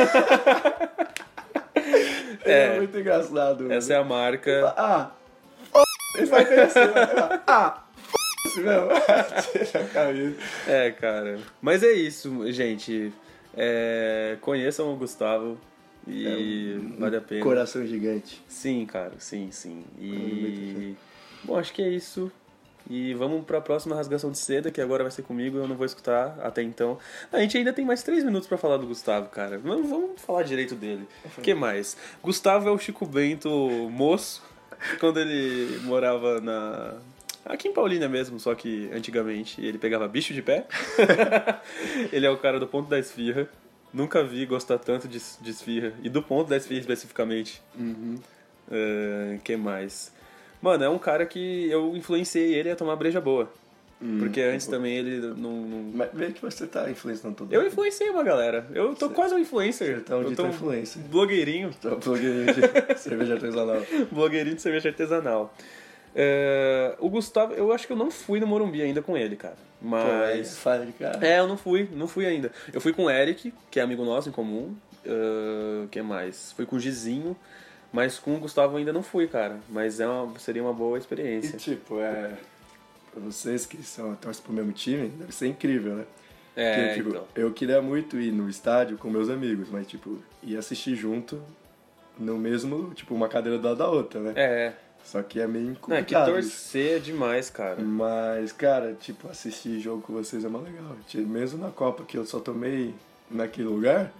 Ele 1.76 2.54
é. 2.54 2.74
É. 2.74 2.76
muito 2.78 2.98
engraçado. 2.98 3.70
Essa 3.70 3.94
é 3.94 3.96
a 3.96 4.04
marca. 4.04 4.74
Ah. 4.76 5.10
Ele 6.16 6.32
assim, 6.32 6.78
né? 6.80 7.42
Ah, 7.46 7.82
mesmo. 8.60 8.88
Tira 9.52 9.84
a 9.84 9.88
camisa. 9.88 10.36
É, 10.66 10.90
cara. 10.90 11.38
Mas 11.60 11.82
é 11.82 11.92
isso, 11.92 12.50
gente. 12.52 13.12
É, 13.56 14.36
Conheçam 14.40 14.92
o 14.92 14.96
Gustavo 14.96 15.58
e 16.06 16.78
vale 16.98 17.16
a 17.16 17.20
pena. 17.20 17.42
Coração 17.42 17.86
gigante. 17.86 18.42
Sim, 18.48 18.86
cara, 18.86 19.14
sim, 19.18 19.50
sim. 19.50 19.84
E. 19.98 20.94
Bom, 21.44 21.58
acho 21.58 21.72
que 21.72 21.82
é 21.82 21.88
isso. 21.88 22.30
E 22.88 23.14
vamos 23.14 23.44
pra 23.44 23.60
próxima 23.60 23.96
rasgação 23.96 24.30
de 24.30 24.38
seda, 24.38 24.70
que 24.70 24.80
agora 24.80 25.02
vai 25.02 25.10
ser 25.10 25.22
comigo, 25.22 25.58
eu 25.58 25.66
não 25.66 25.74
vou 25.74 25.84
escutar 25.84 26.38
até 26.40 26.62
então. 26.62 26.98
A 27.32 27.40
gente 27.40 27.58
ainda 27.58 27.72
tem 27.72 27.84
mais 27.84 28.02
três 28.04 28.22
minutos 28.22 28.46
pra 28.46 28.56
falar 28.56 28.76
do 28.76 28.86
Gustavo, 28.86 29.28
cara. 29.28 29.58
Vamos, 29.58 29.90
vamos 29.90 30.20
falar 30.22 30.44
direito 30.44 30.76
dele. 30.76 31.08
O 31.36 31.40
que 31.40 31.52
mais? 31.52 31.96
Gustavo 32.22 32.68
é 32.68 32.70
o 32.70 32.78
Chico 32.78 33.04
Bento 33.04 33.48
moço, 33.90 34.40
quando 35.00 35.18
ele 35.18 35.80
morava 35.80 36.40
na. 36.40 36.94
Aqui 37.46 37.68
em 37.68 37.72
Paulínia 37.72 38.08
mesmo, 38.08 38.38
só 38.40 38.54
que 38.54 38.90
antigamente 38.92 39.64
ele 39.64 39.78
pegava 39.78 40.06
bicho 40.08 40.34
de 40.34 40.42
pé. 40.42 40.66
ele 42.12 42.26
é 42.26 42.30
o 42.30 42.36
cara 42.36 42.58
do 42.58 42.66
ponto 42.66 42.88
da 42.88 42.98
esfirra. 42.98 43.48
Nunca 43.92 44.22
vi 44.22 44.44
gostar 44.44 44.78
tanto 44.78 45.06
de, 45.08 45.20
de 45.40 45.50
esfirra. 45.50 45.92
E 46.02 46.08
do 46.08 46.22
ponto 46.22 46.48
da 46.48 46.56
esfirra 46.56 46.80
especificamente. 46.80 47.62
É, 48.70 49.38
que 49.44 49.56
mais? 49.56 50.12
Mano, 50.60 50.84
é 50.84 50.88
um 50.88 50.98
cara 50.98 51.24
que 51.24 51.70
eu 51.70 51.96
influenciei 51.96 52.54
ele 52.54 52.70
a 52.70 52.76
tomar 52.76 52.96
breja 52.96 53.20
boa. 53.20 53.50
Porque 54.18 54.42
antes 54.42 54.66
também 54.66 54.94
ele 54.98 55.20
não. 55.28 55.52
não- 55.62 55.92
Mas 55.94 56.32
que 56.34 56.42
você 56.42 56.66
tá 56.66 56.90
influenciando 56.90 57.34
todo 57.34 57.50
Eu 57.50 57.66
influenciei 57.66 58.10
uma 58.10 58.22
galera. 58.22 58.66
Eu 58.74 58.94
tô 58.94 59.08
quase 59.08 59.34
um 59.34 59.38
influencer. 59.38 59.94
Você 59.96 60.00
tá 60.02 60.18
um 60.18 60.22
eu 60.22 60.36
tô 60.36 60.46
influencer. 60.46 61.00
blogueirinho. 61.04 61.70
Um 61.82 61.94
blogueirinho 61.98 62.44
de 62.52 62.60
cerveja 63.00 63.34
artesanal. 63.34 63.80
blogueirinho 64.12 64.54
de 64.54 64.60
cerveja 64.60 64.90
artesanal. 64.90 65.54
É, 66.18 66.94
o 66.98 67.10
Gustavo, 67.10 67.52
eu 67.52 67.70
acho 67.72 67.86
que 67.86 67.92
eu 67.92 67.96
não 67.96 68.10
fui 68.10 68.40
no 68.40 68.46
Morumbi 68.46 68.80
ainda 68.80 69.02
com 69.02 69.16
ele, 69.16 69.36
cara. 69.36 69.56
Mas. 69.82 70.56
Fala 70.56 70.86
de 70.86 70.92
cara. 70.92 71.24
É, 71.24 71.38
eu 71.40 71.46
não 71.46 71.58
fui, 71.58 71.86
não 71.92 72.08
fui 72.08 72.24
ainda. 72.24 72.50
Eu 72.72 72.80
fui 72.80 72.94
com 72.94 73.04
o 73.04 73.10
Eric, 73.10 73.52
que 73.70 73.78
é 73.78 73.82
amigo 73.82 74.02
nosso 74.02 74.30
em 74.30 74.32
comum. 74.32 74.74
O 75.04 75.88
que 75.88 76.00
mais? 76.00 76.52
Fui 76.52 76.64
com 76.64 76.76
o 76.76 76.80
Gizinho, 76.80 77.36
mas 77.92 78.18
com 78.18 78.34
o 78.34 78.38
Gustavo 78.38 78.76
ainda 78.78 78.92
não 78.92 79.02
fui, 79.02 79.26
cara. 79.28 79.58
Mas 79.68 80.00
é 80.00 80.06
uma, 80.08 80.36
seria 80.38 80.62
uma 80.62 80.72
boa 80.72 80.96
E 80.96 81.00
experiência. 81.00 81.58
tipo, 81.58 82.00
é. 82.00 82.32
Pra 83.12 83.22
vocês 83.22 83.66
que 83.66 83.82
são 83.82 84.14
torcem 84.16 84.42
pro 84.42 84.52
mesmo 84.52 84.72
time, 84.72 85.08
deve 85.08 85.32
ser 85.34 85.46
incrível, 85.48 85.96
né? 85.96 86.04
É, 86.56 86.74
Porque, 86.86 86.94
tipo, 86.94 87.08
então. 87.10 87.24
eu 87.34 87.52
queria 87.52 87.82
muito 87.82 88.18
ir 88.18 88.32
no 88.32 88.48
estádio 88.48 88.96
com 88.96 89.10
meus 89.10 89.28
amigos, 89.28 89.68
mas 89.70 89.86
tipo, 89.86 90.18
ir 90.42 90.56
assistir 90.56 90.94
junto 90.96 91.40
no 92.18 92.38
mesmo, 92.38 92.92
tipo, 92.94 93.14
uma 93.14 93.28
cadeira 93.28 93.58
do 93.58 93.68
lado 93.68 93.76
da 93.76 93.88
outra, 93.90 94.20
né? 94.20 94.32
É, 94.34 94.72
Só 95.06 95.22
que 95.22 95.38
é 95.40 95.46
meio 95.46 95.66
não, 95.66 95.96
é 95.96 96.02
que 96.02 96.14
complicado. 96.14 96.32
torcer 96.32 96.96
é 96.96 96.98
demais, 96.98 97.48
cara. 97.48 97.80
Mas, 97.80 98.50
cara, 98.50 98.92
tipo, 99.00 99.28
assistir 99.28 99.78
jogo 99.78 100.02
com 100.02 100.12
vocês 100.12 100.44
é 100.44 100.48
mais 100.48 100.64
legal. 100.64 100.96
Tipo, 101.06 101.28
Mesmo 101.28 101.62
na 101.62 101.70
Copa 101.70 102.04
que 102.04 102.18
eu 102.18 102.26
só 102.26 102.40
tomei 102.40 102.92
naquele 103.30 103.68
lugar. 103.68 104.12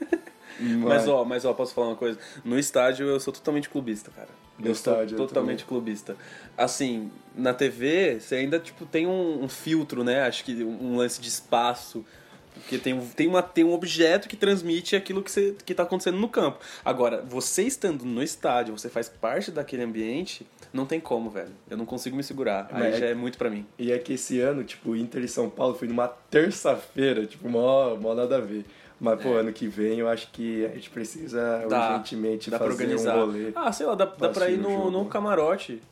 Mas 0.60 1.08
ó, 1.08 1.24
mas 1.24 1.44
ó, 1.44 1.52
posso 1.52 1.74
falar 1.74 1.88
uma 1.88 1.96
coisa? 1.96 2.16
No 2.44 2.56
estádio 2.56 3.08
eu 3.08 3.18
sou 3.18 3.32
totalmente 3.32 3.68
clubista, 3.68 4.12
cara. 4.12 4.28
No 4.56 4.68
eu 4.68 4.70
estádio, 4.72 5.14
eu 5.14 5.18
sou 5.18 5.26
totalmente 5.26 5.64
clubista. 5.64 6.16
Assim, 6.56 7.10
na 7.34 7.52
TV, 7.52 8.20
você 8.20 8.36
ainda 8.36 8.60
tipo 8.60 8.86
tem 8.86 9.04
um, 9.04 9.42
um 9.42 9.48
filtro, 9.48 10.04
né? 10.04 10.22
Acho 10.22 10.44
que 10.44 10.62
um 10.62 10.96
lance 10.96 11.20
de 11.20 11.28
espaço. 11.28 12.06
Porque 12.54 12.78
tem, 12.78 12.94
um- 12.94 13.06
tem, 13.06 13.26
uma, 13.28 13.42
tem 13.42 13.64
um 13.64 13.72
objeto 13.72 14.28
que 14.28 14.36
transmite 14.36 14.94
aquilo 14.96 15.22
que, 15.22 15.30
você, 15.30 15.54
que 15.66 15.74
tá 15.74 15.82
acontecendo 15.82 16.18
no 16.18 16.28
campo. 16.28 16.58
Agora, 16.84 17.22
você 17.22 17.62
estando 17.64 18.04
no 18.04 18.22
estádio, 18.22 18.76
você 18.78 18.88
faz 18.88 19.08
parte 19.08 19.50
daquele 19.50 19.82
ambiente, 19.82 20.46
não 20.72 20.86
tem 20.86 20.98
como, 21.00 21.28
velho. 21.30 21.50
Eu 21.68 21.76
não 21.76 21.84
consigo 21.84 22.16
me 22.16 22.22
segurar. 22.22 22.68
Aí 22.72 22.80
Mas 22.84 22.94
é- 22.94 22.98
já 23.00 23.06
é 23.06 23.14
muito 23.14 23.36
pra 23.36 23.50
mim. 23.50 23.66
E 23.78 23.92
é 23.92 23.98
que 23.98 24.14
esse 24.14 24.40
ano, 24.40 24.64
tipo, 24.64 24.94
Inter 24.96 25.22
e 25.22 25.28
São 25.28 25.50
Paulo 25.50 25.74
foi 25.74 25.88
numa 25.88 26.08
terça-feira, 26.08 27.26
tipo, 27.26 27.48
mó, 27.48 27.94
mó 27.96 28.14
nada 28.14 28.36
a 28.36 28.40
ver. 28.40 28.64
Mas, 29.00 29.20
pô, 29.20 29.34
ano 29.34 29.52
que 29.52 29.66
vem 29.66 29.98
eu 29.98 30.08
acho 30.08 30.30
que 30.30 30.64
a 30.64 30.68
gente 30.68 30.88
precisa 30.88 31.60
É. 31.64 31.66
Dá, 31.66 31.90
urgentemente 31.90 32.48
Dá 32.50 32.58
fazer 32.58 32.96
um 32.96 33.12
rolê. 33.20 33.52
Ah, 33.54 33.72
sei 33.72 33.84
lá, 33.86 33.94
dá, 33.94 34.04
dá 34.06 34.28
pra 34.28 34.48
ir 34.48 34.56
no, 34.56 34.90
no 34.90 35.04
camarote. 35.06 35.82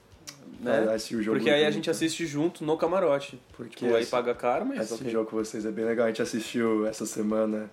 Né? 0.63 0.87
Porque 1.27 1.51
aí 1.51 1.65
a 1.65 1.71
gente 1.71 1.91
assiste 1.91 2.25
junto 2.25 2.65
no 2.65 2.77
camarote. 2.77 3.41
Porque 3.57 3.77
Tipo, 3.77 3.97
aí 3.97 4.07
paga 4.07 4.33
caro, 4.33 4.65
mas. 4.65 4.81
Esse 4.81 4.95
ok. 4.95 5.11
jogo 5.11 5.31
com 5.31 5.37
vocês 5.37 5.67
é 5.67 5.73
bem 5.73 5.85
legal. 5.85 6.07
A 6.07 6.09
gente 6.09 6.23
assistiu 6.23 6.87
essa 6.87 7.05
semana 7.05 7.69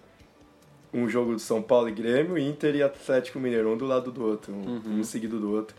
um 0.92 1.08
jogo 1.08 1.34
do 1.34 1.40
São 1.40 1.62
Paulo 1.62 1.88
e 1.88 1.92
Grêmio, 1.92 2.38
Inter 2.38 2.76
e 2.76 2.82
Atlético 2.82 3.40
Mineiro, 3.40 3.72
um 3.72 3.78
do 3.78 3.86
lado 3.86 4.12
do 4.12 4.26
outro, 4.26 4.52
um, 4.52 5.00
um 5.00 5.04
seguido 5.04 5.40
do 5.40 5.54
outro. 5.54 5.76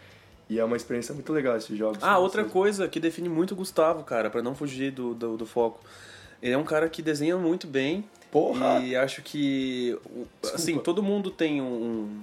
E 0.49 0.59
é 0.59 0.65
uma 0.65 0.77
experiência 0.77 1.13
muito 1.13 1.33
legal 1.33 1.57
esses 1.57 1.77
jogos. 1.77 1.99
Ah, 2.01 2.19
outra 2.19 2.43
vocês. 2.43 2.53
coisa 2.53 2.89
que 2.89 3.01
define 3.01 3.29
muito 3.29 3.53
o 3.53 3.57
Gustavo, 3.57 4.05
cara, 4.05 4.31
pra 4.31 4.43
não 4.43 4.55
fugir 4.55 4.93
do, 4.93 5.15
do, 5.15 5.37
do 5.37 5.47
foco. 5.47 5.81
Ele 6.43 6.55
é 6.55 6.59
um 6.59 6.65
cara 6.65 6.89
que 6.89 7.03
desenha 7.03 7.37
muito 7.37 7.67
bem. 7.67 8.05
Porra! 8.31 8.81
E 8.81 8.95
acho 8.95 9.23
que, 9.23 9.99
assim, 10.55 10.79
todo 10.79 11.03
mundo 11.03 11.31
tem 11.31 11.61
um, 11.61 12.21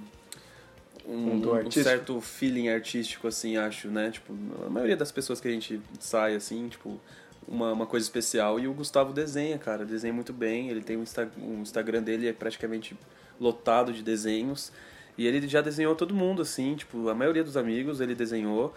um, 1.08 1.40
Um 1.40 1.66
um 1.66 1.70
certo 1.70 2.20
feeling 2.20 2.68
artístico, 2.68 3.26
assim, 3.26 3.56
acho, 3.56 3.88
né? 3.88 4.10
Tipo, 4.10 4.34
a 4.66 4.70
maioria 4.70 4.96
das 4.96 5.10
pessoas 5.10 5.40
que 5.40 5.48
a 5.48 5.50
gente 5.50 5.80
sai, 5.98 6.34
assim, 6.34 6.68
tipo, 6.68 7.00
uma, 7.46 7.72
uma 7.72 7.86
coisa 7.86 8.04
especial. 8.04 8.60
E 8.60 8.68
o 8.68 8.74
Gustavo 8.74 9.12
desenha, 9.12 9.58
cara, 9.58 9.84
desenha 9.84 10.12
muito 10.12 10.32
bem. 10.32 10.68
Ele 10.68 10.82
tem 10.82 10.96
um, 10.96 11.02
Insta- 11.02 11.30
um 11.38 11.62
Instagram 11.62 12.02
dele 12.02 12.28
é 12.28 12.32
praticamente 12.32 12.96
lotado 13.40 13.92
de 13.92 14.02
desenhos. 14.02 14.70
E 15.16 15.26
ele 15.26 15.48
já 15.48 15.60
desenhou 15.60 15.94
todo 15.96 16.14
mundo, 16.14 16.42
assim, 16.42 16.76
tipo, 16.76 17.08
a 17.08 17.14
maioria 17.14 17.42
dos 17.42 17.56
amigos 17.56 18.00
ele 18.00 18.14
desenhou. 18.14 18.74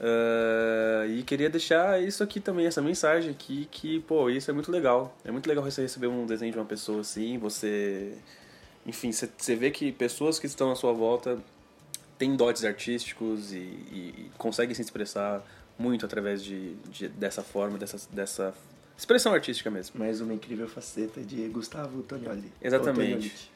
Ah, 0.00 1.06
e 1.06 1.22
queria 1.22 1.48
deixar 1.48 2.02
isso 2.02 2.22
aqui 2.22 2.40
também, 2.40 2.66
essa 2.66 2.82
mensagem 2.82 3.30
aqui, 3.30 3.68
que, 3.70 4.00
pô, 4.00 4.28
isso 4.28 4.50
é 4.50 4.54
muito 4.54 4.70
legal. 4.72 5.16
É 5.24 5.30
muito 5.30 5.46
legal 5.46 5.62
você 5.64 5.82
receber 5.82 6.08
um 6.08 6.26
desenho 6.26 6.52
de 6.52 6.58
uma 6.58 6.64
pessoa 6.64 7.00
assim, 7.00 7.38
você. 7.38 8.12
Enfim, 8.86 9.10
você 9.12 9.54
vê 9.56 9.70
que 9.70 9.92
pessoas 9.92 10.38
que 10.38 10.46
estão 10.46 10.70
à 10.70 10.76
sua 10.76 10.92
volta 10.92 11.38
têm 12.18 12.36
dotes 12.36 12.64
artísticos 12.64 13.52
e, 13.52 13.56
e- 13.58 14.14
e 14.26 14.30
conseguem 14.38 14.74
se 14.74 14.82
expressar 14.82 15.44
muito 15.78 16.06
através 16.06 16.42
de, 16.42 16.74
de- 16.90 17.08
dessa 17.08 17.42
forma, 17.42 17.76
dessa, 17.78 17.98
dessa 18.12 18.54
expressão 18.96 19.32
artística 19.34 19.70
mesmo. 19.70 19.98
Mais 19.98 20.20
uma 20.20 20.32
incrível 20.32 20.68
faceta 20.68 21.20
de 21.20 21.48
Gustavo 21.48 22.02
Tonioli. 22.02 22.52
Exatamente. 22.62 23.50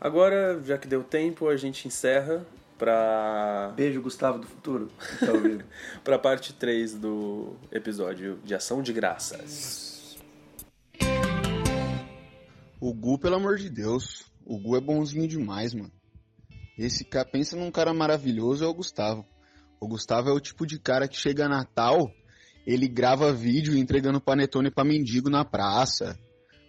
Agora, 0.00 0.60
já 0.64 0.76
que 0.78 0.86
deu 0.86 1.02
tempo, 1.02 1.48
a 1.48 1.56
gente 1.56 1.86
encerra 1.88 2.44
pra, 2.78 3.72
Beijo, 3.76 4.00
Gustavo 4.02 4.38
do 4.38 4.46
futuro. 4.46 4.90
Tá 5.20 5.32
ouvindo? 5.32 5.64
pra 6.04 6.18
parte 6.18 6.52
3 6.52 6.94
do 6.94 7.56
episódio 7.72 8.38
de 8.44 8.54
Ação 8.54 8.82
de 8.82 8.92
Graças. 8.92 10.18
O 12.80 12.92
Gu, 12.92 13.18
pelo 13.18 13.36
amor 13.36 13.56
de 13.56 13.70
Deus. 13.70 14.24
O 14.44 14.58
Gu 14.58 14.76
é 14.76 14.80
bonzinho 14.80 15.26
demais, 15.26 15.72
mano. 15.72 15.90
Esse 16.76 17.04
cara, 17.04 17.28
pensa 17.28 17.56
num 17.56 17.70
cara 17.70 17.94
maravilhoso, 17.94 18.64
é 18.64 18.66
o 18.66 18.74
Gustavo. 18.74 19.24
O 19.80 19.86
Gustavo 19.86 20.28
é 20.28 20.32
o 20.32 20.40
tipo 20.40 20.66
de 20.66 20.78
cara 20.78 21.06
que 21.06 21.16
chega 21.16 21.48
Natal, 21.48 22.10
ele 22.66 22.88
grava 22.88 23.32
vídeo 23.32 23.76
entregando 23.76 24.20
panetone 24.20 24.70
pra 24.70 24.84
mendigo 24.84 25.28
na 25.28 25.44
praça. 25.44 26.18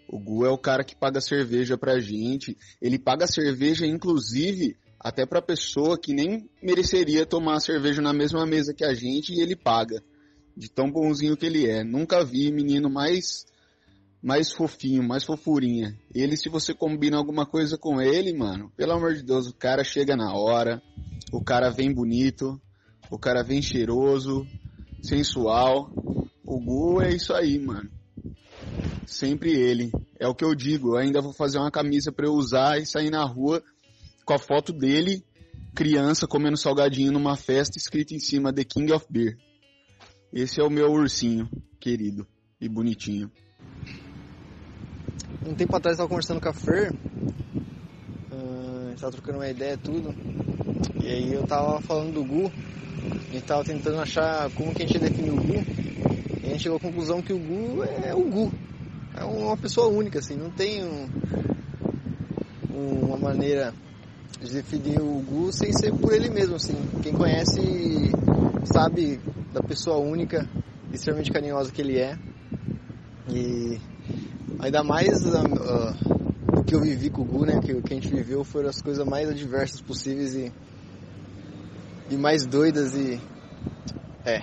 O 0.08 0.20
Gu 0.20 0.46
é 0.46 0.50
o 0.50 0.58
cara 0.58 0.84
que 0.84 0.96
paga 0.96 1.20
cerveja 1.20 1.78
pra 1.78 2.00
gente. 2.00 2.56
Ele 2.82 3.00
paga 3.00 3.26
cerveja, 3.26 3.88
inclusive, 3.88 4.76
até 5.00 5.26
pra 5.26 5.42
pessoa 5.42 5.98
que 5.98 6.14
nem 6.14 6.50
mereceria 6.62 7.26
tomar 7.26 7.60
cerveja 7.60 8.02
na 8.02 8.14
mesma 8.14 8.46
mesa 8.46 8.74
que 8.74 8.84
a 8.84 8.94
gente 8.94 9.34
e 9.34 9.42
ele 9.42 9.56
paga. 9.56 10.04
De 10.56 10.70
tão 10.70 10.92
bonzinho 10.92 11.36
que 11.36 11.46
ele 11.46 11.68
é. 11.68 11.84
Nunca 11.84 12.24
vi 12.24 12.52
menino 12.52 12.90
mais 12.90 13.46
mais 14.26 14.52
fofinho, 14.52 15.04
mais 15.04 15.24
fofurinha. 15.24 15.96
Ele, 16.12 16.36
se 16.36 16.50
você 16.50 16.74
combina 16.74 17.16
alguma 17.16 17.46
coisa 17.46 17.78
com 17.78 18.02
ele, 18.02 18.34
mano, 18.34 18.72
pelo 18.76 18.94
amor 18.94 19.14
de 19.14 19.22
Deus, 19.22 19.46
o 19.46 19.54
cara 19.54 19.84
chega 19.84 20.16
na 20.16 20.34
hora, 20.34 20.82
o 21.32 21.44
cara 21.44 21.70
vem 21.70 21.94
bonito, 21.94 22.60
o 23.12 23.20
cara 23.20 23.44
vem 23.44 23.62
cheiroso, 23.62 24.44
sensual. 25.00 25.92
O 26.44 26.60
Gu 26.60 27.04
é 27.04 27.14
isso 27.14 27.36
aí, 27.36 27.60
mano. 27.60 27.88
Sempre 29.06 29.52
ele. 29.52 29.92
É 30.20 30.28
o 30.28 30.34
que 30.34 30.44
eu 30.44 30.56
digo. 30.56 30.96
Eu 30.96 30.98
ainda 30.98 31.22
vou 31.22 31.32
fazer 31.32 31.60
uma 31.60 31.70
camisa 31.70 32.12
pra 32.12 32.26
eu 32.26 32.34
usar 32.34 32.82
e 32.82 32.86
sair 32.88 33.12
na 33.12 33.24
rua 33.24 33.62
com 34.26 34.34
a 34.34 34.40
foto 34.40 34.74
dele, 34.74 35.24
criança 35.76 36.26
comendo 36.26 36.58
salgadinho 36.58 37.12
numa 37.12 37.36
festa, 37.36 37.78
escrito 37.78 38.16
em 38.16 38.20
cima 38.20 38.52
The 38.52 38.64
King 38.64 38.92
of 38.92 39.06
Beer. 39.08 39.38
Esse 40.34 40.60
é 40.60 40.64
o 40.64 40.70
meu 40.72 40.92
ursinho, 40.92 41.48
querido 41.80 42.26
e 42.60 42.68
bonitinho. 42.68 43.32
Um 45.44 45.56
tempo 45.56 45.76
atrás 45.76 45.96
eu 45.96 45.98
tava 45.98 46.10
conversando 46.10 46.40
com 46.42 46.50
a 46.50 46.54
Fer, 46.54 46.94
tava 49.00 49.12
trocando 49.12 49.38
uma 49.40 49.50
ideia 49.50 49.78
tudo, 49.78 50.14
e 51.00 51.08
aí 51.08 51.34
eu 51.34 51.44
tava 51.46 51.80
falando 51.82 52.14
do 52.14 52.24
Gu, 52.24 52.52
gente 53.32 53.44
tava 53.46 53.64
tentando 53.64 54.00
achar 54.00 54.50
como 54.52 54.74
que 54.74 54.84
a 54.84 54.88
gente 54.88 55.00
define 55.00 55.30
o 55.30 55.36
Gu, 55.36 55.64
e 56.44 56.48
a 56.48 56.52
gente 56.52 56.64
chegou 56.64 56.78
à 56.78 56.82
conclusão 56.82 57.22
que 57.22 57.34
o 57.34 57.38
Gu 57.38 57.84
é 57.84 58.16
o 58.16 58.24
Gu, 58.24 58.52
é 59.16 59.24
uma 59.24 59.58
pessoa 59.58 59.88
única, 59.88 60.20
assim, 60.20 60.36
não 60.36 60.50
tem 60.50 60.84
um- 60.84 61.08
uma 62.72 63.18
maneira 63.18 63.74
de 64.42 64.52
definir 64.54 65.00
o 65.00 65.20
Gu 65.22 65.52
sem 65.52 65.72
ser 65.74 65.94
por 65.94 66.14
ele 66.14 66.30
mesmo, 66.30 66.56
assim. 66.56 66.76
Quem 67.04 67.14
conhece 67.14 67.62
sabe 68.74 69.20
da 69.54 69.62
pessoa 69.62 69.98
única, 69.98 70.48
extremamente 70.92 71.32
carinhosa 71.32 71.72
que 71.72 71.82
ele 71.82 71.98
é, 72.00 72.18
e 73.30 73.80
Ainda 74.66 74.84
mais 74.84 75.24
o 75.24 76.64
que 76.64 76.74
eu 76.74 76.82
vivi 76.82 77.12
com 77.12 77.22
o 77.22 77.26
Gu, 77.26 77.46
né? 77.46 77.60
Que 77.60 77.72
o 77.72 77.84
que 77.84 77.94
a 77.94 77.96
gente 77.96 78.10
viveu 78.10 78.44
foram 78.44 78.68
as 78.68 78.82
coisas 78.82 79.08
mais 79.08 79.30
adversas 79.30 79.80
possíveis 79.80 80.34
e, 80.34 80.52
e 82.10 82.18
mais 82.18 82.48
doidas 82.48 82.96
e. 82.96 83.22
É. 84.26 84.42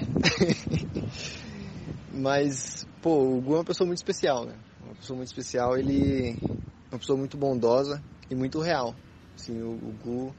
Mas, 2.14 2.86
pô, 3.02 3.36
o 3.36 3.40
Gu 3.40 3.54
é 3.54 3.56
uma 3.56 3.64
pessoa 3.64 3.84
muito 3.84 3.98
especial, 3.98 4.44
né? 4.44 4.54
Uma 4.84 4.94
pessoa 4.94 5.16
muito 5.16 5.26
especial, 5.26 5.76
ele 5.76 6.38
é 6.38 6.94
uma 6.94 7.00
pessoa 7.00 7.18
muito 7.18 7.36
bondosa 7.36 8.00
e 8.30 8.36
muito 8.36 8.60
real. 8.60 8.94
Assim, 9.34 9.60
o, 9.60 9.72
o 9.72 9.92
Gu. 10.04 10.32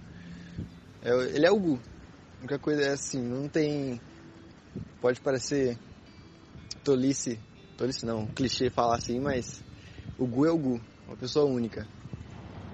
é 1.01 1.09
ele 1.35 1.45
é 1.45 1.51
o 1.51 1.59
Gu. 1.59 1.73
A 1.75 2.39
única 2.39 2.57
coisa 2.57 2.83
é 2.83 2.91
assim, 2.93 3.21
não 3.21 3.49
tem. 3.49 3.99
Pode 5.01 5.19
parecer 5.19 5.77
tolice 6.85 7.37
Tolice 7.77 8.05
não, 8.05 8.27
clichê 8.27 8.69
falar 8.69 8.97
assim, 8.97 9.19
mas 9.19 9.63
o 10.17 10.25
Gu 10.25 10.45
é 10.45 10.51
o 10.51 10.57
Gu, 10.57 10.81
uma 11.07 11.17
pessoa 11.17 11.45
única. 11.45 11.87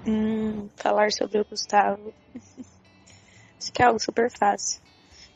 Hum, 0.07 0.69
falar 0.75 1.11
sobre 1.11 1.39
o 1.39 1.45
Gustavo. 1.45 2.13
Acho 3.59 3.71
que 3.73 3.81
é 3.81 3.85
algo 3.85 3.99
super 3.99 4.31
fácil. 4.31 4.81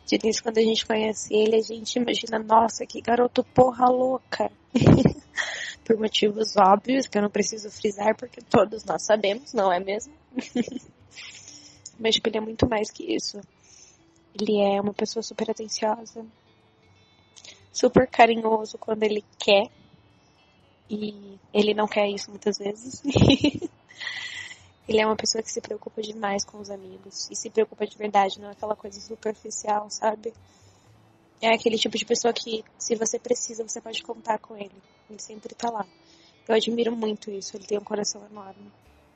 De 0.05 0.15
início, 0.15 0.43
quando 0.43 0.57
a 0.57 0.61
gente 0.61 0.85
conhece 0.85 1.33
ele, 1.33 1.55
a 1.55 1.61
gente 1.61 1.97
imagina, 1.97 2.39
nossa, 2.39 2.85
que 2.85 3.01
garoto 3.01 3.43
porra 3.43 3.87
louca. 3.87 4.51
Por 5.85 5.97
motivos 5.97 6.55
óbvios, 6.57 7.07
que 7.07 7.17
eu 7.17 7.21
não 7.21 7.29
preciso 7.29 7.69
frisar, 7.69 8.15
porque 8.15 8.41
todos 8.41 8.83
nós 8.85 9.05
sabemos, 9.05 9.53
não 9.53 9.71
é 9.71 9.79
mesmo? 9.79 10.13
Mas, 11.99 12.15
tipo, 12.15 12.29
ele 12.29 12.37
é 12.37 12.41
muito 12.41 12.67
mais 12.67 12.89
que 12.89 13.15
isso. 13.15 13.39
Ele 14.33 14.59
é 14.61 14.81
uma 14.81 14.93
pessoa 14.93 15.21
super 15.21 15.51
atenciosa, 15.51 16.25
super 17.71 18.07
carinhoso 18.07 18.77
quando 18.77 19.03
ele 19.03 19.23
quer. 19.37 19.69
E 20.89 21.39
ele 21.53 21.73
não 21.73 21.87
quer 21.87 22.07
isso 22.09 22.29
muitas 22.29 22.57
vezes. 22.57 23.01
ele 24.87 24.99
é 24.99 25.05
uma 25.05 25.15
pessoa 25.15 25.41
que 25.41 25.51
se 25.51 25.61
preocupa 25.61 26.01
demais 26.01 26.43
com 26.43 26.59
os 26.59 26.69
amigos. 26.69 27.29
E 27.31 27.35
se 27.35 27.49
preocupa 27.49 27.85
de 27.85 27.97
verdade, 27.97 28.39
não 28.39 28.49
é 28.49 28.51
aquela 28.51 28.75
coisa 28.75 28.99
superficial, 28.99 29.89
sabe? 29.89 30.33
É 31.41 31.53
aquele 31.53 31.77
tipo 31.77 31.97
de 31.97 32.05
pessoa 32.05 32.33
que, 32.33 32.63
se 32.77 32.95
você 32.95 33.19
precisa, 33.19 33.67
você 33.67 33.81
pode 33.81 34.01
contar 34.03 34.39
com 34.39 34.55
ele. 34.55 34.75
Ele 35.09 35.19
sempre 35.19 35.53
tá 35.55 35.69
lá. 35.69 35.85
Eu 36.47 36.55
admiro 36.55 36.95
muito 36.95 37.31
isso. 37.31 37.55
Ele 37.55 37.65
tem 37.65 37.77
um 37.77 37.83
coração 37.83 38.25
enorme. 38.29 38.71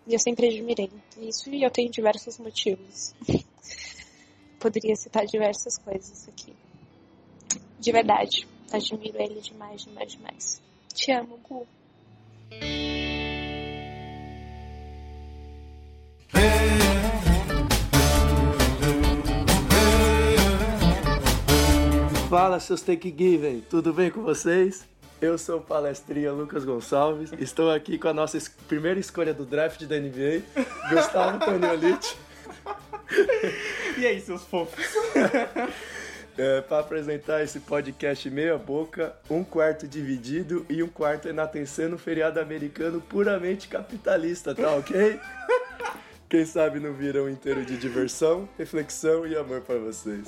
E 0.07 0.13
eu 0.13 0.19
sempre 0.19 0.47
admirei 0.47 0.89
isso 1.17 1.49
e 1.49 1.63
eu 1.63 1.69
tenho 1.69 1.91
diversos 1.91 2.39
motivos. 2.39 3.13
Poderia 4.57 4.95
citar 4.95 5.25
diversas 5.25 5.77
coisas 5.77 6.27
aqui. 6.29 6.53
De 7.77 7.91
verdade. 7.91 8.47
Admiro 8.71 9.21
ele 9.21 9.41
demais, 9.41 9.83
demais, 9.83 10.11
demais. 10.11 10.66
Te 10.97 11.11
amo, 11.17 11.37
Gu. 11.45 11.59
Fala, 22.29 22.59
seus 22.59 22.81
take 22.81 23.13
given, 23.17 23.61
tudo 23.69 23.93
bem 23.93 24.11
com 24.11 24.21
vocês? 24.21 24.85
Eu 25.21 25.37
sou 25.37 25.57
o 25.59 25.61
palestrinha 25.61 26.31
Lucas 26.31 26.63
Gonçalves, 26.65 27.31
estou 27.39 27.71
aqui 27.71 27.97
com 27.97 28.07
a 28.09 28.13
nossa 28.13 28.37
es- 28.37 28.49
primeira 28.67 28.99
escolha 28.99 29.33
do 29.33 29.45
draft 29.45 29.81
da 29.85 29.95
NBA, 29.97 30.41
Gustavo 30.89 31.39
Toniolite, 31.39 32.15
E 33.97 34.05
aí, 34.05 34.19
seus 34.21 34.43
fofos? 34.43 34.83
é, 36.37 36.61
para 36.61 36.79
apresentar 36.79 37.43
esse 37.43 37.59
podcast 37.59 38.29
meia 38.29 38.57
boca, 38.57 39.15
um 39.29 39.43
quarto 39.43 39.87
dividido 39.87 40.65
e 40.69 40.83
um 40.83 40.87
quarto 40.87 41.27
enatecendo 41.27 41.97
feriado 41.97 42.39
americano 42.39 43.01
puramente 43.01 43.67
capitalista, 43.67 44.53
tá 44.53 44.71
ok? 44.75 45.19
Quem 46.29 46.45
sabe 46.45 46.79
não 46.79 46.93
vira 46.93 47.23
um 47.23 47.29
inteiro 47.29 47.65
de 47.65 47.77
diversão, 47.77 48.47
reflexão 48.57 49.25
e 49.25 49.35
amor 49.35 49.61
para 49.61 49.79
vocês. 49.79 50.25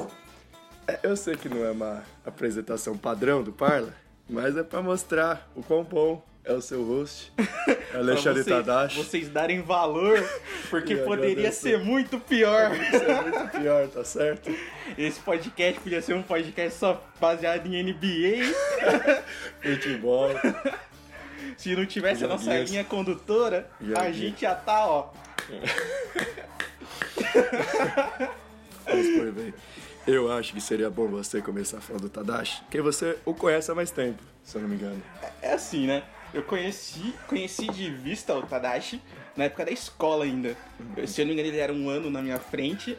É, 0.88 1.00
Eu 1.04 1.16
sei 1.16 1.36
que 1.36 1.50
não 1.50 1.64
é 1.64 1.72
uma 1.72 2.04
apresentação 2.26 2.98
padrão 2.98 3.44
do 3.44 3.52
Parla, 3.52 3.94
mas 4.28 4.56
é 4.56 4.64
para 4.64 4.82
mostrar 4.82 5.50
o 5.56 5.62
quão 5.62 5.84
bom 5.84 6.24
é 6.50 6.54
o 6.54 6.62
seu 6.62 6.84
host, 6.84 7.32
Pra 7.92 8.00
Alexandre 8.00 8.44
vocês, 8.44 8.58
Tadashi. 8.66 8.98
vocês 8.98 9.30
darem 9.30 9.62
valor, 9.62 10.18
porque 10.70 10.96
poderia 11.06 11.32
agradeço. 11.32 11.62
ser 11.62 11.80
muito 11.80 12.20
pior. 12.20 12.72
Isso 12.76 13.04
é 13.04 13.22
muito 13.22 13.48
pior, 13.58 13.88
tá 13.88 14.04
certo? 14.04 14.52
Esse 14.98 15.20
podcast 15.20 15.80
podia 15.80 16.02
ser 16.02 16.14
um 16.16 16.24
podcast 16.24 16.80
só 16.80 17.04
baseado 17.20 17.68
em 17.68 17.84
NBA. 17.84 18.54
Futebol. 19.62 20.30
Se 21.58 21.76
não 21.76 21.86
tivesse 21.86 22.24
a 22.24 22.28
nossa 22.28 22.58
linha 22.60 22.84
condutora, 22.84 23.70
a 23.96 24.12
gente 24.12 24.42
já 24.42 24.56
tá, 24.56 24.88
ó. 24.88 25.12
Vamos 28.86 29.08
por 29.18 29.32
bem. 29.32 29.54
Eu 30.08 30.32
acho 30.32 30.54
que 30.54 30.62
seria 30.62 30.90
bom 30.90 31.08
você 31.08 31.42
começar 31.42 31.80
falando 31.82 32.04
do 32.04 32.10
Tadashi, 32.10 32.64
que 32.72 32.82
você 32.82 33.18
o 33.26 33.34
conhece 33.34 33.70
há 33.70 33.76
mais 33.76 33.92
tempo, 33.92 34.24
se 34.44 34.58
eu 34.58 34.62
não 34.62 34.70
me 34.70 34.76
engano. 34.76 35.02
É 35.42 35.54
assim, 35.54 35.86
né? 35.86 36.04
Eu 36.34 36.44
conheci, 36.44 37.14
conheci 37.28 37.68
de 37.68 37.90
vista 37.90 38.36
o 38.36 38.44
Tadashi 38.44 39.02
na 39.36 39.46
época 39.46 39.66
da 39.66 39.72
escola 39.72 40.26
ainda. 40.26 40.56
Eu, 40.96 41.08
se 41.08 41.22
eu 41.22 41.26
não 41.26 41.34
me 41.34 41.40
engano, 41.40 41.54
ele 41.54 41.60
era 41.60 41.74
um 41.74 41.90
ano 41.90 42.10
na 42.10 42.22
minha 42.22 42.40
frente. 42.40 42.98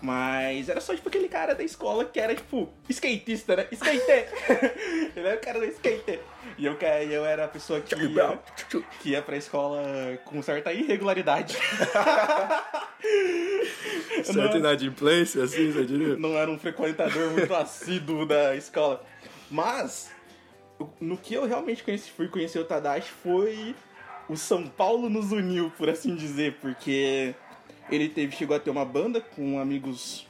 Mas 0.00 0.68
era 0.68 0.80
só 0.80 0.94
tipo 0.94 1.08
aquele 1.08 1.28
cara 1.28 1.56
da 1.56 1.64
escola 1.64 2.04
que 2.04 2.20
era 2.20 2.32
tipo 2.32 2.72
skatista, 2.88 3.56
né? 3.56 3.66
Skater! 3.72 4.28
ele 5.16 5.26
era 5.26 5.36
o 5.36 5.40
cara 5.40 5.58
do 5.58 5.64
skater. 5.64 6.20
E 6.56 6.64
eu, 6.64 6.78
eu 7.10 7.24
era 7.26 7.46
a 7.46 7.48
pessoa 7.48 7.80
que 7.80 7.96
ia, 7.96 8.38
que 9.00 9.10
ia 9.10 9.22
pra 9.22 9.36
escola 9.36 9.82
com 10.24 10.40
certa 10.40 10.72
irregularidade. 10.72 11.56
Certo 14.24 14.56
inadimplência, 14.56 15.44
assim, 15.44 15.70
você 15.70 15.84
diria? 15.84 16.16
não 16.16 16.36
era 16.36 16.50
um 16.50 16.58
frequentador 16.58 17.30
muito 17.30 17.54
assíduo 17.54 18.26
da 18.26 18.56
escola. 18.56 19.04
Mas, 19.50 20.10
no 21.00 21.16
que 21.16 21.34
eu 21.34 21.46
realmente 21.46 21.82
conheci, 21.82 22.10
fui 22.10 22.28
conhecer 22.28 22.58
o 22.58 22.64
Tadashi 22.64 23.10
foi 23.10 23.74
o 24.28 24.36
São 24.36 24.66
Paulo 24.66 25.08
nos 25.08 25.32
uniu, 25.32 25.70
por 25.76 25.88
assim 25.88 26.14
dizer, 26.14 26.58
porque 26.60 27.34
ele 27.90 28.08
teve, 28.08 28.36
chegou 28.36 28.56
a 28.56 28.60
ter 28.60 28.70
uma 28.70 28.84
banda 28.84 29.20
com 29.20 29.58
amigos 29.58 30.26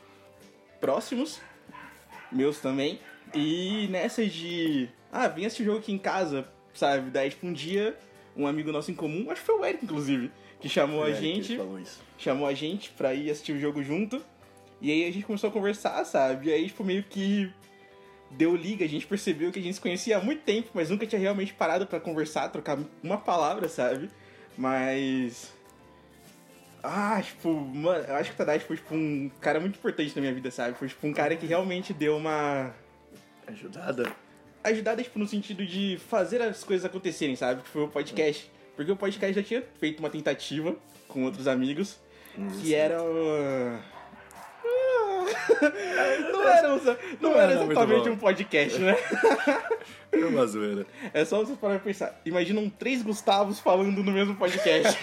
próximos, 0.81 1.41
meus 2.31 2.61
também, 2.61 3.01
e 3.35 3.89
nessas 3.91 4.33
de, 4.33 4.89
ah, 5.13 5.27
vim 5.27 5.45
assistir 5.45 5.63
o 5.63 5.67
jogo 5.67 5.79
aqui 5.79 5.93
em 5.93 5.99
casa, 5.99 6.49
sabe? 6.73 7.11
Daí, 7.11 7.31
tipo, 7.31 7.47
um 7.47 7.53
dia, 7.53 7.99
um 8.37 8.47
amigo 8.47 8.71
nosso 8.71 8.91
em 8.91 8.95
comum, 8.95 9.31
acho 9.31 9.41
que 9.41 9.47
foi 9.47 9.57
o 9.57 9.65
Eric, 9.65 9.85
inclusive, 9.85 10.31
que 10.61 10.69
chamou 10.69 11.03
a 11.03 11.11
É, 11.11 11.15
gente 11.15 11.59
chamou 12.17 12.47
a 12.47 12.55
gente 12.55 12.91
pra 12.91 13.15
ir 13.15 13.31
assistir 13.31 13.53
o 13.53 13.61
jogo 13.61 13.83
junto. 13.83 14.25
E 14.81 14.93
aí 14.93 15.09
a 15.09 15.13
gente 15.13 15.27
começou 15.27 15.51
a 15.51 15.53
conversar, 15.53 16.05
sabe? 16.05 16.49
E 16.49 16.53
aí, 16.53 16.67
tipo, 16.67 16.85
meio 16.85 17.03
que 17.03 17.53
deu 18.31 18.55
liga, 18.55 18.85
a 18.85 18.89
gente 18.89 19.07
percebeu 19.07 19.51
que 19.51 19.59
a 19.59 19.63
gente 19.63 19.75
se 19.75 19.81
conhecia 19.81 20.19
há 20.19 20.21
muito 20.21 20.43
tempo, 20.43 20.69
mas 20.75 20.91
nunca 20.91 21.07
tinha 21.07 21.21
realmente 21.21 21.53
parado 21.55 21.87
pra 21.87 21.99
conversar, 22.01 22.49
trocar 22.51 22.79
uma 23.03 23.17
palavra, 23.19 23.69
sabe? 23.69 24.11
Mas. 24.57 25.53
Ah, 26.83 27.21
tipo, 27.23 27.53
mano, 27.53 28.05
eu 28.07 28.15
acho 28.15 28.31
que 28.31 28.35
o 28.35 28.39
Tadashi 28.39 28.65
foi, 28.65 28.77
tipo, 28.77 28.95
um 28.95 29.31
cara 29.41 29.59
muito 29.59 29.77
importante 29.77 30.15
na 30.15 30.21
minha 30.23 30.33
vida, 30.33 30.51
sabe? 30.51 30.79
Foi, 30.79 30.87
tipo, 30.89 31.07
um 31.07 31.13
cara 31.13 31.35
que 31.37 31.45
realmente 31.47 31.93
deu 31.93 32.17
uma 32.17 32.73
Ajudada? 33.47 34.13
ajudada, 34.63 35.03
tipo, 35.03 35.19
no 35.19 35.27
sentido 35.27 35.65
de 35.67 35.99
fazer 36.09 36.41
as 36.43 36.63
coisas 36.63 36.85
acontecerem, 36.85 37.35
sabe? 37.35 37.63
Que 37.63 37.69
foi 37.69 37.83
o 37.83 37.89
podcast. 37.89 38.51
Porque 38.77 38.93
o 38.93 38.97
podcast 38.97 39.35
já 39.35 39.43
tinha 39.43 39.65
feito 39.81 39.99
uma 39.99 40.11
tentativa 40.11 40.77
com 41.09 41.25
outros 41.25 41.49
amigos, 41.49 41.99
que 42.61 42.75
era... 42.75 43.03
o- 43.03 43.98
Não 46.33 46.49
era, 46.49 46.75
um- 46.75 46.81
não 47.21 47.41
era 47.41 47.53
exatamente 47.55 48.09
um 48.09 48.17
podcast, 48.17 48.79
né? 48.79 48.97
É 50.11 50.25
uma 50.25 50.47
zoeira. 50.47 50.87
É 51.13 51.23
só 51.23 51.39
vocês 51.39 51.59
pararem 51.59 51.81
pra 51.81 51.93
pensar. 51.93 52.19
Imaginam 52.25 52.69
três 52.71 53.03
Gustavos 53.03 53.61
falando 53.61 54.03
no 54.03 54.11
mesmo 54.11 54.35
podcast. 54.37 54.99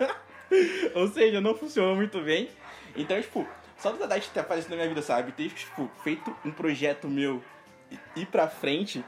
Ou 0.96 1.06
seja, 1.08 1.42
não 1.42 1.54
funcionou 1.54 1.94
muito 1.94 2.20
bem. 2.22 2.48
Então, 2.96 3.20
tipo, 3.20 3.46
só 3.78 3.92
do 3.92 3.98
Tadashi 3.98 4.30
ter 4.30 4.40
aparecido 4.40 4.70
na 4.70 4.76
minha 4.76 4.88
vida, 4.88 5.02
sabe? 5.02 5.32
Ter, 5.32 5.50
tipo, 5.50 5.90
feito 6.02 6.34
um 6.42 6.50
projeto 6.50 7.06
meu 7.06 7.42
ir 8.16 8.26
pra 8.26 8.48
frente. 8.48 9.04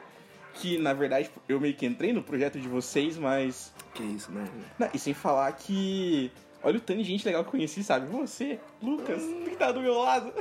Que, 0.55 0.76
na 0.76 0.92
verdade, 0.92 1.28
tipo, 1.28 1.40
eu 1.48 1.59
meio 1.59 1.72
que 1.74 1.86
entrei 1.86 2.12
no 2.12 2.22
projeto 2.22 2.61
de 2.61 2.68
vocês, 2.68 3.16
mas... 3.16 3.72
Que 3.94 4.03
isso, 4.03 4.30
né? 4.30 4.44
Não, 4.78 4.90
e 4.92 4.98
sem 4.98 5.14
falar 5.14 5.50
que... 5.53 6.30
Olha 6.64 6.78
o 6.78 6.80
tanto 6.80 6.98
de 6.98 7.04
gente 7.04 7.24
legal 7.26 7.42
que 7.42 7.48
eu 7.48 7.52
conheci, 7.52 7.82
sabe? 7.82 8.06
Você, 8.06 8.58
Lucas, 8.80 9.20
que 9.44 9.56
tá 9.56 9.72
do 9.72 9.80
meu 9.80 9.94
lado. 9.98 10.32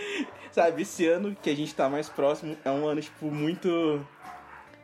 sabe, 0.52 0.82
esse 0.82 1.06
ano 1.06 1.34
que 1.42 1.48
a 1.48 1.56
gente 1.56 1.74
tá 1.74 1.88
mais 1.88 2.08
próximo 2.08 2.56
é 2.64 2.70
um 2.70 2.86
ano, 2.86 3.00
tipo, 3.00 3.30
muito... 3.30 4.04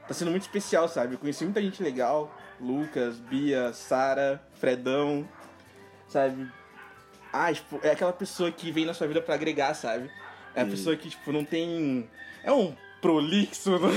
Tá 0.09 0.15
sendo 0.15 0.31
muito 0.31 0.43
especial, 0.45 0.89
sabe? 0.89 1.15
Eu 1.15 1.19
conheci 1.19 1.45
muita 1.45 1.61
gente 1.61 1.83
legal. 1.83 2.33
Lucas, 2.61 3.17
Bia, 3.19 3.73
Sara, 3.73 4.41
Fredão, 4.55 5.29
sabe? 6.09 6.51
Ah, 7.33 7.53
tipo, 7.53 7.79
é 7.83 7.91
aquela 7.91 8.13
pessoa 8.13 8.51
que 8.51 8.71
vem 8.71 8.87
na 8.87 8.95
sua 8.95 9.07
vida 9.07 9.21
pra 9.21 9.35
agregar, 9.35 9.75
sabe? 9.75 10.11
É 10.55 10.63
a 10.63 10.65
E- 10.65 10.71
pessoa 10.71 10.97
que, 10.97 11.11
tipo, 11.11 11.31
não 11.33 11.45
tem... 11.45 12.09
É 12.43 12.51
um 12.53 12.75
prolixo, 13.03 13.73
né? 13.79 13.89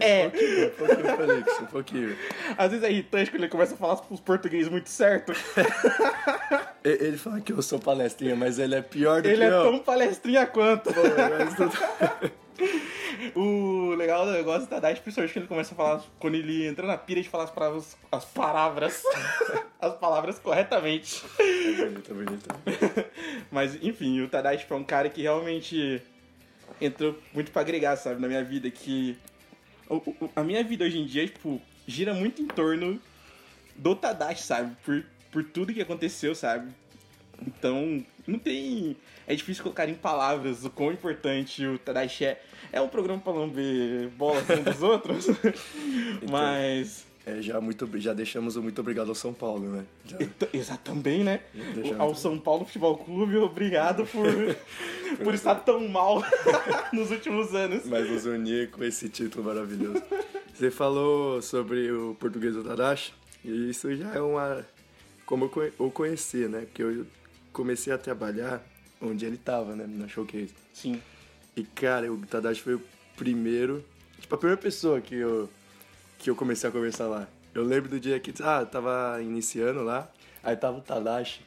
É, 0.00 0.26
Um 0.26 0.30
pouquinho, 0.30 1.16
Felix, 1.16 1.60
um 1.60 1.66
pouquinho. 1.66 2.16
às 2.56 2.70
vezes 2.70 2.84
é 2.84 2.90
irritante 2.90 3.30
quando 3.30 3.42
ele 3.42 3.50
começa 3.50 3.74
a 3.74 3.76
falar 3.76 4.00
os 4.10 4.20
português 4.20 4.68
muito 4.68 4.88
certo. 4.88 5.32
Ele 6.84 7.18
fala 7.18 7.40
que 7.40 7.52
eu 7.52 7.60
sou 7.60 7.78
palestrinha, 7.78 8.34
mas 8.36 8.58
ele 8.58 8.74
é 8.74 8.80
pior 8.80 9.20
do 9.20 9.28
Ele 9.28 9.36
que 9.38 9.42
é 9.42 9.48
eu. 9.48 9.62
tão 9.64 9.78
palestrinha 9.80 10.46
quanto. 10.46 10.88
Mas 10.94 12.30
O 13.34 13.94
legal 13.96 14.24
do 14.26 14.32
negócio 14.32 14.62
da 14.68 14.76
Tadashi, 14.80 15.00
principalmente 15.02 15.32
quando 15.32 15.42
ele 15.42 15.48
começa 15.48 15.74
a 15.74 15.76
falar, 15.76 16.02
quando 16.18 16.34
ele 16.36 16.66
entra 16.66 16.86
na 16.86 16.96
pira 16.96 17.20
de 17.20 17.28
falar 17.28 17.44
as 17.44 17.50
palavras, 17.50 17.96
as 18.12 18.24
palavras, 18.24 19.02
as 19.80 19.94
palavras 19.96 20.38
corretamente. 20.38 21.24
É 21.38 21.84
bonito, 21.84 22.10
é 22.10 22.14
bonito. 22.14 22.48
Mas, 23.50 23.76
enfim, 23.82 24.20
o 24.22 24.28
Tadashi 24.28 24.66
é 24.70 24.74
um 24.74 24.84
cara 24.84 25.08
que 25.08 25.22
realmente 25.22 26.00
entrou 26.80 27.18
muito 27.34 27.50
pra 27.50 27.62
agregar, 27.62 27.96
sabe, 27.96 28.20
na 28.20 28.28
minha 28.28 28.42
vida, 28.44 28.70
que 28.70 29.18
a 30.36 30.42
minha 30.44 30.62
vida 30.62 30.84
hoje 30.84 30.98
em 30.98 31.06
dia, 31.06 31.26
tipo, 31.26 31.60
gira 31.86 32.14
muito 32.14 32.42
em 32.42 32.46
torno 32.46 33.00
do 33.76 33.94
Tadashi, 33.94 34.42
sabe, 34.42 34.76
por, 34.84 35.04
por 35.32 35.44
tudo 35.44 35.72
que 35.72 35.80
aconteceu, 35.80 36.34
sabe. 36.34 36.72
Então, 37.46 38.04
não 38.26 38.38
tem... 38.38 38.96
É 39.26 39.34
difícil 39.34 39.62
colocar 39.62 39.88
em 39.88 39.94
palavras 39.94 40.64
o 40.64 40.70
quão 40.70 40.92
importante 40.92 41.64
o 41.64 41.78
Tadashi 41.78 42.24
é. 42.24 42.42
É 42.72 42.80
um 42.80 42.88
programa 42.88 43.20
pra 43.20 43.32
lamber 43.32 44.08
bolas 44.10 44.44
uns 44.50 44.64
dos 44.64 44.82
outros, 44.82 45.26
mas... 46.30 47.07
É, 47.28 47.42
já, 47.42 47.60
muito, 47.60 47.88
já 48.00 48.12
deixamos 48.14 48.56
o 48.56 48.62
muito 48.62 48.80
obrigado 48.80 49.08
ao 49.08 49.14
São 49.14 49.32
Paulo, 49.34 49.68
né? 49.68 49.84
Já- 50.06 50.18
Eita, 50.20 50.48
Exato, 50.52 50.92
também, 50.92 51.22
né? 51.24 51.40
Ao 51.98 52.14
São 52.14 52.38
Paulo 52.38 52.64
Futebol 52.64 52.96
Clube, 52.98 53.36
obrigado 53.36 54.06
por, 54.06 54.26
por 55.22 55.34
estar 55.34 55.56
tão 55.56 55.86
mal 55.88 56.22
nos 56.92 57.10
últimos 57.10 57.54
anos. 57.54 57.84
mas 57.86 58.08
nos 58.10 58.24
unir 58.26 58.70
com 58.70 58.82
esse 58.84 59.08
título 59.08 59.44
maravilhoso. 59.44 60.02
Você 60.54 60.70
falou 60.70 61.40
sobre 61.42 61.90
o 61.92 62.16
português 62.18 62.54
do 62.54 62.64
Tadashi, 62.64 63.12
e 63.44 63.70
isso 63.70 63.94
já 63.94 64.12
é 64.14 64.20
uma. 64.20 64.66
Como 65.26 65.44
eu 65.44 65.48
conhe- 65.48 65.72
eu 65.78 65.90
conheci, 65.90 66.48
né? 66.48 66.60
Porque 66.62 66.82
eu 66.82 67.06
comecei 67.52 67.92
a 67.92 67.98
trabalhar 67.98 68.64
onde 69.00 69.24
ele 69.24 69.36
tava, 69.36 69.76
né? 69.76 69.86
Na 69.88 70.08
showcase. 70.08 70.54
Sim. 70.72 71.00
E 71.56 71.62
cara, 71.62 72.12
o 72.12 72.18
Tadashi 72.26 72.60
foi 72.62 72.74
o 72.74 72.82
primeiro. 73.16 73.84
Tipo, 74.20 74.34
a 74.34 74.38
primeira 74.38 74.60
pessoa 74.60 75.00
que 75.00 75.14
eu, 75.14 75.48
que 76.18 76.28
eu 76.28 76.34
comecei 76.36 76.68
a 76.68 76.72
conversar 76.72 77.06
lá. 77.06 77.28
Eu 77.54 77.62
lembro 77.64 77.88
do 77.88 77.98
dia 77.98 78.18
que 78.20 78.34
ah, 78.42 78.64
tava 78.64 79.20
iniciando 79.22 79.82
lá, 79.82 80.10
aí 80.42 80.56
tava 80.56 80.78
o 80.78 80.80
Tadashi. 80.80 81.40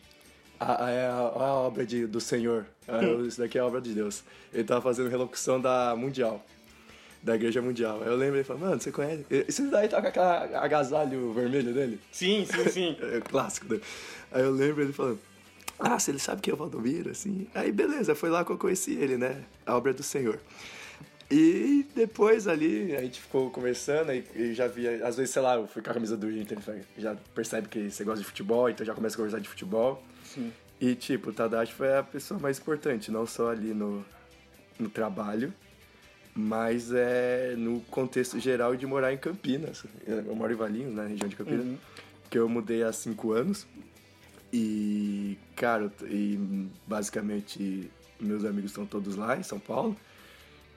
A, 0.59 0.73
a, 0.73 0.89
a, 0.89 1.17
a 1.17 1.53
obra 1.55 1.85
de, 1.85 2.05
do 2.05 2.21
Senhor. 2.21 2.65
Ah, 2.87 3.03
Isso 3.25 3.39
daqui 3.39 3.57
é 3.57 3.61
a 3.61 3.65
obra 3.65 3.81
de 3.81 3.93
Deus. 3.93 4.23
Ele 4.53 4.63
tava 4.63 4.81
fazendo 4.81 5.09
relocução 5.09 5.59
da 5.59 5.95
Mundial. 5.95 6.43
Da 7.21 7.35
Igreja 7.35 7.61
Mundial. 7.61 8.01
Aí 8.01 8.07
eu 8.07 8.15
lembro 8.15 8.37
ele 8.37 8.43
falou, 8.43 8.63
mano, 8.63 8.81
você 8.81 8.91
conhece? 8.91 9.25
Esse 9.29 9.63
daí 9.69 9.87
tá 9.87 10.01
com 10.01 10.07
aquela 10.07 10.43
agasalho 10.59 11.33
vermelho 11.33 11.73
dele? 11.73 11.99
Sim, 12.11 12.45
sim, 12.45 12.69
sim. 12.69 12.97
É 13.01 13.17
o 13.17 13.21
clássico 13.21 13.67
dele. 13.67 13.83
Aí 14.31 14.41
eu 14.43 14.51
lembro 14.51 14.81
ele 14.81 14.93
falando, 14.93 15.19
ah, 15.79 15.97
se 15.99 16.11
ele 16.11 16.19
sabe 16.19 16.41
que 16.41 16.49
é 16.49 16.53
o 16.53 16.57
Valdomiro, 16.57 17.09
assim. 17.11 17.47
Aí 17.55 17.71
beleza, 17.71 18.13
foi 18.15 18.29
lá 18.29 18.45
que 18.45 18.51
eu 18.51 18.57
conheci 18.57 18.93
ele, 18.93 19.17
né? 19.17 19.43
A 19.65 19.75
obra 19.75 19.93
do 19.93 20.03
Senhor. 20.03 20.39
E 21.31 21.87
depois 21.95 22.47
ali, 22.47 22.95
a 22.95 23.01
gente 23.01 23.21
ficou 23.21 23.49
conversando 23.49 24.11
e, 24.11 24.25
e 24.35 24.53
já 24.53 24.67
via, 24.67 25.07
às 25.07 25.15
vezes, 25.15 25.31
sei 25.31 25.41
lá, 25.41 25.55
eu 25.55 25.65
fui 25.67 25.81
com 25.81 25.89
a 25.89 25.93
camisa 25.93 26.17
do 26.17 26.29
Inter, 26.29 26.57
já 26.97 27.15
percebe 27.33 27.69
que 27.69 27.89
você 27.89 28.03
gosta 28.03 28.19
de 28.19 28.25
futebol, 28.27 28.69
então 28.69 28.85
já 28.85 28.93
começa 28.93 29.15
a 29.15 29.17
conversar 29.17 29.39
de 29.39 29.47
futebol. 29.47 30.03
Sim. 30.25 30.51
E 30.79 30.93
tipo, 30.95 31.29
o 31.29 31.33
Tadashi 31.33 31.73
foi 31.73 31.95
a 31.97 32.03
pessoa 32.03 32.39
mais 32.39 32.59
importante, 32.59 33.09
não 33.11 33.25
só 33.25 33.49
ali 33.51 33.73
no, 33.73 34.03
no 34.77 34.89
trabalho, 34.89 35.53
mas 36.35 36.91
é 36.91 37.53
no 37.57 37.79
contexto 37.81 38.39
geral 38.39 38.75
de 38.75 38.85
morar 38.85 39.13
em 39.13 39.17
Campinas. 39.17 39.85
Eu 40.05 40.35
moro 40.35 40.51
em 40.51 40.55
Valinhos, 40.55 40.93
na 40.93 41.05
região 41.05 41.29
de 41.29 41.35
Campinas, 41.35 41.65
Uhum. 41.65 41.77
que 42.29 42.37
eu 42.37 42.49
mudei 42.49 42.83
há 42.83 42.91
cinco 42.91 43.31
anos. 43.31 43.65
E, 44.51 45.37
cara, 45.55 45.89
e 46.03 46.67
basicamente 46.85 47.89
meus 48.19 48.43
amigos 48.43 48.71
estão 48.71 48.85
todos 48.85 49.15
lá 49.15 49.37
em 49.37 49.43
São 49.43 49.59
Paulo. 49.59 49.95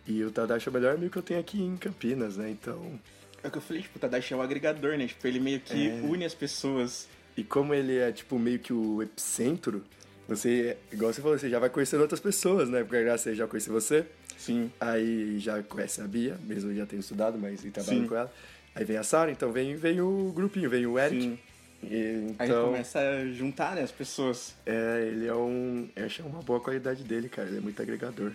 E 0.06 0.22
o 0.22 0.30
Tadashi 0.30 0.68
é 0.68 0.70
o 0.70 0.74
melhor 0.74 0.94
amigo 0.94 1.10
que 1.12 1.18
eu 1.18 1.22
tenho 1.22 1.40
aqui 1.40 1.60
em 1.62 1.76
Campinas, 1.76 2.36
né? 2.36 2.50
Então, 2.50 2.98
É 3.42 3.48
o 3.48 3.50
que 3.50 3.58
eu 3.58 3.62
falei, 3.62 3.82
tipo, 3.82 3.96
o 3.98 4.00
Tadashi 4.00 4.32
é 4.32 4.36
um 4.36 4.42
agregador, 4.42 4.96
né? 4.96 5.06
Tipo, 5.06 5.26
ele 5.26 5.38
meio 5.40 5.60
que 5.60 5.88
É. 5.88 6.00
une 6.02 6.24
as 6.24 6.34
pessoas. 6.34 7.06
E 7.36 7.42
como 7.44 7.74
ele 7.74 7.96
é, 7.98 8.10
tipo, 8.12 8.38
meio 8.38 8.58
que 8.58 8.72
o 8.72 9.02
epicentro, 9.02 9.82
você, 10.28 10.76
igual 10.92 11.12
você 11.12 11.20
falou, 11.20 11.38
você 11.38 11.48
já 11.50 11.58
vai 11.58 11.68
conhecendo 11.68 12.00
outras 12.00 12.20
pessoas, 12.20 12.68
né? 12.70 12.82
Porque 12.84 13.02
graças 13.02 13.26
a 13.26 13.30
ele 13.30 13.38
já 13.38 13.46
conheci 13.46 13.68
você, 13.68 14.06
Sim. 14.38 14.70
aí 14.80 15.38
já 15.38 15.62
conhece 15.62 16.00
a 16.00 16.06
Bia, 16.06 16.38
mesmo 16.46 16.72
já 16.74 16.86
tendo 16.86 17.00
estudado, 17.00 17.36
mas 17.38 17.64
e 17.64 17.70
trabalhando 17.70 18.02
Sim. 18.04 18.08
com 18.08 18.14
ela. 18.16 18.32
Aí 18.74 18.84
vem 18.84 18.96
a 18.96 19.02
Sara, 19.02 19.30
então 19.30 19.52
vem, 19.52 19.76
vem 19.76 20.00
o 20.00 20.32
grupinho, 20.34 20.68
vem 20.70 20.86
o 20.86 20.98
Eric. 20.98 21.20
Sim. 21.22 21.38
E, 21.82 22.34
Aí 22.38 22.48
então, 22.48 22.66
começa 22.68 22.98
a 22.98 23.26
juntar, 23.26 23.74
né, 23.76 23.82
as 23.82 23.92
pessoas. 23.92 24.54
é, 24.64 25.06
ele 25.12 25.26
é 25.26 25.34
um. 25.34 25.86
Eu 25.94 26.06
achei 26.06 26.24
uma 26.24 26.40
boa 26.40 26.58
qualidade 26.60 27.04
dele, 27.04 27.28
cara. 27.28 27.48
Ele 27.48 27.58
é 27.58 27.60
muito 27.60 27.80
agregador. 27.82 28.32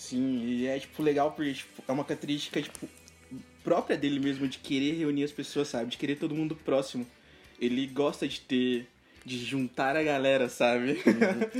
Sim, 0.00 0.42
e 0.46 0.66
é, 0.66 0.78
tipo, 0.78 1.02
legal 1.02 1.30
porque, 1.32 1.52
tipo, 1.52 1.84
é 1.86 1.92
uma 1.92 2.04
característica, 2.04 2.62
tipo, 2.62 2.88
própria 3.62 3.98
dele 3.98 4.18
mesmo, 4.18 4.48
de 4.48 4.56
querer 4.56 4.94
reunir 4.94 5.24
as 5.24 5.30
pessoas, 5.30 5.68
sabe? 5.68 5.90
De 5.90 5.98
querer 5.98 6.16
todo 6.16 6.34
mundo 6.34 6.56
próximo. 6.56 7.06
Ele 7.60 7.86
gosta 7.86 8.26
de 8.26 8.40
ter, 8.40 8.88
de 9.26 9.36
juntar 9.44 9.96
a 9.96 10.02
galera, 10.02 10.48
sabe? 10.48 10.98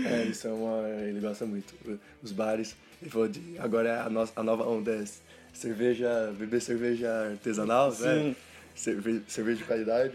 É, 0.06 0.24
isso 0.24 0.48
é 0.48 0.52
uma. 0.52 0.88
Ele 0.88 1.20
gosta 1.20 1.44
muito. 1.44 1.74
Os 2.22 2.32
bares. 2.32 2.74
Ele 3.02 3.10
falou 3.10 3.28
de. 3.28 3.58
Agora 3.58 3.90
é 3.90 4.00
a, 4.00 4.08
no, 4.08 4.26
a 4.34 4.42
nova 4.42 4.66
onda 4.66 4.90
é 4.90 5.04
cerveja. 5.52 6.34
beber 6.38 6.62
cerveja 6.62 7.10
artesanal, 7.32 7.92
Sim. 7.92 8.04
né? 8.04 8.36
Cerve, 8.74 9.22
cerveja 9.28 9.58
de 9.58 9.64
qualidade. 9.64 10.14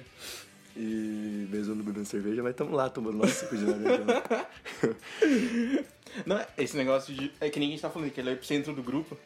E 0.75 1.47
mesmo 1.49 1.75
não 1.75 1.85
bebendo 1.85 2.05
cerveja, 2.05 2.43
mas 2.43 2.51
estamos 2.51 2.73
lá 2.73 2.89
tomando 2.89 3.17
nosso 3.17 3.45
suco 3.45 3.55
de 3.55 3.65
laranja. 3.65 4.05
Não, 6.25 6.45
esse 6.57 6.77
negócio 6.77 7.13
de. 7.13 7.31
É 7.41 7.49
que 7.49 7.59
nem 7.59 7.69
a 7.69 7.71
gente 7.71 7.81
tá 7.81 7.89
falando, 7.89 8.11
que 8.11 8.19
ele 8.19 8.29
é 8.29 8.33
o 8.33 8.35
epicentro 8.35 8.73
do 8.73 8.83
grupo. 8.83 9.17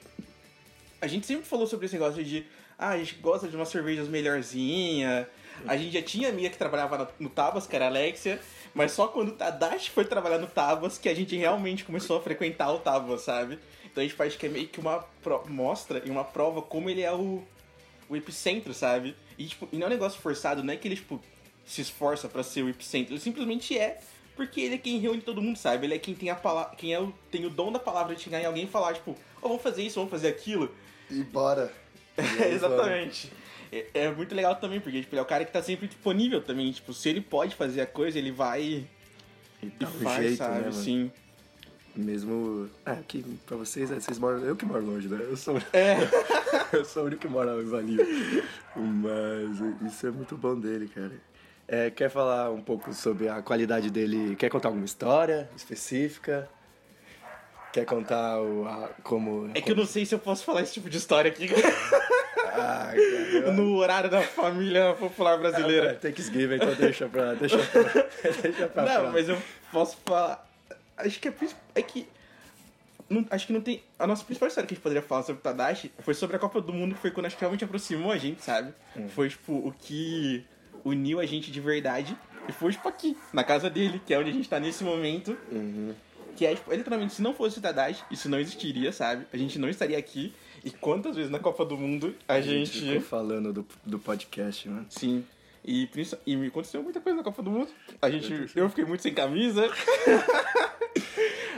A 1.02 1.08
gente 1.08 1.28
sempre 1.28 1.46
falou 1.46 1.68
sobre 1.68 1.86
esse 1.86 1.96
negócio 1.96 2.24
de. 2.24 2.46
Ah, 2.78 2.90
a 2.90 2.98
gente 2.98 3.16
gosta 3.16 3.48
de 3.48 3.56
umas 3.56 3.70
cervejas 3.70 4.08
melhorzinha. 4.08 5.28
A 5.68 5.76
gente 5.76 5.92
já 5.92 6.02
tinha 6.02 6.30
amiga 6.30 6.50
que 6.50 6.58
trabalhava 6.58 7.12
no, 7.20 7.30
Tabas, 7.30 7.68
que 7.68 7.76
era 7.76 7.86
a 7.86 7.88
Alexia. 7.90 8.40
Mas 8.74 8.92
só 8.92 9.08
quando 9.08 9.30
o 9.30 9.34
Tadashi 9.34 9.90
foi 9.90 10.06
trabalhar 10.06 10.38
no 10.38 10.48
Tabas 10.48 10.98
que 10.98 11.10
a 11.10 11.14
gente 11.14 11.36
realmente 11.36 11.84
começou 11.84 12.18
a 12.18 12.22
frequentar 12.22 12.72
o 12.72 12.80
Tabas, 12.80 13.22
sabe? 13.22 13.60
Então 13.86 14.02
a 14.02 14.08
gente 14.08 14.16
faz 14.16 14.36
que 14.36 14.46
é 14.46 14.50
meio 14.50 14.68
que 14.68 14.80
uma 14.80 15.04
mostra 15.48 16.02
e 16.06 16.10
uma 16.10 16.24
prova 16.24 16.62
como 16.62 16.90
ele 16.90 17.02
é 17.02 17.12
o, 17.12 17.44
o 18.08 18.16
epicentro, 18.16 18.74
sabe? 18.74 19.16
E, 19.38 19.48
tipo, 19.48 19.68
e 19.72 19.78
não 19.78 19.86
é 19.86 19.88
um 19.88 19.94
negócio 19.94 20.22
forçado, 20.22 20.64
não 20.64 20.74
é 20.74 20.78
que 20.78 20.88
ele, 20.88 20.96
tipo, 20.96 21.22
se 21.66 21.82
esforça 21.82 22.28
pra 22.28 22.44
ser 22.44 22.64
o 22.64 22.70
epicentro. 22.70 23.14
Ele 23.14 23.20
simplesmente 23.20 23.78
é 23.78 24.00
porque 24.36 24.62
ele 24.62 24.76
é 24.76 24.78
quem 24.78 25.00
reúne 25.00 25.22
todo 25.22 25.42
mundo, 25.42 25.58
sabe? 25.58 25.86
Ele 25.86 25.96
é 25.96 26.00
quem 26.00 26.16
tem 26.16 26.30
a 26.30 26.36
palavra, 26.36 26.74
quem 26.78 26.94
é 26.94 27.00
o, 27.00 27.14
tem 27.30 27.46
o 27.46 27.50
dom 27.50 27.72
da 27.74 27.80
palavra 27.80 28.16
de 28.16 28.22
chegar 28.22 28.42
em 28.42 28.46
alguém 28.46 28.64
e 28.64 28.68
falar, 28.68 28.94
tipo, 28.94 29.16
oh, 29.42 29.50
vamos 29.50 29.62
fazer 29.62 29.84
isso, 29.84 29.96
vamos 29.96 30.10
fazer 30.10 30.30
aquilo. 30.30 30.74
e 31.10 31.24
bora! 31.24 31.72
É, 32.18 32.52
exatamente. 32.52 33.32
É, 33.72 33.86
é 33.94 34.12
muito 34.12 34.36
legal 34.36 34.54
também, 34.56 34.82
porque 34.82 35.00
tipo, 35.00 35.14
ele 35.14 35.20
é 35.20 35.24
o 35.24 35.26
cara 35.26 35.46
que 35.46 35.54
tá 35.54 35.62
sempre 35.62 35.88
disponível 35.88 36.42
também. 36.42 36.70
Tipo, 36.72 36.94
se 36.94 37.08
ele 37.08 37.22
pode 37.22 37.56
fazer 37.56 37.80
a 37.80 37.86
coisa, 37.86 38.18
ele 38.18 38.32
vai 38.32 38.86
e 39.64 39.68
um 39.82 39.88
faz, 40.04 40.26
jeito, 40.26 40.38
sabe? 40.38 40.60
né? 40.62 40.72
Sim. 40.72 41.12
Mesmo. 41.96 42.70
É, 42.86 42.92
aqui 42.92 43.24
pra 43.46 43.58
vocês, 43.58 43.92
é, 43.92 44.00
vocês 44.00 44.18
moram. 44.18 44.40
Eu 44.40 44.56
que 44.56 44.66
moro 44.66 44.86
longe, 44.86 45.08
né? 45.08 45.20
Eu 45.22 45.36
sou. 45.36 45.58
É. 45.74 45.98
eu 46.72 46.86
sou 46.86 47.04
o 47.04 47.06
único 47.08 47.22
que 47.22 47.28
mora 47.28 47.62
em 47.62 47.66
Valinho. 47.66 48.06
Mas 48.76 49.92
isso 49.92 50.08
é 50.08 50.12
muito 50.12 50.38
bom 50.38 50.58
dele, 50.58 50.88
cara. 50.88 51.12
É, 51.72 51.92
quer 51.92 52.10
falar 52.10 52.50
um 52.50 52.62
pouco 52.62 52.92
sobre 52.94 53.30
a 53.30 53.42
qualidade 53.44 53.92
dele? 53.92 54.36
Quer 54.36 54.50
contar 54.50 54.70
alguma 54.70 54.86
história 54.86 55.48
específica? 55.56 56.50
Quer 57.72 57.86
contar 57.86 58.42
o, 58.42 58.68
a- 58.68 58.90
como. 59.04 59.52
É 59.54 59.62
que 59.62 59.72
eu 59.72 59.76
não 59.76 59.86
sei 59.86 60.04
se 60.04 60.16
eu 60.16 60.20
posso 60.20 60.44
falar 60.44 60.64
esse 60.64 60.74
tipo 60.74 60.90
de 60.90 60.98
história 60.98 61.30
aqui 61.30 61.48
Ah, 62.48 62.92
no 63.54 63.76
horário 63.76 64.10
da 64.10 64.22
família 64.24 64.96
popular 64.96 65.36
É, 65.36 65.38
brasileira. 65.38 65.94
Thanksgiving, 65.94 66.56
então 66.56 66.74
deixa 66.74 67.08
pra. 67.08 67.36
Deixa 67.36 67.60
pra, 67.60 67.84
deixa 68.42 68.68
pra 68.70 68.82
Não, 68.84 68.90
próxima. 68.92 69.12
mas 69.12 69.30
eu 69.30 69.38
posso 69.72 69.98
falar. 70.04 70.50
Acho 70.98 71.20
que 71.20 71.30
princi- 71.30 71.56
é 71.76 71.82
que. 71.84 72.08
não- 73.08 73.28
acho 73.30 73.46
que 73.46 73.54
não 73.54 73.62
tem. 73.62 73.84
A 74.00 74.08
nossa 74.08 74.24
principal 74.26 74.48
história 74.48 74.68
que 74.68 74.74
a 74.74 74.76
gente 74.76 74.82
poderia 74.84 75.04
falar 75.04 75.22
sobre 75.22 75.40
o 75.40 75.44
Tadashi 75.44 75.92
foi 76.00 76.16
sobre 76.16 76.36
a 76.36 76.40
Copa 76.40 76.60
do 76.60 76.74
Mundo, 76.74 76.96
que 76.96 77.02
foi 77.02 77.12
quando 77.12 77.28
acho 77.28 77.36
que 77.36 77.42
realmente 77.42 77.64
aproximou 77.64 78.12
a 78.12 78.18
gente, 78.18 78.44
sabe? 78.44 78.74
Foi, 79.10 79.30
tipo, 79.30 79.54
o 79.54 79.72
que 79.80 80.44
uniu 80.84 81.20
a 81.20 81.26
gente 81.26 81.52
de 81.52 81.60
verdade. 81.60 82.16
E 82.48 82.52
foi, 82.52 82.72
tipo, 82.72 82.88
aqui, 82.88 83.16
na 83.32 83.44
casa 83.44 83.70
dele, 83.70 84.02
que 84.06 84.14
é 84.14 84.20
onde 84.20 84.30
a 84.30 84.34
gente 84.34 84.50
tá 84.50 84.60
nesse 84.60 84.84
momento. 84.84 85.38
Que 86.36 86.46
é, 86.46 86.56
tipo, 86.56 86.74
literalmente, 86.74 87.14
se 87.14 87.22
não 87.22 87.34
fosse 87.34 87.60
o 87.60 87.62
Tadashi, 87.62 88.04
isso 88.10 88.30
não 88.30 88.40
existiria, 88.40 88.92
sabe? 88.92 89.26
A 89.32 89.38
gente 89.38 89.60
não 89.60 89.70
estaria 89.70 89.98
aqui. 89.98 90.34
E 90.64 90.72
quantas 90.72 91.16
vezes 91.16 91.32
na 91.32 91.40
Copa 91.40 91.64
do 91.64 91.78
Mundo 91.78 92.16
a 92.28 92.36
A 92.36 92.42
gente 92.42 92.74
gente. 92.80 92.88
ficou 92.88 93.02
falando 93.02 93.54
do, 93.54 93.66
do 93.86 94.00
podcast, 94.00 94.68
mano. 94.68 94.86
Sim. 94.90 95.26
E, 95.64 95.88
e 96.26 96.36
me 96.38 96.48
aconteceu 96.48 96.82
muita 96.82 97.00
coisa 97.02 97.18
na 97.18 97.24
Copa 97.24 97.42
do 97.44 97.52
Mundo. 97.52 97.70
A 98.02 98.10
gente, 98.10 98.50
eu 98.56 98.70
fiquei 98.70 98.86
muito 98.86 99.02
sem 99.04 99.14
camisa. 99.14 99.70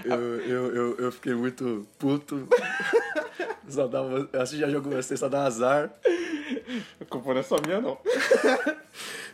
Eu, 0.04 0.20
eu, 0.42 0.76
eu, 0.76 0.98
eu 0.98 1.12
fiquei 1.12 1.34
muito 1.36 1.88
puto. 2.00 2.48
Só 3.70 3.88
dava, 3.88 4.28
eu 4.34 4.42
assisti 4.42 4.60
já 4.60 4.70
jogo 4.70 4.90
você, 4.90 5.16
só 5.16 5.30
dá 5.30 5.44
azar. 5.46 5.90
A 7.00 7.06
culpa 7.06 7.34
não 7.34 7.40
é 7.40 7.44
só 7.44 7.56
minha, 7.66 7.80
não. 7.80 7.98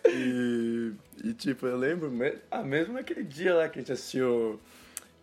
E, 0.09 0.91
e 1.23 1.33
tipo, 1.33 1.65
eu 1.67 1.77
lembro, 1.77 2.09
me- 2.11 2.35
ah, 2.51 2.63
mesmo 2.63 2.93
naquele 2.93 3.23
dia 3.23 3.53
lá 3.53 3.67
que 3.69 3.79
a 3.79 3.81
gente 3.81 3.91
assistiu 3.91 4.59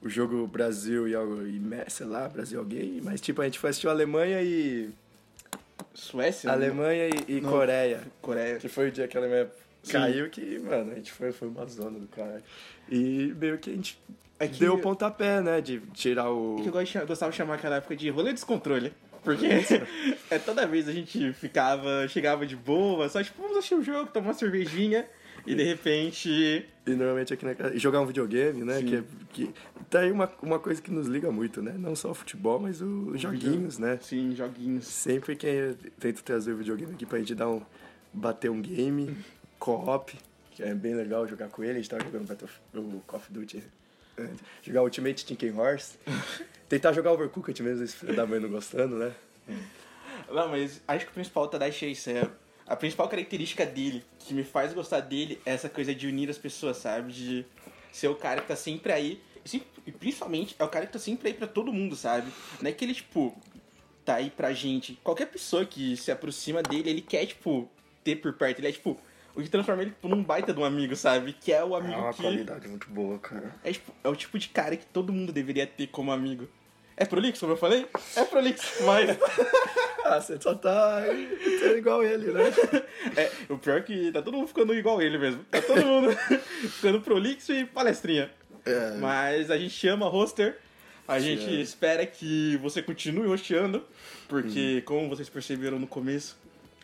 o 0.03 0.09
jogo 0.09 0.47
Brasil 0.47 1.09
e, 1.09 1.14
algo- 1.14 1.43
e 1.47 1.61
sei 1.89 2.07
lá, 2.07 2.28
Brasil 2.28 2.59
alguém, 2.59 3.01
mas 3.03 3.20
tipo, 3.20 3.41
a 3.41 3.45
gente 3.45 3.59
foi 3.59 3.70
assistir 3.70 3.89
Alemanha 3.89 4.43
e. 4.43 4.91
Suécia? 5.95 6.51
Alemanha 6.51 7.09
e, 7.09 7.37
e 7.37 7.41
Não. 7.41 7.51
Coreia. 7.51 8.03
Coreia. 8.20 8.57
Que 8.57 8.68
foi 8.68 8.89
o 8.89 8.93
dia 8.93 9.07
que 9.07 9.16
a 9.16 9.20
Alemanha 9.20 9.49
Sim. 9.82 9.93
caiu 9.93 10.28
que, 10.28 10.59
mano, 10.59 10.93
a 10.93 10.95
gente 10.97 11.12
foi, 11.12 11.30
foi 11.32 11.49
uma 11.49 11.64
zona 11.66 11.99
do 11.99 12.07
caralho. 12.09 12.43
E 12.91 13.32
meio 13.39 13.59
que 13.59 13.70
a 13.70 13.72
gente 13.72 13.99
É 14.39 14.49
que- 14.49 14.59
deu 14.59 14.74
o 14.74 14.80
pontapé, 14.80 15.41
né? 15.41 15.61
De 15.61 15.78
tirar 15.93 16.30
o. 16.30 16.57
que 16.62 16.68
eu 16.68 17.07
gostava 17.07 17.30
de 17.30 17.37
chamar 17.37 17.55
aquela 17.55 17.76
época 17.76 17.95
de 17.97 18.11
rolê 18.11 18.28
de 18.30 18.35
descontrole. 18.35 18.93
Porque 19.25 19.47
é 20.31 20.39
toda 20.39 20.66
vez 20.66 20.87
a 20.89 20.93
gente 20.93 21.33
ficava, 21.33 22.07
chegava 22.09 22.47
de 22.47 22.55
boa, 22.55 23.09
só 23.09 23.22
tipo, 23.22 23.41
vamos 23.41 23.57
assistir 23.57 23.75
o 23.75 23.83
jogo, 23.83 24.11
tomar 24.12 24.29
uma 24.29 24.35
cervejinha, 24.35 25.07
e 25.47 25.55
de 25.55 25.62
repente. 25.62 26.29
E 26.87 26.91
normalmente 26.91 27.33
aqui 27.35 27.45
na 27.45 27.55
casa. 27.55 27.75
e 27.75 27.79
Jogar 27.79 28.01
um 28.01 28.07
videogame, 28.07 28.62
né? 28.64 28.79
Sim. 28.79 28.87
Que, 28.87 28.97
é- 28.97 29.03
que 29.33 29.55
tá 29.91 30.01
aí 30.01 30.11
uma, 30.12 30.31
uma 30.43 30.59
coisa 30.59 30.81
que 30.81 30.91
nos 30.91 31.07
liga 31.07 31.31
muito, 31.33 31.61
né? 31.62 31.75
Não 31.77 31.97
só 31.97 32.11
o 32.11 32.14
futebol, 32.14 32.59
mas 32.61 32.81
os 32.81 33.20
joguinhos, 33.20 33.79
né? 33.79 33.99
Sim, 34.01 34.35
joguinhos. 34.37 34.87
Sempre 34.87 35.35
que 35.37 35.47
eu 35.47 35.77
tento 35.99 36.22
trazer 36.22 36.53
o 36.53 36.57
videogame 36.59 36.93
aqui 36.95 37.05
pra 37.07 37.18
gente 37.18 37.35
dar 37.35 37.49
um. 37.49 37.61
bater 38.12 38.51
um 38.51 38.61
game, 38.62 39.16
co-op, 39.59 40.14
que 40.53 40.62
é 40.62 40.75
bem 40.75 40.95
legal 40.95 41.27
jogar 41.27 41.49
com 41.49 41.62
ele. 41.64 41.72
A 41.72 41.77
gente 41.77 41.91
tava 41.91 42.05
jogando 42.05 42.31
o 42.75 43.01
Call 43.07 43.18
of 43.20 43.33
Duty. 43.33 43.62
é, 44.16 44.29
Jogar 44.62 44.83
Ultimate 44.83 45.27
Team 45.37 45.59
Horse. 45.59 45.99
Tentar 46.69 46.93
jogar 46.93 47.12
Overcooked 47.12 47.62
mesmo, 47.62 47.85
esse 47.85 48.05
da 48.07 48.27
mãe 48.27 48.41
não 48.41 48.49
gostando, 48.49 48.97
né? 48.97 49.15
Não, 50.29 50.49
mas 50.49 50.81
acho 50.89 51.05
que 51.05 51.11
o 51.11 51.15
principal 51.15 51.47
Tadashi 51.49 51.85
é 51.85 51.89
isso. 51.89 52.11
É 52.11 52.29
a 52.67 52.75
principal 52.75 53.09
característica 53.09 53.67
dele, 53.67 54.03
que 54.19 54.33
me 54.33 54.43
faz 54.43 54.73
gostar 54.73 55.01
dele, 55.01 55.41
é 55.45 55.53
essa 55.53 55.69
coisa 55.69 55.95
de 55.95 56.07
unir 56.07 56.31
as 56.31 56.39
pessoas, 56.39 56.79
sabe? 56.79 57.12
De 57.12 57.47
ser 57.93 58.09
o 58.09 58.15
cara 58.15 58.41
que 58.41 58.49
tá 58.49 58.57
sempre 58.57 58.93
aí. 58.93 59.21
E 59.87 59.93
principalmente 59.93 60.57
é 60.59 60.65
o 60.65 60.69
cara 60.69 60.87
que 60.87 60.93
tá 60.95 60.99
sempre 60.99 61.29
aí 61.29 61.35
pra 61.35 61.47
todo 61.47 61.71
mundo, 61.73 61.95
sabe? 61.95 62.33
Não 62.62 62.71
é 62.71 62.73
que 62.73 62.83
ele, 62.85 62.95
tipo, 62.95 63.37
tá 64.03 64.15
aí 64.15 64.31
pra 64.31 64.55
gente. 64.55 64.99
Qualquer 65.05 65.27
pessoa 65.27 65.67
que 65.67 65.95
se 65.97 66.11
aproxima 66.11 66.62
dele, 66.62 66.89
ele 66.89 67.03
quer, 67.03 67.27
tipo, 67.27 67.71
ter 68.03 68.17
por 68.17 68.33
perto. 68.33 68.61
Ele 68.61 68.69
é, 68.69 68.73
tipo, 68.73 68.99
o 69.35 69.43
que 69.43 69.49
transforma 69.49 69.82
ele 69.82 69.91
tipo, 69.91 70.09
num 70.09 70.22
baita 70.22 70.53
de 70.53 70.61
um 70.61 70.64
amigo, 70.64 70.95
sabe? 70.95 71.32
Que 71.32 71.53
é 71.53 71.64
o 71.64 71.74
É 71.76 71.80
amigo 71.80 72.01
uma 72.01 72.12
que. 72.12 72.22
qualidade 72.22 72.68
muito 72.68 72.89
boa, 72.91 73.18
cara. 73.18 73.55
É, 73.64 73.72
tipo, 73.72 73.93
é 74.03 74.09
o 74.09 74.14
tipo 74.16 74.39
de 74.39 74.49
cara 74.49 74.76
que 74.76 74.87
todo 74.87 75.12
mundo 75.12 75.32
deveria 75.32 75.66
ter 75.66 75.87
como 75.89 76.12
amigo. 76.12 76.49
É 76.97 77.05
prolixo, 77.05 77.41
como 77.41 77.53
eu 77.53 77.57
falei? 77.57 77.87
É 78.16 78.24
prolixo, 78.24 78.85
mas. 78.85 79.16
Ah, 80.07 80.20
você 80.20 80.39
só 80.39 80.55
tá 80.55 81.03
sendo 81.59 81.78
igual 81.78 82.05
ele, 82.05 82.30
né? 82.30 82.43
É, 83.16 83.30
o 83.49 83.57
pior 83.57 83.78
é 83.78 83.80
que 83.80 84.12
tá 84.12 84.20
todo 84.20 84.37
mundo 84.37 84.47
ficando 84.49 84.74
igual 84.74 85.01
ele 85.01 85.16
mesmo. 85.16 85.43
Tá 85.45 85.62
todo 85.62 85.80
mundo 85.82 86.14
ficando 86.76 87.01
prolixo 87.01 87.55
e 87.55 87.64
palestrinha. 87.64 88.30
É. 88.66 88.99
Mas 88.99 89.51
a 89.51 89.57
gente 89.57 89.72
chama 89.72 90.07
roster. 90.07 90.59
A 91.09 91.18
gente 91.18 91.45
Sim. 91.45 91.59
espera 91.59 92.05
que 92.05 92.59
você 92.59 92.82
continue 92.82 93.26
rosteando. 93.26 93.82
Porque, 94.28 94.82
como 94.82 95.09
vocês 95.09 95.30
perceberam 95.30 95.78
no 95.78 95.87
começo, 95.87 96.37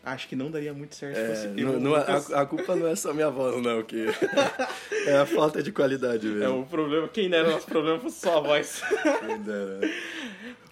acho 0.04 0.28
que 0.28 0.34
não 0.36 0.50
daria 0.50 0.72
muito 0.72 0.94
certo 0.94 1.16
se 1.16 1.20
É, 1.22 1.28
fosse 1.28 1.60
eu 1.60 1.78
não- 1.80 1.94
a, 1.94 2.02
a 2.42 2.46
culpa 2.46 2.74
não 2.76 2.86
é 2.88 2.96
só 2.96 3.12
minha 3.12 3.30
voz, 3.30 3.62
não, 3.62 3.82
que 3.82 4.06
é 5.06 5.16
a 5.18 5.26
falta 5.26 5.62
de 5.62 5.70
qualidade 5.72 6.26
É 6.26 6.30
mesmo. 6.30 6.60
o 6.62 6.66
problema. 6.66 7.08
Quem 7.08 7.28
dera 7.28 7.48
o 7.48 7.50
nosso 7.52 7.66
problema 7.66 7.98
fosse 8.00 8.20
só 8.20 8.38
a 8.38 8.40
voz. 8.40 8.82
Quem 9.26 9.38
dera. 9.42 9.80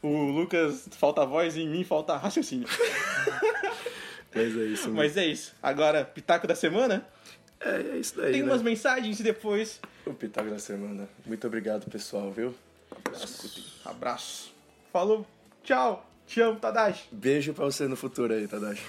o 0.03 0.31
Lucas 0.31 0.89
falta 0.93 1.25
voz 1.27 1.57
e 1.57 1.63
em 1.63 1.69
mim 1.69 1.85
falta 1.85 2.17
raciocínio. 2.17 2.69
Mas 4.35 4.57
é 4.57 4.65
isso, 4.65 4.91
Mas 4.91 5.17
é 5.17 5.27
isso. 5.27 5.55
Agora, 5.63 6.05
pitaco 6.05 6.47
da 6.47 6.55
semana. 6.55 7.05
é, 7.61 7.71
é 7.95 7.97
isso 7.99 8.17
daí. 8.17 8.33
Tem 8.33 8.43
né? 8.43 8.49
umas 8.51 8.63
mensagens 8.63 9.19
e 9.19 9.23
depois. 9.23 9.81
O 10.07 10.13
Pitaco 10.15 10.49
da 10.51 10.59
semana. 10.59 11.09
Muito 11.27 11.47
obrigado, 11.47 11.91
pessoal, 11.91 12.31
viu? 12.31 12.55
Abraço. 13.85 14.55
Falou. 14.93 15.27
Tchau. 15.65 16.05
Te 16.29 16.43
amo, 16.43 16.61
Tadashi. 16.61 17.09
Beijo 17.11 17.55
pra 17.55 17.65
você 17.65 17.89
no 17.89 17.97
futuro 17.97 18.35
aí, 18.35 18.47
Tadashi. 18.47 18.85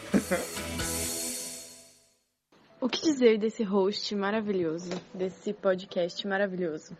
O 2.81 2.89
que 2.89 3.01
dizer 3.01 3.37
desse 3.39 3.63
host 3.63 4.13
maravilhoso, 4.13 4.89
desse 5.13 5.53
podcast 5.53 6.27
maravilhoso? 6.27 6.97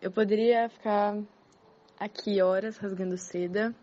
Eu 0.00 0.10
poderia 0.10 0.66
ficar 0.70 1.18
aqui 2.00 2.40
horas 2.40 2.78
rasgando 2.78 3.18
seda, 3.18 3.74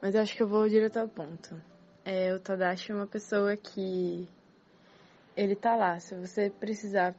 mas 0.00 0.16
eu 0.16 0.20
acho 0.20 0.36
que 0.36 0.42
eu 0.42 0.48
vou 0.48 0.68
direto 0.68 0.96
ao 0.96 1.08
ponto. 1.08 1.62
É, 2.04 2.34
o 2.34 2.40
Tadashi 2.40 2.90
é 2.90 2.96
uma 2.96 3.06
pessoa 3.06 3.56
que 3.56 4.28
ele 5.36 5.54
tá 5.54 5.76
lá, 5.76 6.00
se 6.00 6.16
você 6.16 6.50
precisar 6.50 7.14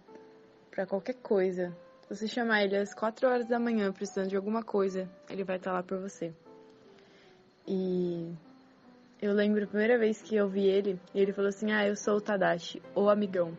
para 0.69 0.85
qualquer 0.85 1.15
coisa, 1.15 1.73
se 2.01 2.15
você 2.17 2.27
chamar 2.27 2.65
ele 2.65 2.75
às 2.75 2.93
4 2.93 3.29
horas 3.29 3.47
da 3.47 3.57
manhã 3.57 3.93
precisando 3.93 4.27
de 4.27 4.35
alguma 4.35 4.61
coisa, 4.61 5.09
ele 5.29 5.45
vai 5.45 5.55
estar 5.55 5.71
tá 5.71 5.77
lá 5.77 5.83
por 5.83 5.99
você. 5.99 6.33
E 7.67 8.33
eu 9.21 9.33
lembro 9.33 9.63
a 9.63 9.67
primeira 9.67 9.97
vez 9.97 10.21
que 10.21 10.35
eu 10.35 10.49
vi 10.49 10.65
ele, 10.67 10.99
ele 11.15 11.33
falou 11.33 11.49
assim: 11.49 11.71
"Ah, 11.71 11.87
eu 11.87 11.95
sou 11.95 12.17
o 12.17 12.21
Tadashi, 12.21 12.81
o 12.95 13.09
amigão". 13.09 13.57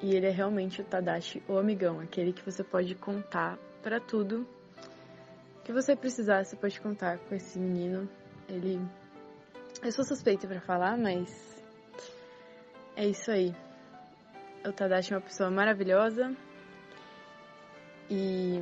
E 0.00 0.14
ele 0.14 0.26
é 0.26 0.30
realmente 0.30 0.80
o 0.80 0.84
Tadashi, 0.84 1.42
o 1.48 1.58
amigão, 1.58 1.98
aquele 2.00 2.32
que 2.32 2.44
você 2.44 2.62
pode 2.62 2.94
contar 2.94 3.58
para 3.82 3.98
tudo 4.00 4.46
que 5.64 5.72
você 5.72 5.94
precisar, 5.94 6.44
você 6.44 6.56
pode 6.56 6.80
contar 6.80 7.18
com 7.18 7.34
esse 7.34 7.58
menino. 7.58 8.08
Ele 8.48 8.80
eu 9.82 9.92
sou 9.92 10.04
suspeita 10.04 10.48
para 10.48 10.60
falar, 10.60 10.96
mas 10.96 11.62
é 12.96 13.06
isso 13.06 13.30
aí. 13.30 13.54
O 14.64 14.72
Tadashi 14.72 15.12
é 15.12 15.16
uma 15.16 15.22
pessoa 15.22 15.50
maravilhosa. 15.50 16.34
E 18.10 18.58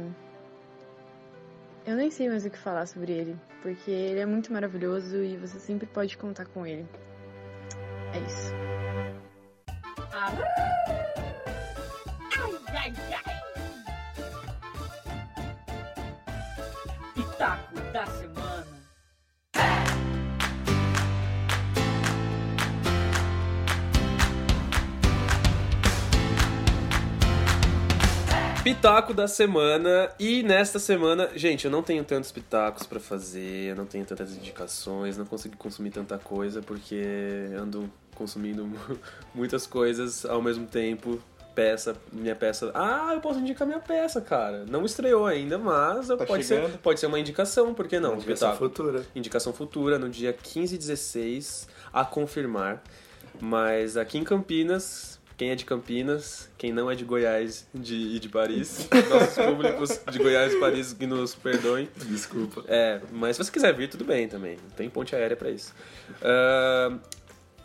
eu 1.86 1.96
nem 1.96 2.10
sei 2.10 2.28
mais 2.28 2.44
o 2.44 2.50
que 2.50 2.58
falar 2.58 2.86
sobre 2.86 3.12
ele, 3.12 3.40
porque 3.62 3.90
ele 3.90 4.20
é 4.20 4.26
muito 4.26 4.52
maravilhoso 4.52 5.22
e 5.22 5.36
você 5.36 5.58
sempre 5.58 5.86
pode 5.86 6.16
contar 6.16 6.46
com 6.46 6.66
ele. 6.66 6.86
É 8.12 8.18
isso. 8.18 8.52
Pitaco 12.94 13.25
Pitaco 28.66 29.14
da 29.14 29.28
semana. 29.28 30.10
E 30.18 30.42
nesta 30.42 30.80
semana, 30.80 31.30
gente, 31.36 31.66
eu 31.66 31.70
não 31.70 31.84
tenho 31.84 32.02
tantos 32.02 32.32
pitacos 32.32 32.84
pra 32.84 32.98
fazer, 32.98 33.70
eu 33.70 33.76
não 33.76 33.86
tenho 33.86 34.04
tantas 34.04 34.36
indicações, 34.36 35.16
não 35.16 35.24
consigo 35.24 35.56
consumir 35.56 35.90
tanta 35.90 36.18
coisa 36.18 36.60
porque 36.60 37.00
ando 37.56 37.88
consumindo 38.16 38.68
muitas 39.32 39.68
coisas 39.68 40.26
ao 40.26 40.42
mesmo 40.42 40.66
tempo. 40.66 41.20
Peça, 41.54 41.96
minha 42.12 42.34
peça. 42.34 42.72
Ah, 42.74 43.12
eu 43.14 43.20
posso 43.20 43.38
indicar 43.38 43.68
minha 43.68 43.78
peça, 43.78 44.20
cara. 44.20 44.64
Não 44.68 44.84
estreou 44.84 45.26
ainda, 45.26 45.56
mas 45.56 46.08
Tá 46.08 46.16
pode, 46.26 46.42
ser, 46.42 46.68
pode 46.78 46.98
ser 46.98 47.06
uma 47.06 47.20
indicação, 47.20 47.72
por 47.72 47.86
que 47.86 48.00
não? 48.00 48.14
Indicação 48.16 48.50
Pitaco. 48.50 48.68
futura. 48.68 49.06
Indicação 49.14 49.52
futura, 49.52 49.96
no 49.96 50.08
dia 50.10 50.32
15 50.32 50.74
e 50.74 50.78
16, 50.78 51.68
a 51.92 52.04
confirmar. 52.04 52.82
Mas 53.40 53.96
aqui 53.96 54.18
em 54.18 54.24
Campinas, 54.24 55.15
quem 55.36 55.50
é 55.50 55.54
de 55.54 55.64
Campinas, 55.64 56.48
quem 56.56 56.72
não 56.72 56.90
é 56.90 56.94
de 56.94 57.04
Goiás 57.04 57.66
de, 57.74 58.16
e 58.16 58.18
de 58.18 58.28
Paris, 58.28 58.88
nossos 59.10 59.34
públicos 59.34 60.00
de 60.10 60.18
Goiás 60.18 60.52
e 60.54 60.58
Paris 60.58 60.92
que 60.92 61.06
nos 61.06 61.34
perdoem. 61.34 61.88
Desculpa. 62.08 62.64
É, 62.66 63.00
mas 63.12 63.36
se 63.36 63.44
você 63.44 63.52
quiser 63.52 63.74
vir, 63.74 63.88
tudo 63.88 64.04
bem 64.04 64.28
também. 64.28 64.56
Tem 64.76 64.88
ponte 64.88 65.14
aérea 65.14 65.36
pra 65.36 65.50
isso. 65.50 65.74
Ahn, 66.22 66.98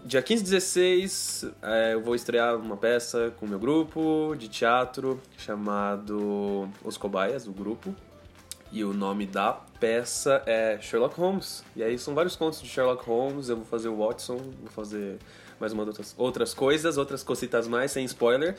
dia 0.04 0.22
15 0.22 0.42
e 0.42 0.44
16, 0.44 1.46
é, 1.62 1.94
eu 1.94 2.02
vou 2.02 2.14
estrear 2.14 2.58
uma 2.58 2.76
peça 2.76 3.34
com 3.40 3.46
o 3.46 3.50
meu 3.50 3.60
grupo 3.60 4.36
de 4.38 4.50
teatro 4.50 5.22
chamado 5.38 6.70
Os 6.84 6.98
Cobaias, 6.98 7.48
o 7.48 7.52
grupo. 7.52 7.96
E 8.74 8.86
o 8.86 8.94
nome 8.94 9.26
da 9.26 9.52
peça 9.52 10.42
é 10.46 10.80
Sherlock 10.80 11.20
Holmes. 11.20 11.64
E 11.76 11.84
aí 11.84 11.98
são 12.00 12.16
vários 12.16 12.38
contos 12.38 12.62
de 12.62 12.70
Sherlock 12.70 13.06
Holmes. 13.06 13.50
Eu 13.50 13.58
vou 13.58 13.66
fazer 13.66 13.90
o 13.90 13.98
Watson, 13.98 14.38
vou 14.38 14.70
fazer 14.70 15.18
mais 15.62 15.72
uma 15.72 15.84
outras, 15.84 16.16
outras 16.18 16.54
coisas, 16.56 16.98
outras 16.98 17.24
cositas 17.24 17.68
mais, 17.68 17.92
sem 17.92 18.04
spoiler. 18.06 18.56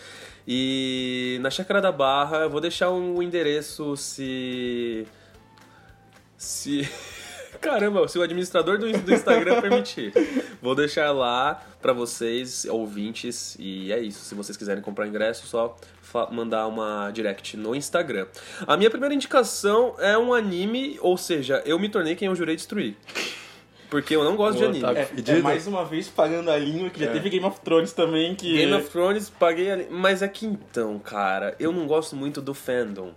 E 0.46 1.36
na 1.42 1.50
Chácara 1.50 1.80
da 1.80 1.90
Barra 1.90 2.44
eu 2.44 2.50
vou 2.50 2.60
deixar 2.60 2.90
um 2.90 3.20
endereço 3.20 3.96
se. 3.96 5.04
Se. 6.38 6.88
Caramba, 7.60 8.08
se 8.08 8.18
o 8.18 8.22
administrador 8.22 8.78
do, 8.78 8.90
do 8.90 9.12
Instagram 9.12 9.60
permitir. 9.60 10.12
Vou 10.60 10.74
deixar 10.74 11.10
lá 11.10 11.60
pra 11.80 11.92
vocês, 11.92 12.64
ouvintes, 12.64 13.56
e 13.58 13.92
é 13.92 14.00
isso. 14.00 14.24
Se 14.24 14.34
vocês 14.34 14.56
quiserem 14.56 14.82
comprar 14.82 15.06
ingresso, 15.06 15.46
só 15.46 15.76
mandar 16.30 16.66
uma 16.66 17.10
direct 17.10 17.56
no 17.56 17.74
Instagram. 17.74 18.26
A 18.66 18.76
minha 18.76 18.90
primeira 18.90 19.14
indicação 19.14 19.94
é 19.98 20.16
um 20.16 20.32
anime, 20.32 20.98
ou 21.00 21.16
seja, 21.16 21.62
eu 21.66 21.78
me 21.78 21.88
tornei 21.88 22.14
quem 22.14 22.28
eu 22.28 22.34
jurei 22.34 22.54
destruir. 22.56 22.96
Porque 23.92 24.16
eu 24.16 24.24
não 24.24 24.36
gosto 24.36 24.56
de 24.56 24.64
anime. 24.64 24.78
Otávio. 24.82 25.06
É, 25.26 25.30
é 25.32 25.42
mais 25.42 25.66
uma 25.66 25.84
vez 25.84 26.08
pagando 26.08 26.50
a 26.50 26.56
língua, 26.56 26.88
que 26.88 26.98
já 26.98 27.12
teve 27.12 27.28
Game 27.28 27.44
of 27.44 27.60
Thrones 27.60 27.92
também, 27.92 28.34
que... 28.34 28.50
Game 28.56 28.72
of 28.72 28.88
Thrones, 28.88 29.28
paguei 29.28 29.70
ali. 29.70 29.86
Mas 29.90 30.22
é 30.22 30.28
que 30.28 30.46
então, 30.46 30.98
cara, 30.98 31.54
eu 31.60 31.70
não 31.72 31.86
gosto 31.86 32.16
muito 32.16 32.40
do 32.40 32.54
fandom 32.54 33.12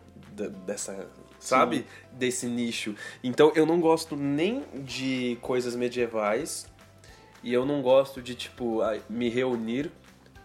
dessa. 0.65 1.07
Sabe? 1.39 1.85
Desse 2.11 2.45
nicho. 2.47 2.93
Então 3.23 3.53
eu 3.55 3.65
não 3.65 3.79
gosto 3.79 4.17
nem 4.17 4.65
de 4.73 5.37
coisas 5.41 5.77
medievais. 5.77 6.67
E 7.41 7.53
eu 7.53 7.65
não 7.65 7.81
gosto 7.81 8.21
de, 8.21 8.35
tipo, 8.35 8.81
me 9.09 9.29
reunir 9.29 9.89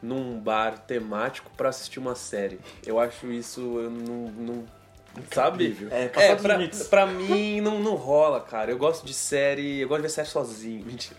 num 0.00 0.38
bar 0.38 0.78
temático 0.78 1.50
pra 1.56 1.70
assistir 1.70 1.98
uma 1.98 2.14
série. 2.14 2.60
Eu 2.86 3.00
acho 3.00 3.32
isso. 3.32 3.60
Eu 3.80 3.90
não. 3.90 4.30
não 4.30 4.79
sabe? 5.32 5.76
É, 5.90 6.04
É, 6.04 6.34
pra, 6.36 6.58
pra 6.88 7.06
mim 7.06 7.60
não, 7.60 7.78
não 7.80 7.94
rola, 7.94 8.40
cara. 8.40 8.70
Eu 8.70 8.78
gosto 8.78 9.04
de 9.04 9.14
série. 9.14 9.80
Eu 9.80 9.88
gosto 9.88 9.98
de 10.02 10.08
ver 10.08 10.12
série 10.14 10.28
sozinho. 10.28 10.84
Mentira. 10.86 11.18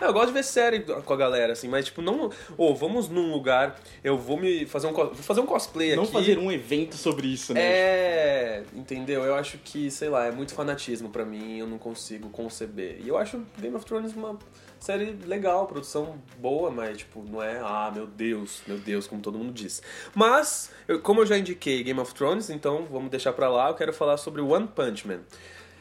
Não, 0.00 0.08
eu 0.08 0.12
gosto 0.14 0.28
de 0.28 0.32
ver 0.32 0.42
série 0.42 0.80
com 0.80 1.12
a 1.12 1.16
galera, 1.16 1.52
assim, 1.52 1.68
mas 1.68 1.84
tipo, 1.84 2.02
não. 2.02 2.30
Ô, 2.56 2.74
vamos 2.74 3.08
num 3.08 3.30
lugar, 3.30 3.78
eu 4.02 4.18
vou 4.18 4.36
me 4.36 4.66
fazer 4.66 4.88
um, 4.88 4.92
vou 4.92 5.14
fazer 5.14 5.40
um 5.40 5.46
cosplay 5.46 5.94
Não 5.94 6.02
aqui. 6.02 6.12
fazer 6.12 6.38
um 6.38 6.50
evento 6.50 6.96
sobre 6.96 7.28
isso, 7.28 7.54
né? 7.54 7.60
É, 7.62 8.62
entendeu? 8.74 9.22
Eu 9.22 9.34
acho 9.36 9.58
que, 9.58 9.90
sei 9.92 10.08
lá, 10.08 10.26
é 10.26 10.32
muito 10.32 10.54
fanatismo 10.54 11.08
pra 11.10 11.24
mim, 11.24 11.58
eu 11.58 11.68
não 11.68 11.78
consigo 11.78 12.30
conceber. 12.30 13.00
E 13.04 13.08
eu 13.08 13.16
acho 13.16 13.42
Game 13.60 13.76
of 13.76 13.84
Thrones 13.86 14.12
uma 14.14 14.36
série 14.82 15.12
legal, 15.24 15.66
produção 15.66 16.20
boa, 16.38 16.70
mas 16.70 16.98
tipo, 16.98 17.22
não 17.22 17.42
é, 17.42 17.58
ah, 17.60 17.90
meu 17.94 18.06
Deus, 18.06 18.62
meu 18.66 18.78
Deus, 18.78 19.06
como 19.06 19.22
todo 19.22 19.38
mundo 19.38 19.52
diz. 19.52 19.80
Mas, 20.14 20.70
eu- 20.88 21.00
como 21.00 21.20
eu 21.20 21.26
já 21.26 21.38
indiquei 21.38 21.82
Game 21.84 22.00
of 22.00 22.12
Thrones, 22.14 22.50
então 22.50 22.84
vamos 22.90 23.10
deixar 23.10 23.32
pra 23.32 23.48
lá, 23.48 23.68
eu 23.68 23.74
quero 23.74 23.92
falar 23.92 24.16
sobre 24.16 24.40
One 24.42 24.66
Punch 24.66 25.06
Man. 25.06 25.20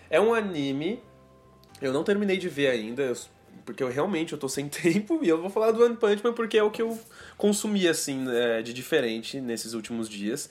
É 0.10 0.22
um 0.22 0.34
anime, 0.34 1.02
eu 1.82 1.92
não 1.92 2.04
terminei 2.04 2.38
de 2.38 2.48
ver 2.48 2.68
ainda, 2.68 3.02
eu- 3.02 3.16
porque 3.66 3.84
eu 3.84 3.90
realmente 3.90 4.34
eu 4.34 4.40
tô 4.40 4.50
sem 4.50 4.68
tempo 4.70 5.20
e 5.22 5.30
eu 5.30 5.42
vou 5.42 5.50
falar 5.50 5.72
do 5.72 5.84
One 5.84 5.96
Punch 5.96 6.24
Man 6.24 6.34
porque 6.34 6.58
é 6.58 6.64
o 6.64 6.72
que 6.72 6.82
eu 6.82 7.00
consumi 7.38 7.88
assim 7.88 8.26
é, 8.30 8.62
de 8.62 8.74
diferente 8.74 9.40
nesses 9.40 9.74
últimos 9.74 10.08
dias. 10.10 10.50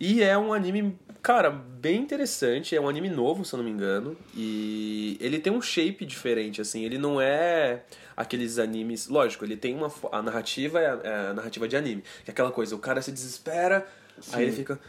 E 0.00 0.20
é 0.22 0.36
um 0.36 0.52
anime, 0.52 0.98
cara, 1.22 1.48
bem 1.48 2.00
interessante, 2.00 2.74
é 2.74 2.80
um 2.80 2.88
anime 2.88 3.08
novo, 3.08 3.44
se 3.44 3.54
eu 3.54 3.58
não 3.58 3.64
me 3.64 3.70
engano, 3.70 4.16
e 4.34 5.16
ele 5.20 5.38
tem 5.38 5.52
um 5.52 5.62
shape 5.62 6.04
diferente 6.04 6.60
assim, 6.60 6.84
ele 6.84 6.98
não 6.98 7.20
é 7.20 7.84
aqueles 8.16 8.58
animes, 8.58 9.06
lógico, 9.06 9.44
ele 9.44 9.56
tem 9.56 9.76
uma 9.76 9.92
a 10.10 10.20
narrativa 10.20 10.80
é 10.80 10.86
a, 10.86 11.00
é 11.04 11.30
a 11.30 11.34
narrativa 11.34 11.68
de 11.68 11.76
anime, 11.76 12.02
que 12.24 12.30
é 12.30 12.32
aquela 12.32 12.50
coisa, 12.50 12.74
o 12.74 12.80
cara 12.80 13.00
se 13.00 13.12
desespera, 13.12 13.86
aí 14.32 14.42
ele 14.42 14.52
fica 14.52 14.80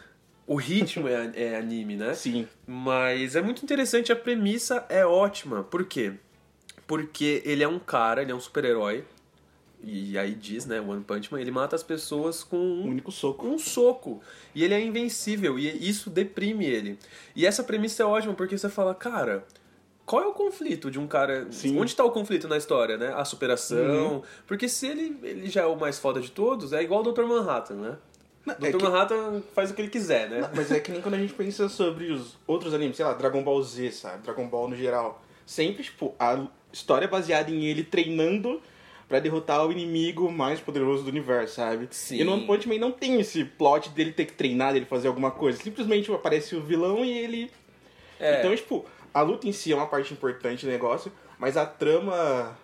o 0.46 0.56
ritmo 0.56 1.08
é, 1.08 1.32
é 1.36 1.58
anime, 1.58 1.96
né? 1.96 2.14
Sim. 2.14 2.48
Mas 2.68 3.36
é 3.36 3.42
muito 3.42 3.64
interessante, 3.64 4.12
a 4.12 4.16
premissa 4.16 4.86
é 4.90 5.06
ótima. 5.06 5.64
Por 5.64 5.86
quê? 5.86 6.14
Porque 6.98 7.42
ele 7.46 7.64
é 7.64 7.68
um 7.68 7.80
cara, 7.80 8.22
ele 8.22 8.32
é 8.32 8.36
um 8.36 8.40
super-herói. 8.40 9.04
E 9.86 10.18
aí 10.18 10.34
diz, 10.34 10.66
né, 10.66 10.80
One 10.80 11.04
Punch 11.04 11.30
Man, 11.32 11.42
ele 11.42 11.52
mata 11.52 11.76
as 11.76 11.84
pessoas 11.84 12.42
com 12.44 12.56
Um 12.58 12.88
único 12.88 13.12
soco. 13.12 13.46
um 13.46 13.58
soco. 13.60 14.22
E 14.56 14.64
ele 14.64 14.74
é 14.74 14.80
invencível, 14.82 15.60
e 15.60 15.90
isso 15.90 16.10
deprime 16.10 16.66
ele. 16.66 16.98
E 17.36 17.46
essa 17.46 17.64
premissa 17.64 18.02
é 18.04 18.06
ótima, 18.06 18.34
porque 18.34 18.58
você 18.58 18.70
fala, 18.70 18.96
cara, 18.96 19.44
qual 20.06 20.24
é 20.24 20.28
o 20.28 20.32
conflito 20.34 20.90
de 20.90 20.98
um 21.00 21.06
cara... 21.08 21.48
Sim. 21.52 21.78
Onde 21.78 21.92
está 21.92 22.04
o 22.06 22.12
conflito 22.12 22.48
na 22.48 22.56
história, 22.58 22.96
né? 22.96 23.14
A 23.14 23.26
superação. 23.26 24.24
Porque 24.48 24.70
se 24.70 24.88
ele, 24.88 25.18
ele 25.22 25.50
já 25.50 25.64
é 25.64 25.66
o 25.66 25.76
mais 25.76 26.00
foda 26.00 26.22
de 26.22 26.32
todos, 26.32 26.72
é 26.72 26.82
igual 26.82 27.02
o 27.04 27.12
Dr. 27.12 27.24
Manhattan, 27.24 27.76
né? 27.76 27.98
Não, 28.46 28.56
Dr. 28.56 28.66
é 28.66 28.72
que- 28.72 28.84
Manhattan 28.84 29.44
faz 29.54 29.72
o 29.72 29.74
que 29.74 29.82
ele 29.82 29.90
quiser, 29.90 30.30
né? 30.30 30.42
Não, 30.42 30.50
mas 30.56 30.72
é 30.72 30.80
que 30.80 30.92
nem 30.94 31.02
quando 31.02 31.16
a 31.16 31.20
gente 31.20 31.34
pensa 31.34 31.68
sobre 31.68 32.10
os 32.12 32.38
outros 32.48 32.74
animes, 32.74 32.96
sei 32.96 33.06
lá, 33.06 33.14
Dragon 33.14 33.44
Ball 33.44 33.62
Z, 33.64 33.92
sabe? 33.92 34.24
Dragon 34.24 34.48
Ball 34.48 34.70
no 34.70 34.76
geral. 34.78 35.22
Sempre, 35.46 35.84
tipo, 35.84 36.14
a 36.18 36.46
história 36.74 37.06
é 37.06 37.08
baseada 37.08 37.50
em 37.52 37.64
ele 37.64 37.84
treinando 37.84 38.62
pra 39.08 39.20
derrotar 39.20 39.66
o 39.66 39.72
inimigo 39.72 40.32
mais 40.32 40.60
poderoso 40.60 41.04
do 41.04 41.10
universo, 41.10 41.56
sabe? 41.56 41.88
Sim. 41.92 42.18
E 42.18 42.24
no 42.24 42.34
One 42.34 42.48
Punch 42.48 42.68
Man 42.68 42.80
não 42.80 42.92
tem 42.92 43.20
esse 43.20 43.46
plot 43.46 43.90
dele 43.92 44.12
ter 44.12 44.26
que 44.26 44.34
treinar, 44.34 44.74
dele 44.74 44.86
fazer 44.86 45.08
alguma 45.08 45.30
coisa. 45.30 45.62
Simplesmente 45.62 46.12
aparece 46.12 46.56
o 46.56 46.62
vilão 46.62 47.06
e 47.06 47.12
ele... 47.16 47.52
É. 48.20 48.40
Então, 48.40 48.56
tipo, 48.56 48.86
a 49.14 49.22
luta 49.22 49.48
em 49.48 49.52
si 49.52 49.72
é 49.72 49.76
uma 49.76 49.86
parte 49.86 50.14
importante 50.14 50.66
do 50.66 50.72
negócio, 50.72 51.12
mas 51.38 51.58
a 51.58 51.66
trama. 51.66 52.58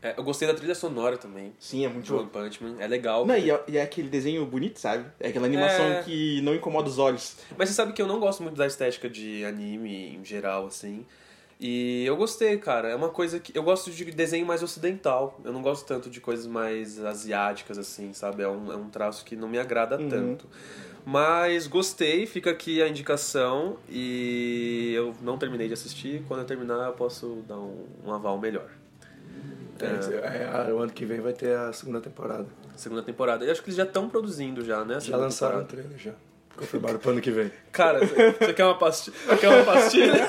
É, 0.00 0.14
eu 0.16 0.22
gostei 0.24 0.48
da 0.48 0.54
trilha 0.54 0.74
sonora 0.74 1.18
também. 1.18 1.52
Sim, 1.58 1.84
é 1.84 1.88
muito 1.88 2.16
One 2.16 2.28
Punch 2.28 2.62
Man. 2.62 2.76
É 2.78 2.86
legal. 2.86 3.26
Não, 3.26 3.36
e 3.36 3.50
é, 3.50 3.64
e 3.68 3.76
é 3.76 3.82
aquele 3.82 4.08
desenho 4.08 4.46
bonito, 4.46 4.78
sabe? 4.78 5.04
É 5.20 5.28
aquela 5.28 5.46
animação 5.46 5.84
É. 5.84 6.02
que 6.02 6.40
não 6.40 6.54
incomoda 6.54 6.88
os 6.88 6.98
olhos. 6.98 7.36
Mas 7.56 7.68
você 7.68 7.74
sabe 7.74 7.92
que 7.92 8.00
eu 8.00 8.06
não 8.06 8.18
gosto 8.18 8.42
muito 8.42 8.56
da 8.56 8.66
estética 8.66 9.10
de 9.10 9.44
anime 9.44 10.16
em 10.16 10.24
geral, 10.24 10.66
assim. 10.66 11.04
E 11.60 12.04
eu 12.06 12.16
gostei, 12.16 12.56
cara. 12.58 12.88
É 12.88 12.94
uma 12.94 13.08
coisa 13.08 13.40
que. 13.40 13.56
Eu 13.56 13.62
gosto 13.64 13.90
de 13.90 14.04
desenho 14.06 14.46
mais 14.46 14.62
ocidental. 14.62 15.40
Eu 15.44 15.52
não 15.52 15.60
gosto 15.60 15.84
tanto 15.84 16.08
de 16.08 16.20
coisas 16.20 16.46
mais 16.46 17.04
asiáticas, 17.04 17.78
assim, 17.78 18.12
sabe? 18.12 18.42
É 18.44 18.48
um, 18.48 18.72
é 18.72 18.76
um 18.76 18.88
traço 18.88 19.24
que 19.24 19.34
não 19.34 19.48
me 19.48 19.58
agrada 19.58 19.98
Uhum. 19.98 20.08
tanto. 20.08 20.46
Mas 21.04 21.66
gostei, 21.66 22.26
fica 22.26 22.50
aqui 22.50 22.80
a 22.82 22.88
indicação. 22.88 23.76
E 23.88 24.92
eu 24.94 25.14
não 25.22 25.36
terminei 25.38 25.66
de 25.66 25.74
assistir. 25.74 26.22
Quando 26.28 26.40
eu 26.40 26.46
terminar, 26.46 26.86
eu 26.86 26.92
posso 26.92 27.42
dar 27.48 27.56
um, 27.58 27.86
um 28.04 28.12
aval 28.12 28.38
melhor. 28.38 28.68
É, 29.80 30.72
o 30.72 30.78
ano 30.78 30.92
que 30.92 31.04
vem 31.04 31.20
vai 31.20 31.32
ter 31.32 31.56
a 31.56 31.72
segunda 31.72 32.00
temporada. 32.00 32.46
Segunda 32.76 33.02
temporada. 33.02 33.44
Eu 33.44 33.52
acho 33.52 33.62
que 33.62 33.68
eles 33.68 33.76
já 33.76 33.84
estão 33.84 34.08
produzindo 34.08 34.64
já, 34.64 34.84
né? 34.84 35.00
Já 35.00 35.16
lançaram 35.16 35.60
o 35.60 35.64
temporada. 35.64 35.88
trailer 35.88 35.98
já. 35.98 36.12
Confirmaram 36.56 36.98
pro 36.98 37.12
ano 37.12 37.20
que 37.20 37.30
vem. 37.30 37.52
Cara, 37.70 38.00
você 38.04 38.32
você 38.32 38.52
quer 38.52 38.64
uma 38.64 38.76
pastilha? 38.76 39.16
Quer 39.38 39.48
uma 39.48 39.62
pastilha? 39.64 40.28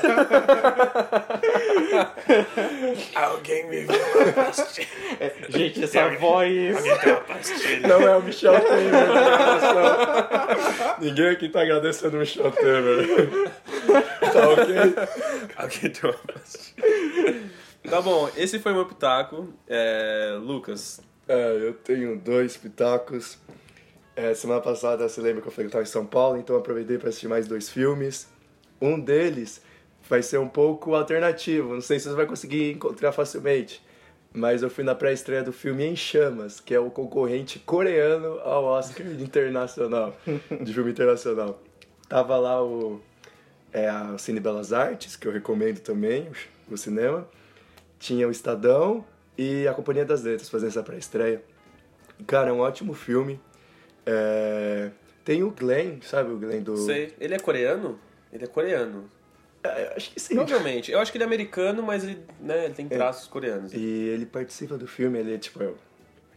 Alguém 3.25 3.67
me 3.69 3.81
viu 3.81 3.89
uma 4.15 4.33
pastilha. 4.33 4.87
Gente, 5.49 5.83
essa 5.83 6.09
voz. 6.17 6.75
Não 7.87 8.01
é 8.01 8.17
o 8.17 8.23
Michel 8.23 8.59
Temer. 8.59 8.91
tá? 8.91 10.97
Ninguém 10.99 11.29
aqui 11.29 11.49
tá 11.49 11.61
agradecendo 11.61 12.17
o 12.17 12.19
Michel 12.19 12.51
Temer. 12.51 13.51
Tá 14.33 14.49
ok? 14.49 14.75
Alguém 15.57 15.89
tem 15.91 16.09
uma 16.09 16.19
pastilha. 16.33 17.43
Tá 17.89 18.01
bom, 18.01 18.29
esse 18.35 18.59
foi 18.59 18.71
o 18.71 18.75
meu 18.75 18.85
pitaco. 18.85 19.53
É, 19.67 20.37
Lucas, 20.41 21.01
É, 21.27 21.57
eu 21.61 21.73
tenho 21.73 22.17
dois 22.17 22.57
pitacos. 22.57 23.37
É, 24.15 24.33
semana 24.33 24.61
passada 24.61 25.07
você 25.07 25.21
lembra 25.21 25.41
que 25.41 25.47
eu 25.47 25.51
falei 25.51 25.69
que 25.69 25.75
eu 25.75 25.79
tava 25.79 25.83
em 25.83 25.91
São 25.91 26.05
Paulo, 26.05 26.37
então 26.37 26.55
eu 26.55 26.59
aproveitei 26.59 26.97
para 26.97 27.09
assistir 27.09 27.27
mais 27.27 27.47
dois 27.47 27.69
filmes. 27.69 28.27
Um 28.81 28.99
deles 28.99 29.61
vai 30.09 30.23
ser 30.23 30.39
um 30.39 30.49
pouco 30.49 30.95
alternativo, 30.95 31.75
não 31.75 31.81
sei 31.81 31.99
se 31.99 32.09
você 32.09 32.15
vai 32.15 32.25
conseguir 32.25 32.71
encontrar 32.71 33.11
facilmente. 33.11 33.81
Mas 34.33 34.61
eu 34.61 34.69
fui 34.69 34.83
na 34.83 34.93
pré-estreia 34.93 35.43
do 35.43 35.53
filme 35.53 35.85
Em 35.85 35.95
Chamas, 35.95 36.59
que 36.59 36.73
é 36.73 36.79
o 36.79 36.89
concorrente 36.89 37.57
coreano 37.59 38.39
ao 38.39 38.63
Oscar 38.63 39.05
internacional, 39.19 40.15
de 40.61 40.73
filme 40.73 40.91
internacional. 40.91 41.61
Tava 42.07 42.37
lá 42.37 42.63
o, 42.63 42.99
é, 43.71 43.87
a 43.87 44.17
Cine 44.17 44.39
Belas 44.39 44.73
Artes, 44.73 45.15
que 45.15 45.27
eu 45.27 45.31
recomendo 45.31 45.79
também, 45.79 46.27
o, 46.69 46.77
cinema. 46.77 47.27
Tinha 47.99 48.27
o 48.27 48.31
Estadão 48.31 49.03
e 49.37 49.67
a 49.67 49.73
Companhia 49.73 50.05
das 50.05 50.23
Letras 50.23 50.49
fazendo 50.49 50.69
essa 50.69 50.83
pré-estreia. 50.83 51.43
Cara, 52.27 52.49
é 52.49 52.53
um 52.53 52.59
ótimo 52.59 52.93
filme. 52.93 53.39
É, 54.05 54.91
Tem 55.23 55.43
o 55.43 55.51
Glenn, 55.51 56.01
sabe 56.01 56.31
o 56.31 56.37
Glenn 56.37 56.61
do... 56.61 56.77
sei. 56.77 57.13
Ele 57.19 57.33
é 57.33 57.39
coreano? 57.39 57.99
Ele 58.31 58.43
é 58.43 58.47
coreano. 58.47 59.09
É, 59.63 59.93
acho 59.95 60.11
que 60.11 60.19
sim. 60.19 60.35
Provavelmente. 60.35 60.91
Eu 60.91 60.99
acho 60.99 61.11
que 61.11 61.17
ele 61.17 61.23
é 61.23 61.27
americano, 61.27 61.83
mas 61.83 62.03
ele, 62.03 62.19
né, 62.39 62.65
ele 62.65 62.73
tem 62.73 62.85
É. 62.89 62.95
traços 62.95 63.27
coreanos. 63.27 63.73
E 63.73 63.77
ele 63.77 64.25
participa 64.25 64.77
do 64.77 64.87
filme, 64.87 65.19
ele 65.19 65.35
é 65.35 65.37
tipo... 65.37 65.61
é- 65.61 65.71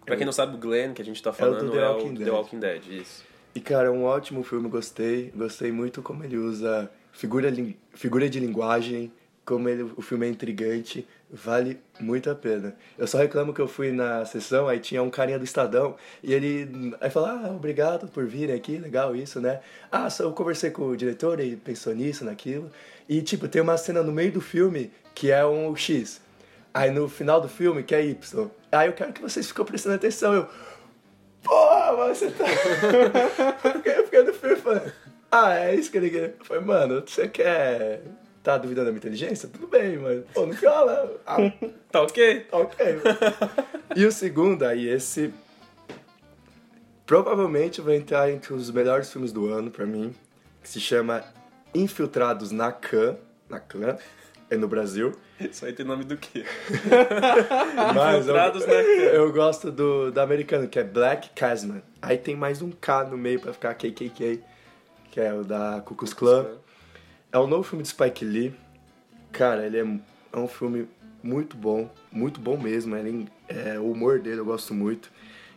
Pra 0.05 0.17
quem 0.17 0.27
não 0.27 0.33
sabe, 0.33 0.57
o 0.57 0.59
Glenn, 0.59 0.93
que 0.93 1.01
a 1.01 1.05
gente 1.05 1.23
tá 1.23 1.31
É 1.31 1.33
falando, 1.33 1.71
The 1.71 1.79
é 1.79 1.89
o, 1.89 1.93
Walking 1.93 2.15
The. 2.17 2.31
Walking 2.31 2.59
Dead. 2.59 2.83
Isso. 2.89 3.25
E, 3.55 3.61
cara, 3.61 3.87
é 3.87 3.91
um 3.91 4.03
ótimo 4.05 4.43
filme, 4.43 4.69
gostei. 4.69 5.31
Gostei 5.37 5.71
muito 5.71 6.03
como 6.03 6.25
ele 6.25 6.37
usa 6.37 6.91
figura, 7.13 7.53
figura 7.95 8.29
de 8.29 8.41
linguagem, 8.41 9.13
como 9.45 9.69
ele, 9.69 9.85
o 9.97 10.03
filme 10.03 10.27
é 10.27 10.31
intrigante. 10.31 11.07
Vale 11.31 11.79
muito 12.01 12.29
a 12.29 12.35
pena. 12.35 12.75
Eu 12.99 13.07
só 13.07 13.17
reclamo 13.19 13.55
que 13.55 13.61
eu 13.61 13.69
fui 13.69 13.93
na 13.93 14.25
sessão, 14.25 14.67
aí 14.69 14.79
tinha 14.81 15.03
um 15.03 15.09
carinha 15.09 15.39
do 15.39 15.45
Estadão, 15.45 15.97
e 16.23 16.35
ele 16.35 16.95
aí 17.01 17.09
falou, 17.09 17.29
ah, 17.31 17.51
obrigado 17.55 18.07
por 18.09 18.27
virem 18.27 18.55
aqui, 18.57 18.77
legal 18.77 19.15
isso, 19.17 19.41
né? 19.41 19.61
Ah, 19.91 20.11
só 20.11 20.25
eu 20.25 20.33
conversei 20.33 20.71
com 20.71 20.89
o 20.89 20.97
diretor, 20.97 21.39
ele 21.41 21.57
pensou 21.57 21.95
nisso, 21.95 22.25
naquilo. 22.25 22.71
E, 23.09 23.21
tipo, 23.23 23.49
tem 23.49 23.61
uma 23.63 23.77
cena 23.77 24.03
no 24.03 24.13
meio 24.13 24.33
do 24.33 24.41
filme 24.41 24.91
que 25.15 25.31
é 25.31 25.45
um 25.45 25.75
X. 25.77 26.21
Aí 26.75 26.91
no 26.91 27.09
final 27.09 27.41
do 27.41 27.49
filme, 27.49 27.83
que 27.83 27.95
é 27.95 28.05
Y. 28.05 28.49
Aí 28.71 28.89
eu 28.89 28.93
quero 28.95 29.13
que 29.13 29.21
vocês 29.21 29.47
ficam 29.47 29.65
prestando 29.65 29.97
atenção. 29.97 30.33
Eu, 30.35 30.49
Porra, 31.43 32.09
você 32.15 32.31
tá. 32.31 32.45
eu 33.85 34.05
fiquei- 34.05 34.23
no 34.23 34.33
filme 34.33 34.57
falando, 34.57 34.93
ah, 35.31 35.55
é 35.55 35.75
isso 35.75 35.91
que 35.91 35.99
ele 35.99 36.09
quer. 36.11 36.35
Falei, 36.45 36.63
mano, 36.63 37.03
você 37.07 37.27
quer. 37.29 38.03
Tá 38.43 38.57
duvidando 38.59 38.87
da 38.87 38.91
minha 38.93 38.99
inteligência? 38.99 39.49
Tudo 39.49 39.67
bem, 39.67 39.99
mas. 39.99 40.25
Pô, 40.33 40.47
não 40.47 40.55
fala. 40.55 41.21
Ah, 41.27 41.37
Tá 41.91 42.03
ok? 42.03 42.41
tá 42.51 42.57
ok. 42.59 42.87
e 43.97 44.05
o 44.07 44.11
segundo, 44.13 44.65
aí 44.65 44.89
esse. 44.89 45.33
Provavelmente 47.05 47.81
vai 47.81 47.97
entrar 47.97 48.31
entre 48.31 48.53
os 48.55 48.71
melhores 48.71 49.13
filmes 49.13 49.33
do 49.33 49.49
ano 49.53 49.71
pra 49.71 49.85
mim, 49.85 50.15
que 50.63 50.69
se 50.69 50.81
chama 50.81 51.23
Infiltrados 51.75 52.51
na 52.51 52.71
Khan. 52.73 53.17
Na 53.49 53.61
Clã. 53.61 53.97
É 54.51 54.57
no 54.57 54.69
Brasil. 54.69 55.15
Isso 55.41 55.65
aí 55.65 55.73
tem 55.73 55.85
nome 55.85 56.05
do 56.05 56.17
quê? 56.17 56.45
Mas 57.95 58.21
Infiltrados 58.21 58.63
eu, 58.63 58.69
na 58.69 58.83
Khan. 58.83 59.17
eu 59.17 59.33
gosto 59.33 59.73
do, 59.73 60.11
do 60.11 60.21
americano, 60.21 60.69
que 60.69 60.79
é 60.79 60.85
Black 60.85 61.31
Casman. 61.31 61.83
Aí 62.01 62.19
tem 62.19 62.37
mais 62.37 62.61
um 62.61 62.71
K 62.71 63.05
no 63.05 63.17
meio 63.17 63.41
pra 63.41 63.53
ficar 63.53 63.75
KKK, 63.75 64.43
que 65.11 65.21
é 65.21 65.33
o 65.33 65.43
da 65.43 65.81
Ku 65.85 65.95
Klux 65.95 66.13
Klan. 66.13 66.47
É 67.33 67.39
o 67.39 67.47
novo 67.47 67.63
filme 67.63 67.83
de 67.83 67.89
Spike 67.89 68.25
Lee. 68.25 68.55
Cara, 69.33 69.65
ele 69.65 69.79
é, 69.79 69.87
é 70.33 70.39
um 70.39 70.47
filme 70.47 70.87
muito 71.23 71.57
bom, 71.57 71.91
muito 72.11 72.39
bom 72.39 72.59
mesmo. 72.59 72.95
Ele, 72.95 73.27
é, 73.49 73.79
o 73.79 73.91
humor 73.91 74.21
dele 74.21 74.41
eu 74.41 74.45
gosto 74.45 74.75
muito. 74.75 75.11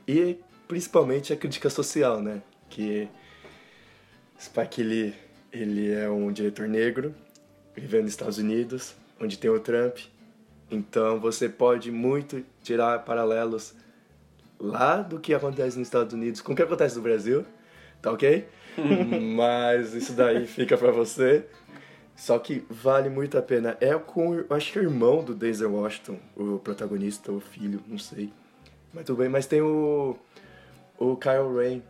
E 0.07 0.39
principalmente 0.67 1.33
a 1.33 1.35
crítica 1.35 1.69
social, 1.69 2.21
né? 2.21 2.41
Que 2.69 3.09
Spike 4.39 4.83
Lee, 4.83 5.15
ele 5.55 5.91
é 5.91 6.09
um 6.09 6.31
diretor 6.31 6.67
negro, 6.67 7.13
vivendo 7.75 8.03
nos 8.03 8.11
Estados 8.11 8.37
Unidos, 8.37 8.95
onde 9.19 9.37
tem 9.37 9.49
o 9.49 9.59
Trump. 9.59 9.97
Então 10.69 11.19
você 11.19 11.47
pode 11.47 11.91
muito 11.91 12.43
tirar 12.61 12.99
paralelos 12.99 13.73
lá 14.59 15.01
do 15.01 15.19
que 15.19 15.33
acontece 15.33 15.77
nos 15.77 15.87
Estados 15.87 16.13
Unidos 16.13 16.41
com 16.41 16.53
o 16.53 16.55
que 16.55 16.61
acontece 16.61 16.95
no 16.95 17.01
Brasil, 17.01 17.45
tá 18.01 18.11
ok? 18.11 18.47
Mas 19.35 19.93
isso 19.93 20.13
daí 20.13 20.45
fica 20.45 20.77
pra 20.77 20.91
você. 20.91 21.45
Só 22.15 22.39
que 22.39 22.65
vale 22.69 23.09
muito 23.09 23.37
a 23.37 23.41
pena. 23.41 23.77
É 23.81 23.93
com, 23.95 24.43
acho 24.49 24.71
que 24.71 24.79
é 24.79 24.81
o 24.81 24.85
irmão 24.85 25.23
do 25.23 25.35
Denzel 25.35 25.73
Washington, 25.73 26.17
o 26.35 26.59
protagonista, 26.59 27.31
o 27.31 27.39
filho, 27.41 27.81
não 27.87 27.97
sei. 27.97 28.31
Mas 28.93 29.05
tudo 29.05 29.17
bem, 29.17 29.29
mas 29.29 29.45
tem 29.45 29.61
o 29.61 30.17
o 30.97 31.15
Kyle 31.15 31.53
Rain, 31.53 31.83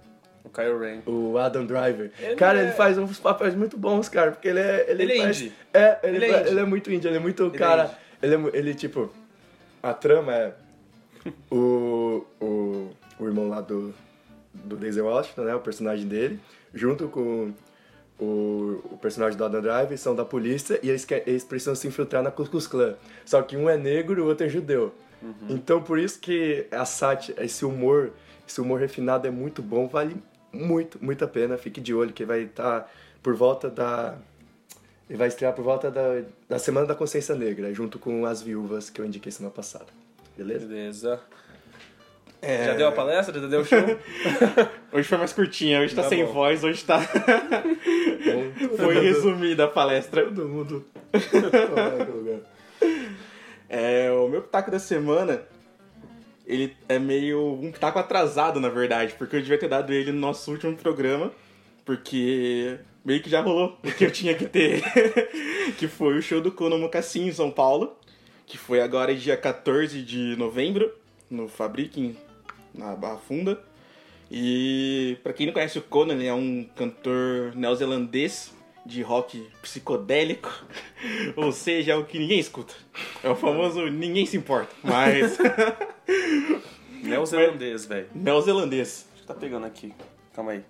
O 0.45 0.49
Kyle 0.49 0.77
Ren. 0.77 0.99
o 1.05 1.37
Adam 1.37 1.65
Driver. 1.65 2.11
Ele 2.19 2.35
cara, 2.35 2.59
é- 2.59 2.63
ele 2.63 2.71
faz 2.73 2.97
uns 2.97 3.19
papéis 3.19 3.53
muito 3.55 3.77
bons, 3.77 4.07
cara, 4.07 4.31
porque 4.31 4.47
ele 4.47 4.59
é 4.59 4.85
ele, 4.89 5.03
Ele 5.03 5.13
é 5.13 5.21
faz- 5.23 5.41
indie. 5.41 5.53
É, 5.73 5.99
ele, 6.03 6.15
Ele 6.17 6.25
é 6.25 6.39
indie. 6.39 6.49
ele 6.51 6.59
é 6.59 6.65
muito 6.65 6.91
indie, 6.93 7.07
ele 7.07 7.17
é 7.17 7.19
muito 7.19 7.43
Ele 7.43 7.55
é 7.55 7.57
cara, 7.59 7.97
ele 8.21 8.33
é 8.33 8.37
mu- 8.37 8.51
ele 8.53 8.73
tipo 8.75 9.11
a 9.83 9.93
trama 9.93 10.33
é 10.33 10.53
o, 11.51 12.25
o, 12.39 12.89
o 13.19 13.25
irmão 13.25 13.49
lá 13.49 13.61
do, 13.61 13.93
do 14.53 14.75
Denzel 14.75 15.05
Washington, 15.05 15.41
né, 15.43 15.55
o 15.55 15.59
personagem 15.59 16.07
dele, 16.07 16.39
junto 16.73 17.07
com 17.07 17.51
o, 18.19 18.81
o 18.91 18.97
personagem 19.01 19.37
do 19.37 19.43
Adam 19.45 19.61
Driver, 19.61 19.97
são 19.97 20.15
da 20.15 20.23
polícia 20.25 20.79
e 20.81 20.89
eles, 20.89 21.05
quer, 21.05 21.23
eles 21.27 21.43
precisam 21.43 21.75
se 21.75 21.87
infiltrar 21.87 22.21
na 22.23 22.31
Ku 22.31 22.45
Klux 22.47 22.67
Klan. 22.67 22.95
Só 23.25 23.41
que 23.41 23.57
um 23.57 23.69
é 23.69 23.77
negro 23.77 24.19
e 24.19 24.21
o 24.21 24.25
outro 24.27 24.45
é 24.45 24.49
judeu. 24.49 24.93
Então 25.49 25.81
por 25.81 25.97
isso 25.97 26.19
que 26.19 26.67
a 26.71 26.85
sátira, 26.85 27.43
esse 27.43 27.65
humor, 27.65 28.11
esse 28.47 28.61
humor 28.61 28.79
refinado 28.79 29.25
é 29.27 29.31
muito 29.31 29.59
bom, 29.61 29.87
vale 29.87 30.15
muito, 30.55 31.03
muito 31.03 31.23
a 31.23 31.27
pena. 31.27 31.57
Fique 31.57 31.81
de 31.81 31.93
olho 31.93 32.13
que 32.13 32.25
vai 32.25 32.41
estar 32.43 32.91
por 33.21 33.35
volta 33.35 33.69
da 33.69 34.17
ele 35.09 35.19
vai 35.19 35.27
estrear 35.27 35.53
por 35.53 35.63
volta 35.63 35.91
da, 35.91 36.23
da 36.49 36.57
Semana 36.57 36.87
da 36.87 36.95
Consciência 36.95 37.35
Negra, 37.35 37.71
junto 37.73 37.99
com 37.99 38.25
As 38.25 38.41
Viúvas, 38.41 38.89
que 38.89 38.99
eu 38.99 39.05
indiquei 39.05 39.31
semana 39.31 39.53
passada. 39.53 39.85
Beleza? 40.35 40.65
Beleza. 40.65 41.19
É, 42.41 42.65
Já 42.65 42.73
deu 42.73 42.87
a 42.87 42.91
palestra? 42.91 43.39
Já 43.39 43.47
deu 43.47 43.61
o 43.61 43.65
show? 43.65 43.77
Hoje 44.91 45.07
foi 45.07 45.17
mais 45.17 45.33
curtinha, 45.33 45.81
hoje 45.81 45.93
tá, 45.95 46.03
Tá 46.03 46.09
sem 46.09 46.25
bom. 46.25 46.31
voz, 46.33 46.63
hoje 46.63 46.83
tá. 46.83 46.99
foi 48.77 48.99
resumida 48.99 49.65
a 49.65 49.67
palestra. 49.67 50.25
Todo 50.25 50.47
mundo. 50.47 50.85
É, 53.67 54.11
o 54.11 54.27
meu 54.27 54.43
pitaco 54.43 54.69
da 54.69 54.77
semana, 54.77 55.41
ele 56.45 56.75
é 56.87 56.99
meio 56.99 57.53
um 57.53 57.71
pitaco 57.71 57.99
atrasado, 57.99 58.59
na 58.59 58.69
verdade, 58.69 59.15
porque 59.17 59.35
eu 59.35 59.41
devia 59.41 59.57
ter 59.57 59.67
dado 59.67 59.91
ele 59.91 60.11
no 60.11 60.19
nosso 60.19 60.51
último 60.51 60.75
programa, 60.75 61.31
porque 61.83 62.79
meio 63.03 63.21
que 63.21 63.29
já 63.29 63.41
rolou 63.41 63.77
o 63.83 63.91
que 63.91 64.05
eu 64.05 64.11
tinha 64.11 64.33
que 64.33 64.45
ter, 64.45 64.83
que 65.77 65.87
foi 65.87 66.17
o 66.17 66.21
show 66.21 66.41
do 66.41 66.51
Kono 66.51 66.77
Mocassin 66.77 67.27
em 67.27 67.31
São 67.33 67.51
Paulo, 67.51 67.97
que 68.45 68.57
foi 68.57 68.81
agora 68.81 69.13
dia 69.13 69.35
14 69.35 70.01
de 70.01 70.35
novembro, 70.35 70.91
no 71.29 71.47
Fabric, 71.47 72.15
na 72.73 72.95
Barra 72.95 73.17
Funda. 73.17 73.59
E 74.29 75.17
pra 75.23 75.33
quem 75.33 75.45
não 75.45 75.53
conhece 75.53 75.77
o 75.77 75.83
Conan, 75.83 76.15
ele 76.15 76.25
é 76.25 76.33
um 76.33 76.67
cantor 76.75 77.55
neozelandês 77.55 78.54
de 78.85 79.01
rock 79.01 79.49
psicodélico, 79.61 80.51
ou 81.35 81.51
seja, 81.51 81.93
é 81.93 81.95
o 81.95 82.05
que 82.05 82.19
ninguém 82.19 82.39
escuta. 82.39 82.73
É 83.23 83.29
o 83.29 83.35
famoso 83.35 83.85
ninguém 83.89 84.25
se 84.25 84.37
importa, 84.37 84.73
mas 84.83 85.37
Neozelandês, 87.03 87.85
velho. 87.85 88.07
neozelandês. 88.13 89.07
Tá 89.25 89.33
pegando 89.33 89.65
aqui. 89.65 89.93
Calma 90.33 90.51
aí. 90.51 90.63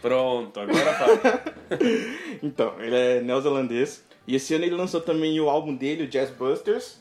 Pronto, 0.00 0.58
agora 0.60 0.94
fala. 0.94 1.56
Então, 2.42 2.74
ele 2.80 2.94
é 2.94 3.20
neozelandês. 3.22 4.04
E 4.26 4.36
esse 4.36 4.54
ano 4.54 4.64
ele 4.64 4.74
lançou 4.74 5.00
também 5.00 5.40
o 5.40 5.48
álbum 5.48 5.74
dele, 5.74 6.04
o 6.04 6.08
Jazz 6.08 6.30
Busters. 6.30 7.00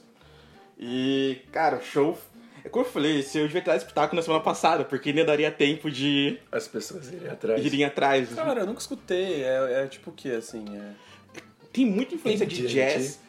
E, 0.79 1.39
cara, 1.51 1.81
show. 1.81 2.17
É 2.65 2.69
como 2.69 2.83
eu 2.83 2.89
falei, 2.89 3.19
esse 3.19 3.37
eu 3.37 3.45
devia 3.45 3.61
ter 3.61 3.69
dado 3.69 3.77
espetáculo 3.77 4.15
na 4.15 4.23
semana 4.23 4.43
passada, 4.43 4.83
porque 4.83 5.13
nem 5.13 5.23
daria 5.23 5.51
tempo 5.51 5.91
de 5.91 6.39
As 6.51 6.67
pessoas 6.67 7.13
irem 7.13 7.29
atrás. 7.29 7.63
irem 7.63 7.83
atrás. 7.83 8.33
Cara, 8.33 8.61
eu 8.61 8.65
nunca 8.65 8.79
escutei. 8.79 9.43
É, 9.43 9.83
é 9.83 9.87
tipo 9.87 10.09
o 10.09 10.13
que, 10.13 10.31
assim? 10.31 10.65
É... 10.75 11.39
Tem 11.71 11.85
muita 11.85 12.15
influência 12.15 12.43
de 12.43 12.63
MGMT. 12.63 12.73
jazz, 12.73 13.19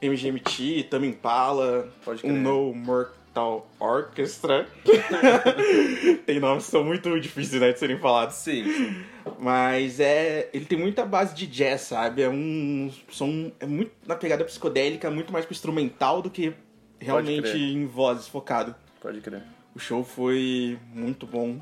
MGMT, 0.00 0.84
Tame 0.88 1.08
Impala, 1.08 1.92
Pode 2.02 2.22
crer. 2.22 2.32
um 2.32 2.40
No 2.40 2.74
Mortal 2.74 3.68
Orchestra. 3.78 4.66
tem 6.24 6.40
nomes 6.40 6.64
que 6.64 6.70
são 6.70 6.82
muito 6.82 7.20
difíceis 7.20 7.60
né, 7.60 7.72
de 7.72 7.78
serem 7.78 7.98
falados. 7.98 8.36
Sim, 8.36 8.64
sim. 8.64 9.04
Mas 9.38 10.00
é. 10.00 10.48
Ele 10.54 10.64
tem 10.64 10.78
muita 10.78 11.04
base 11.04 11.34
de 11.34 11.46
jazz, 11.46 11.82
sabe? 11.82 12.22
É 12.22 12.30
um. 12.30 12.90
Som, 13.10 13.52
é 13.60 13.66
muito 13.66 13.92
na 14.06 14.16
pegada 14.16 14.42
psicodélica, 14.42 15.10
muito 15.10 15.34
mais 15.34 15.44
pro 15.44 15.52
instrumental 15.52 16.22
do 16.22 16.30
que 16.30 16.54
realmente 16.98 17.58
em 17.58 17.84
vozes 17.84 18.26
focado. 18.26 18.74
Pode 19.00 19.20
crer. 19.20 19.42
O 19.74 19.78
show 19.78 20.02
foi 20.02 20.78
muito 20.92 21.26
bom. 21.26 21.60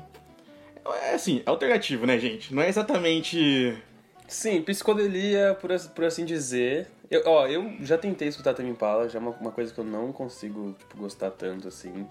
É 1.03 1.15
assim, 1.15 1.41
é 1.45 1.49
alternativo, 1.49 2.05
né, 2.05 2.17
gente? 2.17 2.53
Não 2.53 2.61
é 2.61 2.69
exatamente. 2.69 3.77
Sim, 4.27 4.61
psicodelia, 4.61 5.57
por, 5.59 5.69
por 5.93 6.05
assim 6.05 6.25
dizer. 6.25 6.87
Eu, 7.09 7.21
ó, 7.25 7.47
eu 7.47 7.75
já 7.81 7.97
tentei 7.97 8.27
escutar 8.27 8.53
Tame 8.53 8.69
Impala, 8.69 9.07
já 9.09 9.19
é 9.19 9.21
uma, 9.21 9.31
uma 9.31 9.51
coisa 9.51 9.73
que 9.73 9.79
eu 9.79 9.83
não 9.83 10.11
consigo, 10.11 10.75
tipo, 10.79 10.97
gostar 10.97 11.31
tanto, 11.31 11.67
assim. 11.67 12.07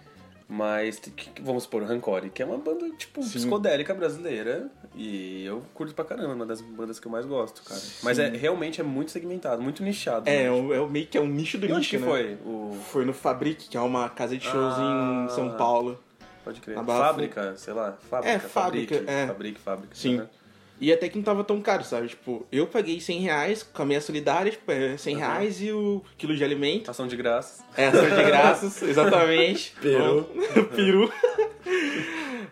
Mas, 0.57 1.01
vamos 1.43 1.65
supor, 1.65 1.83
Rancore, 1.83 2.31
que 2.31 2.41
é 2.41 2.47
uma 2.47 2.57
banda, 2.59 2.89
tipo, 2.97 3.21
Sim. 3.25 3.31
psicodélica 3.33 3.93
brasileira. 3.93 4.71
E 4.95 5.45
eu 5.45 5.63
curto 5.75 5.93
pra 5.95 6.05
caramba, 6.05 6.33
uma 6.33 6.47
das 6.47 6.61
bandas 6.61 7.01
que 7.01 7.07
eu 7.09 7.11
mais 7.11 7.27
gosto, 7.27 7.63
cara. 7.65 7.81
Mas 8.05 8.19
é, 8.21 8.29
realmente 8.29 8.81
é 8.81 8.85
muito 8.85 9.11
segmentado, 9.11 9.61
muito 9.61 9.83
nichado. 9.83 10.29
É, 10.31 10.45
né? 10.45 10.51
o- 10.53 10.73
é 10.73 10.81
o 10.81 10.89
meio 10.89 11.07
que 11.09 11.19
é 11.19 11.21
um 11.21 11.27
nicho 11.27 11.59
do 11.59 11.67
E 11.67 11.71
onde 11.73 11.79
nicho, 11.81 11.91
que 11.91 11.99
né? 11.99 12.07
foi? 12.07 12.35
O... 12.47 12.79
Foi 12.93 13.05
no 13.05 13.13
Fabric, 13.13 13.69
que 13.69 13.77
é 13.77 13.81
uma 13.81 14.09
casa 14.09 14.39
de 14.39 14.45
shows 14.45 14.75
Ah. 14.79 15.27
em 15.29 15.35
São 15.35 15.57
Paulo. 15.57 15.99
Pode 16.45 16.61
crer. 16.61 16.77
Fábrica, 16.85 17.55
sei 17.57 17.75
lá. 17.75 17.97
Fábrica, 18.09 18.35
É, 18.37 18.39
fábrica, 18.39 18.95
Fabrique, 18.95 19.11
é. 19.11 19.27
Fabrique, 19.27 19.61
fábrica. 19.61 19.95
Sim. 19.97 20.19
né? 20.19 20.29
E 20.81 20.93
até 20.93 21.09
que 21.09 21.17
não 21.17 21.25
tava 21.25 21.45
tão 21.45 21.61
caro, 21.61 21.85
sabe? 21.85 22.09
Tipo, 22.09 22.47
eu 22.51 22.67
paguei 22.67 23.01
100 23.01 23.21
reais 23.21 23.63
com 23.63 23.83
a 23.83 23.87
minha 23.87 24.01
solidária, 24.01 24.51
tipo, 24.51 24.71
é 24.71 24.97
100 24.97 25.17
reais 25.17 25.63
e 25.63 25.71
o 25.73 26.03
quilo 26.19 26.35
de 26.35 26.43
alimento. 26.43 26.91
Ação 26.91 27.07
de 27.07 27.17
graças. 27.17 27.65
É, 27.77 27.87
ação 27.87 28.05
de 28.05 28.23
graças, 28.25 28.83
exatamente. 28.85 29.75
Peru. 29.81 30.29
Peru. 30.75 31.13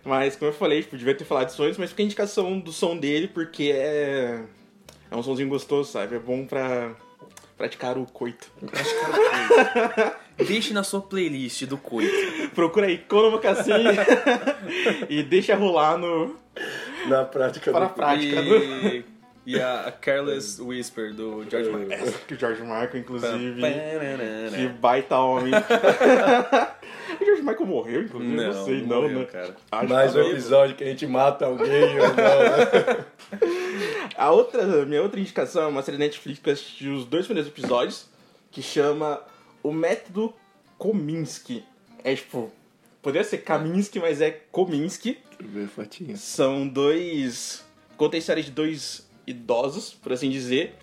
Mas, 0.05 0.37
como 0.37 0.51
eu 0.51 0.55
falei, 0.55 0.83
tipo, 0.83 0.97
devia 0.97 1.15
ter 1.15 1.25
falado 1.25 1.47
de 1.47 1.53
sonhos, 1.53 1.77
mas 1.77 1.91
fica 1.91 2.03
a 2.03 2.07
indicação 2.07 2.59
do 2.59 2.73
som 2.73 2.97
dele, 2.97 3.29
porque 3.29 3.73
é. 3.75 4.43
É 5.11 5.17
um 5.17 5.23
somzinho 5.23 5.49
gostoso, 5.49 5.93
sabe? 5.93 6.17
É 6.17 6.19
bom 6.19 6.47
pra 6.47 6.95
praticar 7.57 7.99
o 7.99 8.07
coito. 8.07 8.51
Deixe 10.37 10.73
na 10.73 10.83
sua 10.83 11.01
playlist 11.01 11.65
do 11.65 11.77
coito. 11.77 12.13
Procura 12.55 12.87
aí, 12.87 12.99
Kono 12.99 13.31
Mocassin 13.31 13.73
e 15.09 15.23
deixa 15.23 15.55
rolar 15.55 15.99
no. 15.99 16.37
Na 17.09 17.25
prática 17.25 17.73
Para 17.73 17.87
a 17.87 17.89
do... 17.89 17.95
prática 17.95 18.43
do. 18.43 18.57
E, 18.57 19.05
e 19.45 19.61
a, 19.61 19.93
Careless 20.01 20.61
Whisper 20.61 21.13
do 21.13 21.45
George 21.51 21.71
Michael. 21.71 21.93
Essa 21.93 22.19
que 22.27 22.35
o 22.35 22.39
George 22.39 22.63
Michael, 22.63 22.97
inclusive. 22.99 23.55
Que 23.55 24.63
Não, 24.69 24.75
baita 24.75 25.19
homem. 25.19 25.53
o 27.21 27.25
George 27.25 27.43
Michael 27.43 27.67
morreu, 27.67 28.03
inclusive? 28.03 28.37
Não, 28.37 28.53
não, 28.53 28.65
sei, 28.65 28.83
não, 28.83 29.03
morreu, 29.03 29.19
né? 29.21 29.25
cara. 29.27 29.57
Acho 29.71 29.93
Mais 29.93 30.15
um 30.15 30.21
não. 30.21 30.31
episódio 30.31 30.77
que 30.77 30.85
a 30.85 30.87
gente 30.87 31.07
mata 31.07 31.47
alguém 31.47 31.99
ou 31.99 32.09
não. 32.09 32.15
né? 32.15 33.05
A 34.17 34.31
outra, 34.31 34.85
minha 34.85 35.03
outra 35.03 35.19
indicação 35.19 35.65
é 35.65 35.67
uma 35.67 35.83
série 35.83 35.99
Netflix 35.99 36.39
que 36.39 36.49
eu 36.49 36.53
assisti 36.53 36.89
os 36.89 37.05
dois 37.05 37.27
primeiros 37.27 37.51
episódios, 37.51 38.07
que 38.51 38.63
chama 38.63 39.21
O 39.63 39.73
Método 39.73 40.33
Kominsky. 40.79 41.65
É 42.05 42.15
tipo, 42.15 42.53
poderia 43.03 43.27
ser 43.27 43.39
Kaminsky, 43.39 43.99
mas 43.99 44.21
é 44.21 44.31
Kominsky. 44.31 45.19
Deixa 45.39 45.43
eu 45.43 45.49
ver 45.49 45.65
a 45.65 45.69
fotinha. 45.69 46.17
São 46.17 46.67
dois. 46.67 47.65
Conta 47.97 48.17
a 48.17 48.19
história 48.19 48.43
de 48.43 48.51
dois 48.51 49.07
idosos, 49.27 49.93
por 49.93 50.13
assim 50.13 50.31
dizer. 50.31 50.75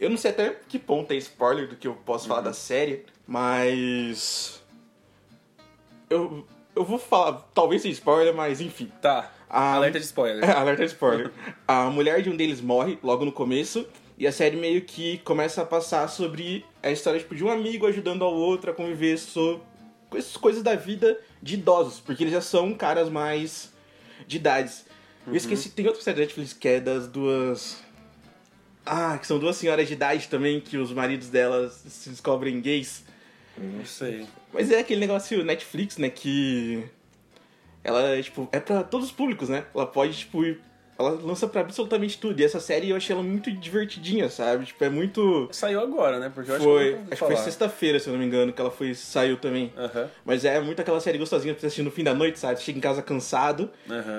Eu 0.00 0.10
não 0.10 0.16
sei 0.16 0.30
até 0.32 0.50
que 0.68 0.78
ponto 0.78 1.12
é 1.12 1.16
spoiler 1.16 1.68
do 1.68 1.76
que 1.76 1.86
eu 1.86 1.94
posso 1.94 2.26
falar 2.28 2.40
da 2.40 2.52
série, 2.52 3.04
mas. 3.26 4.62
Eu, 6.10 6.46
eu 6.74 6.84
vou 6.84 6.98
falar, 6.98 7.48
talvez 7.54 7.82
seja 7.82 7.94
spoiler, 7.94 8.34
mas 8.34 8.60
enfim. 8.60 8.90
Tá. 9.00 9.32
A- 9.48 9.74
Alerta 9.74 9.98
de 9.98 10.04
spoiler. 10.06 10.42
É, 10.44 10.52
alerta 10.52 10.84
de 10.84 10.92
spoiler. 10.92 11.30
a 11.68 11.84
mulher 11.90 12.22
de 12.22 12.30
um 12.30 12.36
deles 12.36 12.60
morre 12.60 12.98
logo 13.02 13.24
no 13.24 13.32
começo. 13.32 13.86
E 14.18 14.26
a 14.26 14.32
série 14.32 14.56
meio 14.56 14.82
que 14.82 15.18
começa 15.18 15.62
a 15.62 15.64
passar 15.66 16.06
sobre 16.08 16.64
a 16.82 16.90
história 16.90 17.18
tipo, 17.18 17.34
de 17.34 17.42
um 17.42 17.50
amigo 17.50 17.86
ajudando 17.86 18.22
ao 18.24 18.32
outro 18.34 18.70
a 18.70 18.74
conviver 18.74 19.18
so- 19.18 19.60
essas 20.16 20.36
coisas 20.36 20.62
da 20.62 20.74
vida 20.74 21.18
de 21.42 21.54
idosos. 21.54 22.00
Porque 22.00 22.22
eles 22.22 22.32
já 22.32 22.40
são 22.40 22.74
caras 22.74 23.08
mais 23.08 23.72
de 24.26 24.36
idades. 24.36 24.84
Eu 25.26 25.36
esqueci, 25.36 25.70
tem 25.70 25.86
outra 25.86 26.02
série 26.02 26.16
da 26.16 26.22
Netflix 26.22 26.52
que 26.52 26.68
é 26.68 26.80
das 26.80 27.06
duas. 27.06 27.82
Ah, 28.84 29.16
que 29.18 29.26
são 29.26 29.38
duas 29.38 29.56
senhoras 29.56 29.86
de 29.86 29.92
idade 29.94 30.26
também, 30.28 30.60
que 30.60 30.76
os 30.76 30.92
maridos 30.92 31.28
delas 31.28 31.84
se 31.86 32.10
descobrem 32.10 32.60
gays. 32.60 33.04
Não 33.56 33.84
sei. 33.84 34.26
Mas 34.52 34.70
é 34.72 34.80
aquele 34.80 34.98
negócio 35.00 35.44
Netflix, 35.44 35.96
né, 35.98 36.10
que 36.10 36.82
ela, 37.84 38.20
tipo, 38.20 38.48
é 38.50 38.58
pra 38.58 38.82
todos 38.82 39.06
os 39.08 39.12
públicos, 39.12 39.48
né? 39.48 39.64
Ela 39.74 39.86
pode, 39.86 40.18
tipo, 40.18 40.44
ir- 40.44 40.60
ela 41.02 41.18
lança 41.22 41.46
pra 41.46 41.60
absolutamente 41.60 42.18
tudo. 42.18 42.40
E 42.40 42.44
essa 42.44 42.60
série 42.60 42.90
eu 42.90 42.96
achei 42.96 43.14
ela 43.14 43.22
muito 43.22 43.50
divertidinha, 43.50 44.28
sabe? 44.28 44.66
Tipo, 44.66 44.84
é 44.84 44.88
muito 44.88 45.48
Saiu 45.52 45.80
agora, 45.80 46.18
né? 46.18 46.30
Porque 46.34 46.50
eu 46.50 46.56
acho 46.56 46.64
foi, 46.64 46.84
que 46.84 46.90
nunca 46.90 47.00
ouvi 47.00 47.12
acho 47.12 47.22
que 47.22 47.28
foi 47.28 47.36
sexta-feira, 47.36 48.00
se 48.00 48.08
eu 48.08 48.12
não 48.12 48.20
me 48.20 48.26
engano, 48.26 48.52
que 48.52 48.60
ela 48.60 48.70
foi 48.70 48.94
saiu 48.94 49.36
também. 49.36 49.72
Mas 50.24 50.44
é 50.44 50.60
muito 50.60 50.80
aquela 50.80 51.00
série 51.00 51.18
gostosinha 51.18 51.54
pra 51.54 51.60
você 51.60 51.66
assistir 51.66 51.82
no 51.82 51.90
fim 51.90 52.04
da 52.04 52.14
noite, 52.14 52.38
sabe? 52.38 52.58
Você 52.58 52.64
chega 52.64 52.78
em 52.78 52.82
casa 52.82 53.02
cansado, 53.02 53.70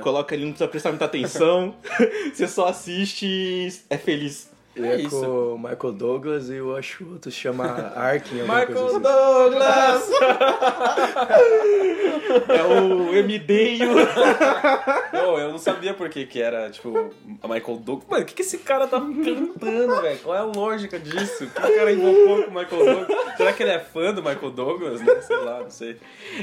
coloca 0.02 0.36
ali, 0.36 0.44
não 0.44 0.52
precisa 0.52 0.70
prestar 0.70 0.90
muita 0.90 1.06
atenção, 1.06 1.76
você 2.34 2.48
só 2.48 2.68
assiste 2.68 3.26
e 3.26 3.68
é 3.90 3.98
feliz. 3.98 4.53
Ele 4.76 4.88
É 4.88 4.92
é, 4.94 5.02
isso. 5.02 5.10
com 5.20 5.54
o 5.54 5.58
Michael 5.58 5.94
Douglas 5.94 6.50
e 6.50 6.56
eu 6.56 6.76
acho 6.76 7.04
o 7.04 7.14
outro 7.14 7.32
se 7.32 7.38
chama 7.38 7.92
Arkin. 7.96 8.42
Michael 8.42 8.66
coisa 8.68 8.86
assim. 8.86 9.00
Douglas! 9.02 10.10
é 12.50 12.64
o 12.64 13.14
MD. 13.16 13.80
Não, 15.14 15.38
eu 15.38 15.52
não 15.52 15.58
sabia 15.58 15.94
por 15.94 16.10
que 16.10 16.26
que 16.26 16.42
era, 16.42 16.70
tipo, 16.70 17.14
a 17.42 17.48
Michael 17.48 17.78
Douglas. 17.78 18.10
Mano, 18.10 18.24
o 18.24 18.26
que, 18.26 18.34
que 18.34 18.42
esse 18.42 18.58
cara 18.58 18.88
tá 18.88 19.00
cantando, 19.00 20.02
velho? 20.02 20.20
Qual 20.20 20.36
é 20.36 20.40
a 20.40 20.44
lógica 20.44 21.00
disso? 21.00 21.44
O 21.44 21.48
que 21.48 21.60
o 21.60 21.76
cara 21.76 21.92
invocou 21.92 22.44
com 22.44 22.50
o 22.50 22.54
Michael 22.54 22.86
Douglas? 22.86 23.38
Será 23.38 23.54
que 23.54 23.64
ele 23.64 23.72
é 23.72 23.80
fã 23.80 24.14
do 24.14 24.24
Michael 24.24 24.52
Douglas? 24.52 25.02
Né? 25.02 25.22
Sei 25.22 25.38
lá, 25.38 25.60
não 25.62 25.70
sei. 25.70 25.98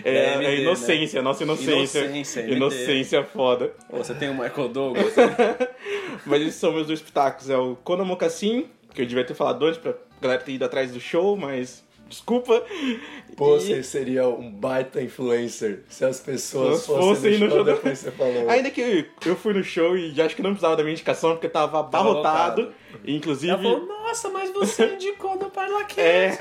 É, 0.05 0.15
é 0.15 0.35
MD, 0.35 0.49
né? 0.49 0.57
inocência, 0.61 1.23
nossa 1.23 1.43
inocência. 1.43 2.01
Inocência, 2.01 2.41
MD. 2.41 2.57
Inocência 2.57 3.25
foda. 3.25 3.73
Pô, 3.89 3.99
você 3.99 4.15
tem 4.15 4.31
o 4.31 4.35
Michael 4.35 4.69
Douglas? 4.69 5.13
Mas 6.25 6.43
esses 6.43 6.55
são 6.55 6.73
meus 6.73 6.87
dois 6.87 7.01
pitacos. 7.01 7.51
É 7.51 7.57
o 7.57 7.77
Mocassin, 8.25 8.67
que 8.95 9.01
eu 9.03 9.07
devia 9.07 9.25
ter 9.25 9.35
falado 9.35 9.65
antes 9.65 9.79
pra 9.81 9.95
galera 10.21 10.43
ter 10.43 10.53
ido 10.53 10.65
atrás 10.65 10.93
do 10.93 11.01
show, 11.01 11.37
mas 11.37 11.83
desculpa. 12.07 12.63
Pô, 13.37 13.57
E- 13.57 13.61
você 13.61 13.83
seria 13.83 14.29
um 14.29 14.51
baita 14.51 15.01
influencer 15.01 15.85
se 15.89 16.05
as 16.05 16.21
pessoas 16.21 16.81
Se 16.81 16.87
fossem, 16.89 17.15
fossem 17.15 17.39
no 17.39 17.47
no 17.47 17.51
show 17.53 17.65
depois 17.65 17.99
que 17.99 18.05
você 18.05 18.11
falou. 18.11 18.51
Ainda 18.51 18.71
que 18.71 19.07
eu 19.25 19.37
fui 19.37 19.55
no 19.55 19.63
show 19.65 19.97
e 19.97 20.11
já 20.13 20.27
acho 20.27 20.37
que 20.37 20.43
não 20.43 20.51
precisava 20.51 20.77
da 20.77 20.83
minha 20.83 20.93
indicação, 20.93 21.31
porque 21.33 21.49
tava 21.49 21.79
abarrotado. 21.81 22.75
Inclusive. 23.07 23.53
Ela 23.53 23.63
falou, 23.63 23.87
nossa, 23.87 24.29
mas 24.29 24.51
você 24.53 24.85
indicou 24.95 25.37
no 25.37 25.49
Parlacast. 25.49 25.99
É. 26.01 26.37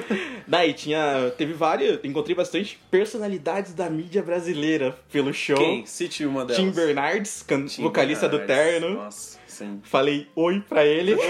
Daí 0.46 0.72
tinha. 0.72 1.30
Teve 1.36 1.52
várias. 1.52 1.98
Encontrei 2.04 2.34
bastante 2.36 2.78
personalidades 2.90 3.74
da 3.74 3.90
mídia 3.90 4.22
brasileira 4.22 4.96
pelo 5.12 5.34
show. 5.34 5.56
Quem? 5.58 5.84
Cite 5.84 6.24
uma 6.24 6.44
delas. 6.46 6.62
Tim 6.62 6.70
Bernardes, 6.70 7.42
can- 7.42 7.66
Tim 7.66 7.82
vocalista 7.82 8.28
do 8.28 8.38
Bernardes. 8.38 8.64
Terno. 8.80 8.94
Nossa, 8.94 9.38
sim. 9.58 9.80
Falei 9.84 10.26
oi 10.34 10.62
pra 10.68 10.84
ele. 10.84 11.16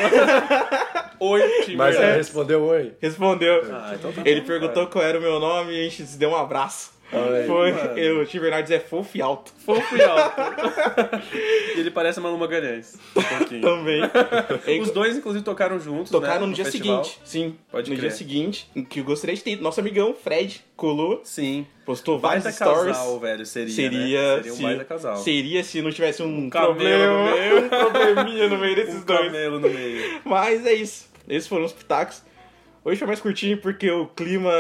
Oi, 1.20 1.42
Tim 1.64 1.74
Mas 1.74 1.96
ela 1.96 2.14
respondeu 2.14 2.62
oi. 2.64 2.92
Respondeu. 3.00 3.62
Ah, 3.72 3.92
então 3.94 4.12
tá 4.12 4.22
ele 4.24 4.40
bom, 4.40 4.46
perguntou 4.46 4.86
cara. 4.86 4.86
qual 4.86 5.04
era 5.04 5.18
o 5.18 5.20
meu 5.20 5.40
nome 5.40 5.72
e 5.72 5.80
a 5.80 5.82
gente 5.82 6.06
se 6.06 6.16
deu 6.16 6.30
um 6.30 6.36
abraço. 6.36 6.92
Aí, 7.10 7.46
Foi. 7.46 7.72
mano. 7.72 7.98
Eu, 7.98 8.20
o 8.20 8.26
Tim 8.26 8.38
Bernardes 8.38 8.70
é 8.70 8.78
fofo 8.78 9.16
e 9.16 9.22
alto. 9.22 9.50
Fofo 9.64 9.96
e 9.96 10.02
alto. 10.02 10.36
e 11.76 11.80
ele 11.80 11.90
parece 11.90 12.18
a 12.18 12.22
Manu 12.22 12.36
Magalhães. 12.36 12.96
Um 13.16 13.22
pouquinho. 13.22 13.62
Também. 13.62 14.02
Os 14.82 14.90
dois, 14.90 15.16
inclusive, 15.16 15.42
tocaram 15.44 15.80
juntos. 15.80 16.10
Tocaram 16.10 16.42
né, 16.42 16.46
no 16.48 16.52
dia 16.52 16.64
festival. 16.66 17.02
seguinte. 17.04 17.20
Sim. 17.24 17.56
Pode 17.70 17.90
no 17.90 17.96
crer. 17.96 18.08
dia 18.10 18.16
seguinte, 18.16 18.68
em 18.76 18.84
que 18.84 19.00
eu 19.00 19.04
gostaria 19.04 19.34
de 19.34 19.42
ter. 19.42 19.56
Nosso 19.60 19.80
amigão 19.80 20.14
Fred 20.14 20.62
colou, 20.76 21.20
Sim. 21.24 21.66
postou 21.86 22.18
vários 22.18 22.44
Baita 22.44 22.56
stories. 22.64 22.96
casal, 22.96 23.18
velho. 23.18 23.46
Seria. 23.46 23.72
Seria, 23.74 24.20
né? 24.20 24.36
Seria 24.36 24.52
um 24.52 24.56
se, 24.56 24.62
baita 24.62 24.84
casal. 24.84 25.16
seria 25.16 25.64
se 25.64 25.82
não 25.82 25.90
tivesse 25.90 26.22
um 26.22 26.50
camelo 26.50 26.74
problema, 26.74 27.06
no 27.30 27.36
meio. 27.36 27.64
um 27.64 27.68
probleminha 27.68 28.48
no 28.48 28.58
meio 28.58 28.76
desses 28.76 28.96
Um 28.96 29.04
dois. 29.04 29.20
camelo 29.20 29.58
no 29.58 29.68
meio. 29.70 30.20
Mas 30.24 30.66
é 30.66 30.74
isso. 30.74 31.08
Esses 31.28 31.48
foram 31.48 31.64
os 31.64 31.72
pitacos. 31.72 32.22
Hoje 32.84 32.98
foi 32.98 33.06
mais 33.08 33.20
curtinho 33.20 33.58
porque 33.58 33.90
o 33.90 34.06
clima 34.06 34.50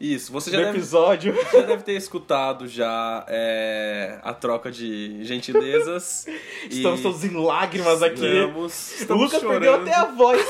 Isso, 0.00 0.32
você 0.32 0.50
do 0.50 0.56
já 0.56 0.64
deve, 0.64 0.78
episódio. 0.78 1.34
já 1.52 1.60
deve 1.60 1.82
ter 1.82 1.92
escutado 1.92 2.66
já 2.66 3.24
é, 3.28 4.18
a 4.22 4.32
troca 4.34 4.70
de 4.70 5.24
gentilezas. 5.24 6.26
e 6.70 6.76
Estamos 6.76 7.00
todos 7.00 7.24
em 7.24 7.30
lágrimas 7.30 8.02
aqui. 8.02 8.26
Estamos, 8.26 8.92
o 8.92 8.94
estamos 8.94 9.24
Lucas 9.24 9.40
chorando 9.40 9.60
perdeu 9.60 9.74
até 9.74 9.94
a 9.94 10.04
voz. 10.06 10.46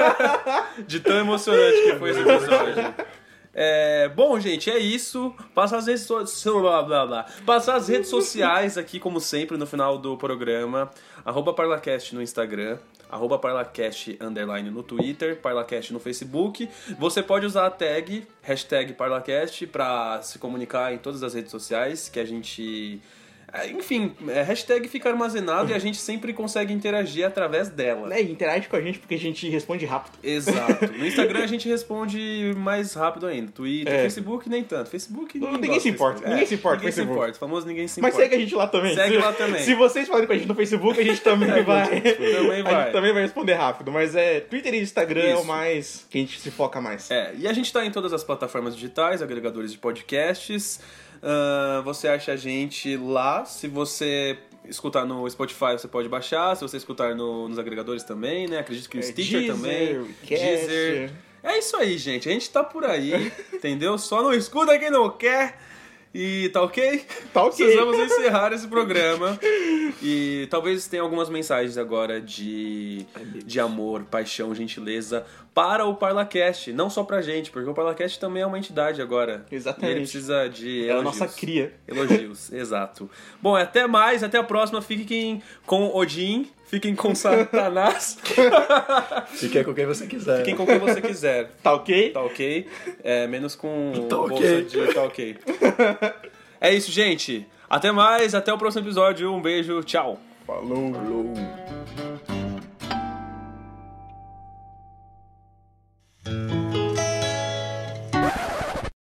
de 0.86 1.00
tão 1.00 1.18
emocionante 1.18 1.82
que 1.82 1.96
foi 1.96 2.10
esse 2.10 2.20
episódio. 2.20 2.94
É, 3.60 4.08
bom, 4.10 4.38
gente, 4.38 4.70
é 4.70 4.78
isso. 4.78 5.34
Passa 5.52 5.78
as 5.78 5.88
redes 5.88 6.02
so- 6.02 6.60
blá, 6.60 6.80
blá, 6.80 7.04
blá. 7.04 7.26
Passa 7.44 7.74
as 7.74 7.88
redes 7.88 8.08
sociais 8.08 8.78
aqui, 8.78 9.00
como 9.00 9.18
sempre, 9.18 9.56
no 9.56 9.66
final 9.66 9.98
do 9.98 10.16
programa. 10.16 10.88
Arroba 11.24 11.52
Parlacast 11.52 12.14
no 12.14 12.22
Instagram. 12.22 12.78
Arroba 13.10 13.36
Parlacast 13.36 14.16
underline 14.20 14.70
no 14.70 14.84
Twitter. 14.84 15.40
Parlacast 15.40 15.92
no 15.92 15.98
Facebook. 15.98 16.68
Você 17.00 17.20
pode 17.20 17.46
usar 17.46 17.66
a 17.66 17.70
tag, 17.70 18.28
hashtag 18.42 18.92
Parlacast, 18.92 19.66
pra 19.66 20.22
se 20.22 20.38
comunicar 20.38 20.94
em 20.94 20.98
todas 20.98 21.24
as 21.24 21.34
redes 21.34 21.50
sociais 21.50 22.08
que 22.08 22.20
a 22.20 22.24
gente... 22.24 23.00
é, 23.52 23.68
Enfim, 23.70 24.14
é, 24.28 24.42
hashtag 24.42 24.86
fica 24.88 25.08
armazenado 25.08 25.70
e 25.70 25.74
a 25.74 25.78
gente 25.78 25.96
sempre 25.98 26.32
consegue 26.32 26.72
interagir 26.72 27.26
através 27.26 27.68
dela. 27.68 28.06
né, 28.08 28.20
interage 28.20 28.68
com 28.68 28.76
a 28.76 28.80
gente 28.80 28.98
porque 28.98 29.14
a 29.14 29.18
gente 29.18 29.48
responde 29.48 29.86
rápido. 29.86 30.18
Exato. 30.22 30.86
No 30.92 31.04
Instagram 31.06 31.44
a 31.44 31.46
gente 31.46 31.68
responde 31.68 32.52
mais 32.56 32.92
rápido 32.94 33.26
ainda. 33.26 33.50
Twitter, 33.52 33.92
É. 33.92 34.02
Facebook 34.02 34.48
nem 34.48 34.62
tanto. 34.62 34.90
Facebook 34.90 35.38
ninguém, 35.38 35.58
Ninguém 35.60 35.80
se 35.80 35.88
importa, 35.88 36.28
ninguém 36.28 36.46
se 36.46 36.54
importa 36.54 36.76
com 36.76 36.80
Ninguém 36.84 36.92
se 36.92 36.96
Facebook. 36.96 37.18
importa. 37.18 37.36
O 37.36 37.40
famoso 37.40 37.66
ninguém 37.66 37.88
se 37.88 38.00
Mas 38.00 38.10
importa. 38.14 38.28
segue 38.30 38.36
a 38.36 38.44
gente 38.44 38.54
lá 38.54 38.66
também. 38.66 38.94
Segue 38.94 39.14
se, 39.16 39.22
lá 39.22 39.32
também. 39.32 39.62
Se 39.62 39.74
vocês 39.74 40.06
falarem 40.06 40.26
com 40.26 40.32
a 40.32 40.36
gente 40.36 40.48
no 40.48 40.54
Facebook, 40.54 41.00
a 41.00 41.04
gente 41.04 41.20
também 41.20 41.48
Segue 41.48 41.62
vai. 41.62 41.82
a 41.82 41.84
gente, 41.94 42.12
também 42.14 42.60
A 42.60 42.62
vai. 42.64 42.82
gente 42.84 42.92
também 42.92 43.12
vai 43.12 43.22
responder 43.22 43.54
rápido. 43.54 43.90
Mas 43.90 44.14
é 44.14 44.40
Twitter 44.40 44.74
e 44.74 44.80
Instagram 44.80 45.22
é 45.22 45.34
o 45.34 45.38
Isso. 45.38 45.46
mais 45.46 46.06
que 46.10 46.18
a 46.18 46.20
gente 46.20 46.38
se 46.40 46.50
foca 46.50 46.80
mais. 46.80 47.10
É, 47.10 47.32
e 47.38 47.48
a 47.48 47.52
gente 47.52 47.72
tá 47.72 47.84
em 47.84 47.90
todas 47.90 48.12
as 48.12 48.22
plataformas 48.22 48.74
digitais, 48.74 49.22
agregadores 49.22 49.72
de 49.72 49.78
podcasts. 49.78 50.80
Ahn, 51.22 51.82
você 51.82 52.08
acha 52.08 52.32
a 52.32 52.36
gente 52.36 52.96
lá. 52.96 53.44
Se 53.44 53.66
você 53.68 54.38
escutar 54.64 55.04
no 55.04 55.28
Spotify, 55.30 55.72
você 55.72 55.88
pode 55.88 56.08
baixar. 56.08 56.54
Se 56.56 56.62
você 56.62 56.76
escutar 56.76 57.14
no- 57.14 57.48
nos 57.48 57.58
agregadores 57.58 58.02
também, 58.04 58.46
né? 58.46 58.58
Acredito 58.58 58.88
que 58.88 58.96
no 58.98 59.02
É, 59.02 59.06
Stitcher 59.06 59.40
Deezer, 59.40 59.54
também. 59.56 60.14
Deezer. 60.26 61.10
É 61.42 61.58
isso 61.58 61.76
aí, 61.76 61.96
gente. 61.96 62.28
A 62.28 62.32
gente 62.32 62.50
tá 62.50 62.62
por 62.64 62.84
aí, 62.84 63.32
entendeu? 63.52 63.96
Só 63.96 64.22
não 64.22 64.32
escuta 64.32 64.78
quem 64.78 64.90
não 64.90 65.08
quer. 65.10 65.58
E 66.14 66.48
tá 66.50 66.62
ok? 66.62 67.04
Tá 67.34 67.44
ok. 67.44 67.56
Precisamos 67.66 67.98
encerrar 67.98 68.52
esse 68.52 68.66
programa. 68.66 69.38
E 70.02 70.46
talvez 70.50 70.86
tenha 70.86 71.02
algumas 71.02 71.28
mensagens 71.28 71.76
agora 71.76 72.20
de, 72.20 73.04
de 73.44 73.60
amor, 73.60 74.04
paixão, 74.04 74.54
gentileza 74.54 75.24
para 75.52 75.84
o 75.84 75.94
Parlacast. 75.94 76.72
Não 76.72 76.88
só 76.88 77.04
pra 77.04 77.20
gente, 77.20 77.50
porque 77.50 77.68
o 77.68 77.74
Parlacast 77.74 78.18
também 78.18 78.42
é 78.42 78.46
uma 78.46 78.58
entidade 78.58 79.02
agora. 79.02 79.44
Exatamente. 79.50 79.90
E 79.90 79.92
ele 79.92 80.00
precisa 80.00 80.48
de 80.48 80.80
É 80.86 80.90
a 80.92 80.94
elogios. 80.94 81.04
nossa 81.20 81.28
cria. 81.28 81.74
Elogios, 81.86 82.50
exato. 82.54 83.10
Bom, 83.42 83.54
até 83.54 83.86
mais, 83.86 84.22
até 84.22 84.38
a 84.38 84.42
próxima. 84.44 84.80
Fiquem 84.80 85.42
com 85.66 85.94
Odin, 85.94 86.48
fiquem 86.68 86.94
com 86.94 87.14
Satanás, 87.14 88.18
Fique 89.34 89.64
com 89.64 89.74
quem 89.74 89.86
você 89.86 90.06
quiser. 90.06 90.38
fiquem 90.38 90.54
com 90.56 90.64
quem 90.64 90.78
você 90.78 91.00
quiser. 91.00 91.50
Tá 91.62 91.72
ok? 91.74 92.10
Tá 92.10 92.22
ok? 92.22 92.66
É, 93.02 93.26
menos 93.26 93.56
com 93.56 94.06
Tá 94.08 94.16
bolsa 94.16 94.62
de 94.62 94.94
tá 94.94 95.02
ok. 95.02 95.36
É 96.60 96.74
isso, 96.74 96.90
gente. 96.90 97.46
Até 97.70 97.92
mais, 97.92 98.34
até 98.34 98.52
o 98.52 98.58
próximo 98.58 98.84
episódio. 98.84 99.32
Um 99.32 99.40
beijo, 99.40 99.80
tchau. 99.84 100.18
Falou. 100.44 100.92
Falou. 100.92 101.34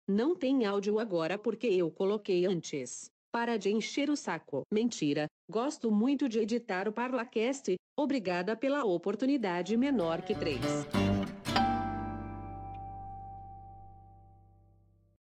Não 0.07 0.36
tem 0.36 0.66
áudio 0.66 0.99
agora 0.99 1.38
porque 1.38 1.68
eu 1.68 1.89
coloquei 1.89 2.45
antes. 2.45 3.12
Para 3.34 3.57
de 3.57 3.71
encher 3.71 4.11
o 4.11 4.15
saco. 4.15 4.61
Mentira. 4.71 5.25
Gosto 5.49 5.89
muito 5.89 6.29
de 6.29 6.38
editar 6.38 6.88
o 6.88 6.93
Parlacast. 6.93 7.75
Obrigada 7.97 8.55
pela 8.55 8.86
oportunidade 8.86 9.75
menor 9.75 10.21
que 10.21 10.36
3. 10.36 10.59